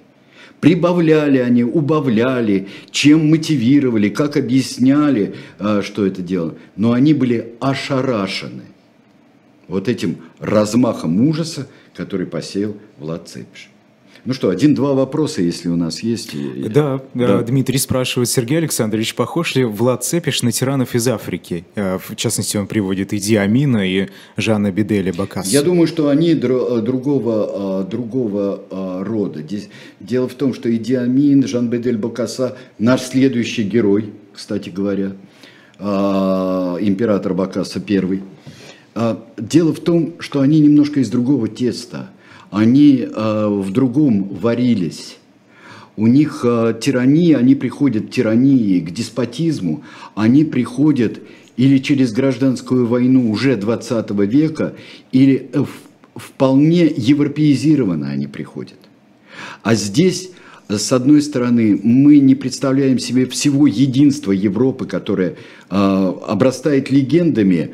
Прибавляли 0.59 1.39
они, 1.39 1.62
убавляли, 1.62 2.66
чем 2.91 3.31
мотивировали, 3.31 4.09
как 4.09 4.37
объясняли, 4.37 5.37
а, 5.61 5.83
что 5.83 6.05
это 6.05 6.20
дело. 6.20 6.57
Но 6.74 6.95
они 6.95 7.14
были 7.14 7.55
ошарашены 7.61 8.64
вот 9.68 9.87
этим 9.87 10.16
размахом 10.41 11.29
ужаса, 11.29 11.68
который 11.95 12.27
посеял 12.27 12.77
Влад 12.99 13.29
Цепиш. 13.29 13.70
Ну 14.27 14.33
что, 14.35 14.49
один-два 14.51 14.93
вопроса, 14.93 15.41
если 15.41 15.68
у 15.68 15.77
нас 15.77 16.01
есть. 16.03 16.35
И- 16.35 16.68
Да, 16.68 17.01
да, 17.14 17.43
Дмитрий 17.43 17.79
спрашивает, 17.79 18.29
Сергей 18.29 18.59
Александрович, 18.59 19.14
похож 19.14 19.55
ли 19.55 19.64
Влад 19.64 20.03
Цепиш 20.05 20.43
на 20.43 20.51
тиранов 20.51 20.97
из 20.97 21.07
Африки? 21.07 21.64
Э, 21.77 21.99
В 21.99 22.16
частности, 22.16 22.57
он 22.57 22.66
приводит 22.66 23.14
Иди 23.14 23.37
Амина 23.37 23.89
и 23.89 24.09
Жана 24.37 24.72
Беделя 24.72 25.12
Бакаса. 25.12 25.49
Я 25.49 25.62
думаю, 25.62 25.87
что 25.87 26.09
они 26.09 26.33
дру- 26.35 26.81
другого, 26.81 27.87
другого 27.89 28.61
рода. 29.05 29.43
Дело 30.01 30.29
в 30.29 30.35
том, 30.35 30.55
что 30.55 30.74
Иди 30.74 30.95
Амин, 30.95 31.47
Жан-Бедель 31.47 31.97
Бакаса, 31.97 32.57
наш 32.81 33.03
следующий 33.03 33.62
герой, 33.62 34.11
кстати 34.33 34.70
говоря, 34.70 35.12
император 36.81 37.35
Бакаса 37.35 37.81
первый. 37.81 38.22
Дело 39.39 39.72
в 39.72 39.81
том, 39.81 40.14
что 40.18 40.41
они 40.41 40.59
немножко 40.61 41.01
из 41.01 41.11
другого 41.11 41.49
теста. 41.49 42.11
Они 42.51 43.07
а, 43.12 43.49
в 43.49 43.70
другом 43.72 44.24
варились. 44.24 45.18
У 45.97 46.07
них 46.07 46.42
а, 46.44 46.72
тирания, 46.72 47.36
они 47.36 47.55
приходят 47.55 48.07
к 48.07 48.11
тирании, 48.11 48.80
к 48.80 48.90
деспотизму, 48.90 49.82
они 50.14 50.44
приходят 50.44 51.20
или 51.57 51.78
через 51.78 52.12
гражданскую 52.12 52.86
войну 52.86 53.30
уже 53.30 53.57
20 53.57 54.11
века, 54.11 54.74
или 55.12 55.49
э, 55.53 55.64
вполне 56.14 56.92
европеизированно 56.94 58.09
они 58.09 58.26
приходят. 58.26 58.78
А 59.62 59.74
здесь, 59.74 60.30
э, 60.68 60.76
с 60.76 60.92
одной 60.92 61.22
стороны, 61.22 61.80
мы 61.82 62.18
не 62.18 62.34
представляем 62.34 62.99
себе 62.99 63.26
всего 63.26 63.66
единства 63.66 64.32
Европы, 64.32 64.86
которое 64.86 65.36
а, 65.68 66.16
обрастает 66.26 66.90
легендами, 66.90 67.70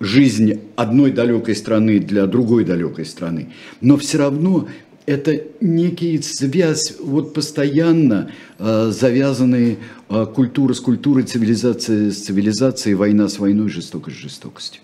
жизнь 0.00 0.60
одной 0.76 1.12
далекой 1.12 1.54
страны 1.54 2.00
для 2.00 2.26
другой 2.26 2.64
далекой 2.64 3.04
страны. 3.04 3.52
Но 3.80 3.96
все 3.96 4.18
равно 4.18 4.66
это 5.06 5.42
некий 5.60 6.20
связь, 6.22 6.94
вот 7.00 7.34
постоянно 7.34 8.30
э, 8.58 8.90
завязанные 8.92 9.76
э, 10.08 10.26
культура 10.34 10.72
с 10.72 10.80
культурой, 10.80 11.24
цивилизация 11.24 12.10
с 12.10 12.18
цивилизацией, 12.18 12.94
война 12.94 13.28
с 13.28 13.38
войной, 13.38 13.68
жестокость 13.68 14.16
с 14.16 14.20
жестокостью. 14.20 14.82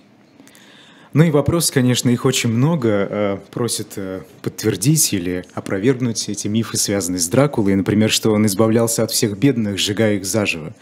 Ну 1.13 1.25
и 1.25 1.31
вопрос, 1.31 1.71
конечно, 1.71 2.11
их 2.11 2.27
очень 2.27 2.51
много. 2.51 2.89
э, 2.89 3.39
Просят 3.51 3.93
э, 3.97 4.23
подтвердить 4.43 5.15
или 5.15 5.45
опровергнуть 5.55 6.29
эти 6.29 6.49
мифы, 6.49 6.77
связанные 6.77 7.21
с 7.21 7.29
Дракулой. 7.29 7.75
Например, 7.75 8.11
что 8.11 8.33
он 8.33 8.45
избавлялся 8.47 9.03
от 9.03 9.13
всех 9.13 9.39
бедных, 9.39 9.79
сжигая 9.79 10.17
их 10.17 10.27
заживо. 10.27 10.75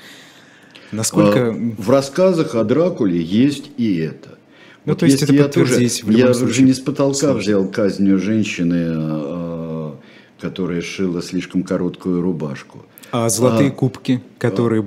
Насколько... 0.94 1.48
А, 1.48 1.52
В 1.52 1.90
рассказах 1.90 2.54
о 2.54 2.64
Дракуле 2.64 3.20
есть 3.20 3.70
и 3.76 3.96
это. 3.96 4.38
Ну, 4.84 4.94
то 4.94 5.06
есть 5.06 5.20
если 5.22 5.34
это 5.36 5.44
я 5.44 5.66
тоже, 5.66 5.88
я 6.06 6.30
уже 6.30 6.40
случае 6.40 6.66
не 6.66 6.74
с 6.74 6.80
потолка 6.80 7.18
сложно. 7.18 7.40
взял 7.40 7.68
казнью 7.68 8.18
женщины, 8.18 8.84
э, 8.86 9.92
которая 10.40 10.82
шила 10.82 11.22
слишком 11.22 11.62
короткую 11.62 12.20
рубашку. 12.20 12.84
А 13.10 13.28
золотые 13.30 13.70
а, 13.70 13.72
кубки, 13.72 14.22
которые 14.38 14.84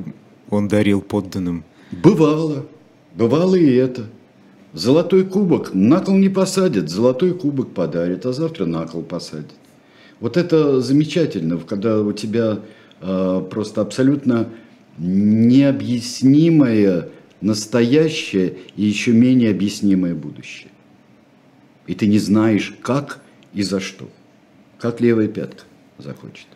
он 0.49 0.67
дарил 0.67 1.01
подданным? 1.01 1.63
Бывало, 1.91 2.65
бывало 3.15 3.55
и 3.55 3.73
это. 3.73 4.03
Золотой 4.73 5.23
кубок 5.25 5.73
на 5.73 5.99
кол 6.01 6.15
не 6.15 6.29
посадят, 6.29 6.89
золотой 6.89 7.33
кубок 7.33 7.69
подарят, 7.69 8.25
а 8.27 8.33
завтра 8.33 8.65
на 8.65 8.85
кол 8.85 9.01
посадят. 9.01 9.49
Вот 10.19 10.37
это 10.37 10.81
замечательно, 10.81 11.57
когда 11.57 12.01
у 12.01 12.11
тебя 12.11 12.59
э, 13.01 13.43
просто 13.49 13.81
абсолютно 13.81 14.49
необъяснимое 14.97 17.09
настоящее 17.41 18.57
и 18.75 18.83
еще 18.83 19.11
менее 19.11 19.51
объяснимое 19.51 20.15
будущее. 20.15 20.69
И 21.85 21.93
ты 21.93 22.07
не 22.07 22.19
знаешь, 22.19 22.75
как 22.81 23.21
и 23.53 23.63
за 23.63 23.79
что. 23.79 24.09
Как 24.79 25.01
левая 25.01 25.27
пятка 25.27 25.63
захочет. 25.97 26.47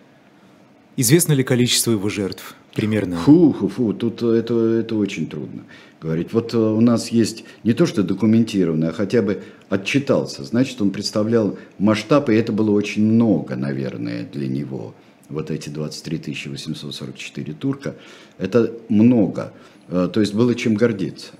Известно 0.97 1.33
ли 1.33 1.43
количество 1.43 1.91
его 1.91 2.09
жертв? 2.09 2.55
Примерно. 2.75 3.17
Фу, 3.17 3.53
фу, 3.53 3.67
фу, 3.67 3.93
тут 3.93 4.21
это, 4.21 4.55
это 4.55 4.95
очень 4.95 5.27
трудно 5.27 5.63
говорить. 6.01 6.31
Вот 6.31 6.53
э, 6.53 6.57
у 6.57 6.81
нас 6.81 7.09
есть 7.09 7.43
не 7.63 7.73
то, 7.73 7.85
что 7.85 8.01
документированное, 8.01 8.89
а 8.89 8.93
хотя 8.93 9.21
бы 9.21 9.43
отчитался. 9.69 10.43
Значит, 10.43 10.81
он 10.81 10.91
представлял 10.91 11.57
масштаб, 11.77 12.29
и 12.29 12.33
это 12.33 12.51
было 12.51 12.71
очень 12.71 13.05
много, 13.05 13.55
наверное, 13.55 14.25
для 14.25 14.47
него. 14.47 14.95
Вот 15.31 15.51
эти 15.51 15.69
23 15.69 16.49
844 16.49 17.53
турка. 17.53 17.95
Это 18.37 18.73
много. 18.89 19.53
Э, 19.87 20.09
То 20.11 20.19
есть 20.19 20.33
было 20.33 20.55
чем 20.55 20.75
гордиться. 20.75 21.33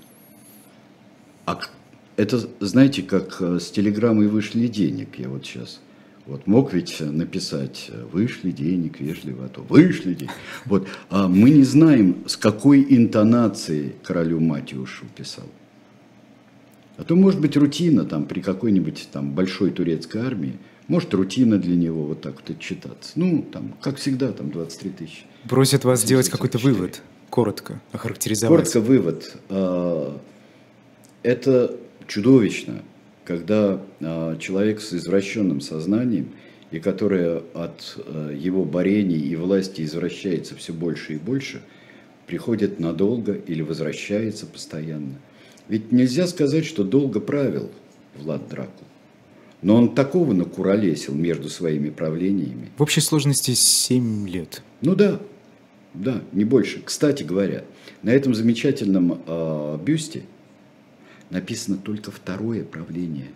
А 1.46 1.60
это, 2.16 2.40
знаете, 2.60 3.02
как 3.02 3.36
э, 3.40 3.58
с 3.58 3.70
телеграммой 3.70 4.28
вышли 4.28 4.66
денег. 4.66 5.18
Я 5.18 5.28
вот 5.28 5.44
сейчас 5.44 5.80
Вот 6.24 6.46
мог 6.46 6.72
ведь 6.72 7.00
написать 7.00 7.90
«вышли 8.12 8.52
денег, 8.52 9.00
вежливо, 9.00 9.46
а 9.46 9.48
то 9.48 9.62
вышли 9.62 10.14
денег». 10.14 10.32
Вот. 10.66 10.86
А 11.10 11.26
мы 11.26 11.50
не 11.50 11.64
знаем, 11.64 12.16
с 12.26 12.36
какой 12.36 12.86
интонацией 12.88 13.94
королю 14.04 14.38
Матиушу 14.38 15.06
писал. 15.16 15.46
А 16.96 17.04
то 17.04 17.16
может 17.16 17.40
быть 17.40 17.56
рутина 17.56 18.04
там 18.04 18.24
при 18.24 18.40
какой-нибудь 18.40 19.08
там 19.12 19.32
большой 19.32 19.70
турецкой 19.70 20.22
армии, 20.22 20.58
может 20.92 21.14
рутина 21.14 21.56
для 21.56 21.74
него 21.74 22.04
вот 22.04 22.20
так 22.20 22.34
вот 22.34 22.50
отчитаться. 22.50 23.12
Ну, 23.16 23.42
там, 23.50 23.74
как 23.80 23.96
всегда, 23.96 24.30
там 24.30 24.50
23 24.50 24.90
тысячи. 24.90 25.22
Просят 25.48 25.84
вас 25.84 26.02
сделать 26.02 26.28
какой-то 26.28 26.58
вывод, 26.58 27.00
коротко 27.30 27.80
охарактеризовать. 27.92 28.58
Коротко 28.58 28.80
вывод. 28.80 29.36
А, 29.48 30.20
это 31.22 31.74
чудовищно, 32.06 32.82
когда 33.24 33.80
а, 34.00 34.36
человек 34.36 34.82
с 34.82 34.92
извращенным 34.92 35.62
сознанием 35.62 36.28
и 36.70 36.78
который 36.78 37.38
от 37.38 37.96
а, 37.96 38.30
его 38.30 38.66
борений 38.66 39.18
и 39.18 39.34
власти 39.34 39.80
извращается 39.80 40.56
все 40.56 40.74
больше 40.74 41.14
и 41.14 41.16
больше, 41.16 41.62
приходит 42.26 42.80
надолго 42.80 43.32
или 43.32 43.62
возвращается 43.62 44.44
постоянно. 44.44 45.14
Ведь 45.68 45.90
нельзя 45.90 46.26
сказать, 46.26 46.66
что 46.66 46.84
долго 46.84 47.18
правил 47.18 47.70
Влад 48.14 48.46
Дракул. 48.50 48.86
Но 49.62 49.76
он 49.76 49.94
такого 49.94 50.32
накуролесил 50.32 51.14
между 51.14 51.48
своими 51.48 51.90
правлениями. 51.90 52.70
В 52.76 52.82
общей 52.82 53.00
сложности 53.00 53.54
7 53.54 54.28
лет. 54.28 54.62
Ну 54.80 54.96
да, 54.96 55.20
да, 55.94 56.22
не 56.32 56.44
больше. 56.44 56.82
Кстати 56.84 57.22
говоря, 57.22 57.64
на 58.02 58.10
этом 58.10 58.34
замечательном 58.34 59.22
э, 59.26 59.78
бюсте 59.84 60.24
написано 61.30 61.76
только 61.76 62.10
второе 62.10 62.64
правление. 62.64 63.28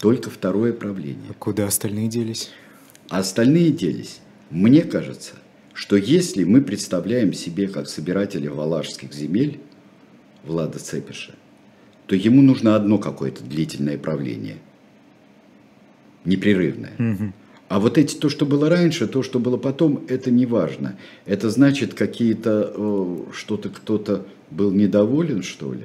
Только 0.00 0.30
второе 0.30 0.72
правление. 0.72 1.30
А 1.30 1.34
куда 1.34 1.66
остальные 1.66 2.08
делись? 2.08 2.50
А 3.10 3.18
остальные 3.18 3.70
делись. 3.70 4.20
Мне 4.50 4.82
кажется, 4.82 5.34
что 5.74 5.96
если 5.96 6.44
мы 6.44 6.62
представляем 6.62 7.32
себе 7.32 7.68
как 7.68 7.88
собирателя 7.88 8.50
валашских 8.50 9.12
земель 9.12 9.60
Влада 10.44 10.78
Цепиша, 10.78 11.34
то 12.06 12.16
ему 12.16 12.42
нужно 12.42 12.74
одно 12.74 12.98
какое-то 12.98 13.44
длительное 13.44 13.98
правление. 13.98 14.56
Непрерывное. 16.24 16.92
Угу. 16.98 17.32
А 17.68 17.78
вот 17.78 17.98
эти, 17.98 18.16
то, 18.16 18.28
что 18.28 18.46
было 18.46 18.68
раньше, 18.68 19.06
то, 19.06 19.22
что 19.22 19.38
было 19.38 19.56
потом, 19.56 20.04
это 20.08 20.30
не 20.30 20.44
важно. 20.44 20.96
Это 21.24 21.50
значит, 21.50 21.94
какие-то, 21.94 23.26
что-то 23.32 23.68
кто-то 23.68 24.26
был 24.50 24.72
недоволен, 24.72 25.42
что 25.42 25.72
ли? 25.72 25.84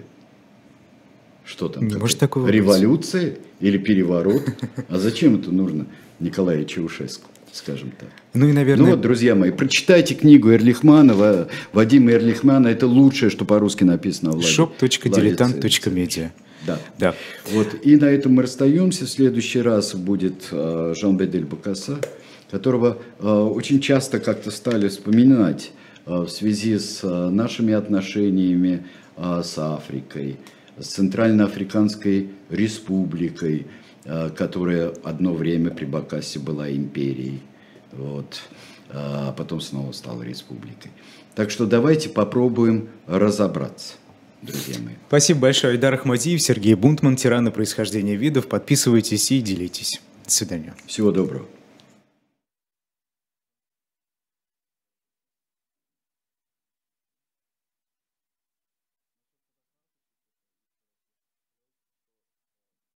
Что 1.44 1.70
там? 1.70 1.88
Не 1.88 1.96
может 1.96 2.18
такого 2.18 2.48
Революция 2.48 3.32
быть. 3.32 3.40
или 3.60 3.78
переворот? 3.78 4.42
А 4.90 4.98
зачем 4.98 5.36
это 5.36 5.52
нужно 5.52 5.86
Николаю 6.20 6.66
Чаушеску? 6.66 7.30
скажем 7.56 7.92
так. 7.98 8.10
Ну 8.34 8.50
и, 8.50 8.52
наверное... 8.52 8.86
Ну 8.86 8.92
вот, 8.92 9.02
друзья 9.02 9.34
мои, 9.34 9.52
прочитайте 9.52 10.14
книгу 10.14 10.52
Эрлихманова, 10.52 11.48
Вадима 11.72 12.12
Эрлихмана, 12.12 12.68
это 12.68 12.86
лучшее, 12.86 13.30
что 13.30 13.46
по-русски 13.46 13.86
написано 13.86 14.32
shop.diletant.media. 14.32 16.32
Да. 16.66 16.80
да. 16.98 17.16
Вот, 17.52 17.76
и 17.84 17.96
на 17.96 18.06
этом 18.06 18.34
мы 18.34 18.44
расстаемся. 18.44 19.06
В 19.06 19.10
следующий 19.10 19.62
раз 19.62 19.94
будет 19.96 20.48
э, 20.52 20.94
Жан-Бедель 20.96 21.46
Бакаса, 21.46 21.98
которого 22.50 22.98
э, 23.20 23.28
очень 23.28 23.80
часто 23.80 24.20
как-то 24.20 24.52
стали 24.52 24.88
вспоминать 24.88 25.72
э, 26.06 26.12
в 26.12 26.30
связи 26.30 26.78
с 26.78 27.04
нашими 27.04 27.74
отношениями 27.74 28.86
с 29.18 29.58
Африкой, 29.58 30.38
с 30.78 30.88
Центральноафриканской 30.88 32.30
республикой, 32.50 33.68
э, 34.04 34.30
которая 34.36 34.94
одно 35.04 35.34
время 35.34 35.72
при 35.72 35.86
Бакасе 35.86 36.40
была 36.40 36.70
империей, 36.72 37.42
вот, 37.92 38.42
а 38.90 39.34
потом 39.38 39.62
снова 39.62 39.92
стала 39.94 40.22
республикой. 40.24 40.92
Так 41.34 41.50
что 41.50 41.66
давайте 41.66 42.10
попробуем 42.10 42.90
разобраться. 43.08 43.94
Друзья 44.42 44.80
мои. 44.80 44.96
Спасибо 45.08 45.42
большое. 45.42 45.74
Айдар 45.74 45.94
Ахмадиев, 45.94 46.42
Сергей 46.42 46.76
Бунтман, 46.76 47.16
тираны 47.16 47.52
происхождения 47.52 48.16
видов. 48.16 48.48
Подписывайтесь 48.48 49.32
и 49.32 49.42
делитесь. 49.42 50.02
До 50.26 50.32
свидания. 50.32 50.74
Всего 50.86 51.12
доброго. 51.12 51.46